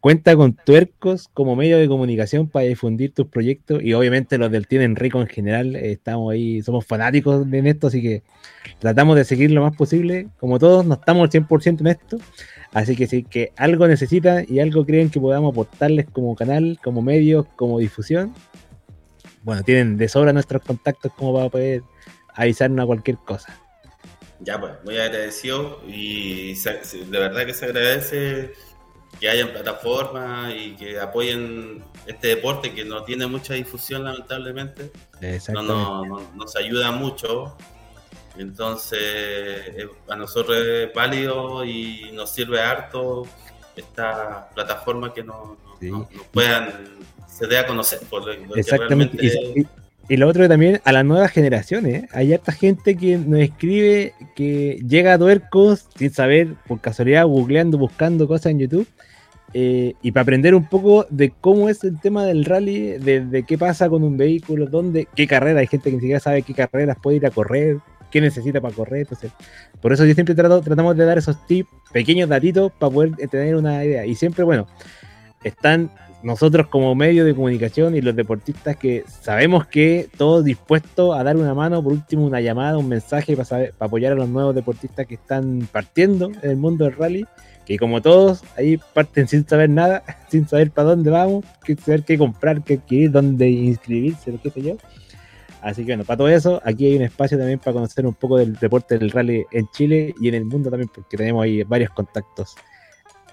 Cuenta 0.00 0.34
con 0.34 0.54
Tuercos 0.54 1.28
como 1.34 1.56
medio 1.56 1.76
de 1.76 1.86
comunicación 1.88 2.48
para 2.48 2.64
difundir 2.64 3.12
tus 3.12 3.26
proyectos 3.26 3.82
y 3.82 3.92
obviamente 3.92 4.38
los 4.38 4.50
del 4.50 4.66
Tienen 4.66 4.96
Rico 4.96 5.20
en 5.20 5.26
general. 5.26 5.76
Eh, 5.76 5.92
estamos 5.92 6.32
ahí, 6.32 6.62
somos 6.62 6.86
fanáticos 6.86 7.46
en 7.52 7.66
esto, 7.66 7.88
así 7.88 8.00
que 8.00 8.22
tratamos 8.78 9.16
de 9.16 9.24
seguir 9.24 9.50
lo 9.50 9.60
más 9.60 9.76
posible. 9.76 10.28
Como 10.40 10.58
todos, 10.58 10.86
no 10.86 10.94
estamos 10.94 11.24
al 11.24 11.30
100% 11.30 11.80
en 11.80 11.86
esto. 11.88 12.16
Así 12.72 12.96
que 12.96 13.06
si 13.06 13.24
que 13.24 13.52
algo 13.56 13.86
necesitan 13.86 14.46
y 14.48 14.60
algo 14.60 14.86
creen 14.86 15.10
que 15.10 15.20
podamos 15.20 15.52
aportarles 15.52 16.06
como 16.06 16.34
canal, 16.34 16.78
como 16.82 17.02
medios, 17.02 17.44
como 17.56 17.78
difusión, 17.78 18.32
bueno, 19.42 19.62
tienen 19.62 19.96
de 19.96 20.08
sobra 20.08 20.32
nuestros 20.32 20.62
contactos 20.62 21.12
como 21.14 21.34
para 21.34 21.48
poder 21.48 21.82
avisarnos 22.38 22.84
a 22.84 22.86
cualquier 22.86 23.16
cosa. 23.18 23.54
Ya, 24.40 24.60
pues, 24.60 24.72
muy 24.84 24.96
agradecido 24.96 25.82
y 25.86 26.54
de 26.54 27.18
verdad 27.18 27.44
que 27.44 27.52
se 27.52 27.64
agradece 27.64 28.52
que 29.18 29.28
hayan 29.28 29.50
plataformas 29.50 30.54
y 30.54 30.76
que 30.76 31.00
apoyen 31.00 31.82
este 32.06 32.28
deporte 32.28 32.72
que 32.72 32.84
no 32.84 33.02
tiene 33.02 33.26
mucha 33.26 33.54
difusión 33.54 34.04
lamentablemente. 34.04 34.92
No, 35.52 35.62
no, 35.62 36.30
nos 36.36 36.54
ayuda 36.54 36.92
mucho. 36.92 37.56
Entonces, 38.36 39.88
a 40.08 40.14
nosotros 40.14 40.56
es 40.56 40.94
válido 40.94 41.64
y 41.64 42.12
nos 42.12 42.30
sirve 42.30 42.60
harto 42.60 43.26
esta 43.74 44.48
plataforma 44.54 45.12
que 45.12 45.24
nos, 45.24 45.58
puedan 46.32 46.98
se 47.26 47.46
dé 47.46 47.58
a 47.58 47.66
conocer 47.66 48.00
por 48.10 48.24
lo, 48.24 48.54
Exactamente. 48.56 49.24
Y 49.24 49.66
lo 50.16 50.26
otro 50.26 50.48
también 50.48 50.80
a 50.84 50.92
las 50.92 51.04
nuevas 51.04 51.30
generaciones. 51.30 52.04
¿eh? 52.04 52.08
Hay 52.12 52.32
harta 52.32 52.52
gente 52.52 52.96
que 52.96 53.18
nos 53.18 53.40
escribe 53.40 54.14
que 54.34 54.80
llega 54.88 55.12
a 55.12 55.18
Tuercos 55.18 55.86
sin 55.96 56.10
saber, 56.10 56.54
por 56.66 56.80
casualidad, 56.80 57.26
googleando, 57.26 57.76
buscando 57.76 58.26
cosas 58.26 58.52
en 58.52 58.60
YouTube. 58.60 58.88
Eh, 59.54 59.94
y 60.02 60.12
para 60.12 60.22
aprender 60.22 60.54
un 60.54 60.66
poco 60.66 61.06
de 61.10 61.30
cómo 61.30 61.68
es 61.68 61.82
el 61.84 61.98
tema 62.00 62.24
del 62.24 62.44
rally, 62.44 62.98
de, 62.98 63.44
qué 63.46 63.56
pasa 63.56 63.88
con 63.88 64.02
un 64.02 64.16
vehículo, 64.16 64.66
dónde, 64.66 65.08
qué 65.14 65.26
carrera. 65.26 65.60
Hay 65.60 65.66
gente 65.66 65.90
que 65.90 65.96
ni 65.96 66.00
siquiera 66.00 66.20
sabe 66.20 66.42
qué 66.42 66.54
carreras 66.54 66.96
puede 67.02 67.18
ir 67.18 67.26
a 67.26 67.30
correr. 67.30 67.78
qué 68.10 68.22
necesita 68.22 68.62
para 68.62 68.74
correr. 68.74 69.00
Entonces, 69.00 69.30
por 69.82 69.92
eso 69.92 70.06
yo 70.06 70.14
siempre 70.14 70.34
tratamos 70.34 70.96
de 70.96 71.04
dar 71.04 71.18
esos 71.18 71.46
tips, 71.46 71.68
pequeños 71.92 72.30
datitos 72.30 72.72
para 72.72 72.92
poder 72.92 73.14
tener 73.28 73.56
una 73.56 73.84
idea. 73.84 74.06
Y 74.06 74.14
siempre, 74.14 74.42
bueno, 74.42 74.66
están 75.44 75.90
nosotros 76.22 76.66
como 76.66 76.94
medio 76.94 77.24
de 77.24 77.34
comunicación 77.34 77.94
y 77.94 78.00
los 78.00 78.16
deportistas 78.16 78.76
que 78.76 79.04
sabemos 79.20 79.66
que 79.66 80.08
todos 80.16 80.44
dispuestos 80.44 81.16
a 81.16 81.22
dar 81.22 81.36
una 81.36 81.54
mano, 81.54 81.82
por 81.82 81.92
último 81.92 82.26
una 82.26 82.40
llamada, 82.40 82.76
un 82.76 82.88
mensaje 82.88 83.36
para, 83.36 83.48
para 83.48 83.72
apoyar 83.78 84.12
a 84.12 84.16
los 84.16 84.28
nuevos 84.28 84.54
deportistas 84.54 85.06
que 85.06 85.14
están 85.14 85.68
partiendo 85.70 86.30
en 86.42 86.50
el 86.50 86.56
mundo 86.56 86.84
del 86.84 86.96
rally, 86.96 87.26
que 87.64 87.78
como 87.78 88.02
todos 88.02 88.42
ahí 88.56 88.80
parten 88.94 89.28
sin 89.28 89.46
saber 89.46 89.70
nada, 89.70 90.02
sin 90.28 90.48
saber 90.48 90.70
para 90.70 90.88
dónde 90.88 91.10
vamos, 91.10 91.44
qué 91.64 91.76
saber 91.76 92.02
qué 92.02 92.18
comprar, 92.18 92.64
qué 92.64 92.74
adquirir, 92.74 93.12
dónde 93.12 93.48
inscribirse, 93.48 94.32
lo 94.32 94.40
que 94.40 94.50
sé 94.50 94.62
yo. 94.62 94.76
Así 95.60 95.84
que 95.84 95.92
bueno, 95.92 96.04
para 96.04 96.18
todo 96.18 96.28
eso, 96.28 96.60
aquí 96.64 96.86
hay 96.86 96.96
un 96.96 97.02
espacio 97.02 97.36
también 97.36 97.58
para 97.58 97.74
conocer 97.74 98.06
un 98.06 98.14
poco 98.14 98.38
del 98.38 98.54
deporte 98.54 98.98
del 98.98 99.10
rally 99.10 99.44
en 99.50 99.68
Chile 99.68 100.14
y 100.20 100.28
en 100.28 100.34
el 100.34 100.44
mundo 100.44 100.70
también, 100.70 100.90
porque 100.92 101.16
tenemos 101.16 101.44
ahí 101.44 101.62
varios 101.64 101.90
contactos 101.90 102.56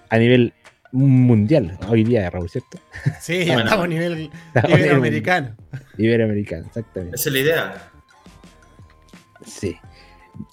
a 0.09 0.17
nivel 0.17 0.53
mundial 0.95 1.77
hoy 1.87 2.03
día, 2.03 2.29
Raúl, 2.29 2.49
¿cierto? 2.49 2.79
Sí, 3.19 3.37
estamos 3.49 3.85
a 3.85 3.87
nivel 3.87 4.29
iberoamericano. 4.67 5.55
Iberoamericano, 5.97 6.65
exactamente. 6.67 7.15
Esa 7.15 7.29
es 7.29 7.33
la 7.33 7.39
idea. 7.39 7.91
Sí. 9.45 9.77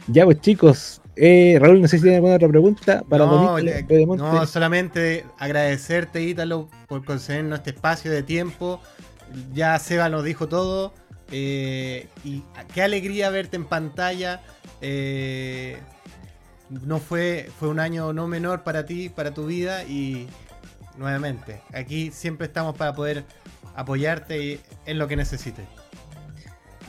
Ya 0.09 0.25
pues 0.25 0.41
chicos, 0.41 1.01
eh, 1.17 1.59
Raúl, 1.61 1.81
no 1.81 1.89
sé 1.89 1.97
si 1.99 2.03
tiene 2.03 2.17
alguna 2.17 2.37
otra 2.37 2.49
pregunta 2.49 3.05
para 3.09 3.27
no, 3.27 3.59
no, 3.59 4.47
solamente 4.47 5.27
agradecerte, 5.39 6.23
Ítalo, 6.23 6.69
por 6.89 7.05
concedernos 7.05 7.59
este 7.59 7.71
espacio 7.71 8.11
de 8.11 8.23
tiempo. 8.23 8.81
Ya 9.53 9.79
Seba 9.79 10.09
nos 10.09 10.25
dijo 10.25 10.49
todo. 10.49 10.95
Eh, 11.31 12.09
y 12.25 12.43
qué 12.75 12.83
alegría 12.83 13.31
verte 13.31 13.57
en 13.57 13.65
pantalla. 13.65 14.43
Eh, 14.81 15.79
no 16.85 16.99
fue, 16.99 17.51
fue 17.59 17.69
un 17.69 17.81
año 17.81 18.13
no 18.13 18.29
menor 18.29 18.63
para 18.63 18.87
ti, 18.87 19.09
para 19.09 19.33
tu 19.33 19.47
vida 19.47 19.85
y 19.85 20.27
nuevamente, 20.97 21.61
aquí 21.73 22.11
siempre 22.11 22.47
estamos 22.47 22.77
para 22.77 22.95
poder 22.95 23.25
apoyarte 23.75 24.61
en 24.87 24.99
lo 24.99 25.09
que 25.09 25.17
necesites. 25.17 25.65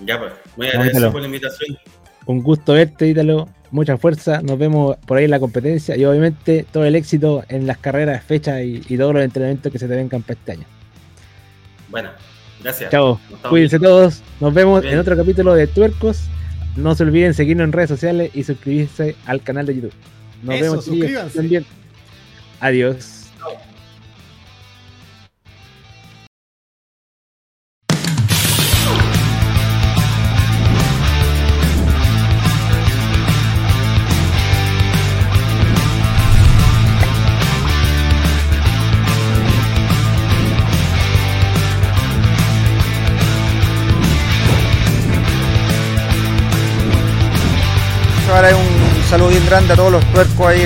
Ya 0.06 0.20
pues, 0.20 0.34
muy 0.56 0.68
agradecido 0.68 1.12
por 1.12 1.22
la 1.22 1.28
invitación. 1.28 1.78
Un 2.26 2.42
gusto 2.42 2.74
verte, 2.74 3.08
Ítalo. 3.08 3.50
Mucha 3.72 3.98
fuerza. 3.98 4.42
Nos 4.42 4.58
vemos 4.58 4.98
por 5.06 5.18
ahí 5.18 5.26
en 5.26 5.32
la 5.32 5.40
competencia 5.40 5.98
y 5.98 6.06
obviamente 6.06 6.66
todo 6.72 6.86
el 6.86 6.96
éxito 6.96 7.44
en 7.50 7.68
las 7.68 7.78
carreras, 7.78 8.24
fechas 8.24 8.62
y, 8.64 8.98
todos 8.98 9.14
los 9.14 9.24
entrenamientos 9.24 9.72
que 9.72 9.80
se 9.80 9.88
te 9.88 9.96
vengan 9.96 10.22
para 10.22 10.40
este 10.40 10.52
año. 10.54 10.66
Bueno, 11.90 12.10
gracias. 12.62 12.92
Chao. 12.92 13.20
Cuídense 13.50 13.80
todos. 13.80 14.22
Nos 14.40 14.54
vemos 14.54 14.84
en 14.86 15.00
otro 15.00 15.18
capítulo 15.18 15.54
de 15.54 15.68
Tuercos. 15.68 16.30
No 16.76 16.96
se 16.96 17.04
olviden 17.04 17.34
seguirnos 17.34 17.66
en 17.66 17.72
redes 17.72 17.90
sociales 17.90 18.32
y 18.34 18.44
suscribirse 18.44 19.16
al 19.26 19.42
canal 19.42 19.66
de 19.66 19.76
YouTube. 19.76 19.94
Nos 20.44 20.60
vemos 20.60 20.86
suscríbanse. 20.86 21.38
también. 21.38 21.66
Adiós. 22.60 23.23
Saludo 49.14 49.30
bien 49.30 49.46
grande 49.46 49.74
a 49.74 49.76
todos 49.76 49.92
los 49.92 50.06
tuercos 50.12 50.48
ahí 50.48 50.66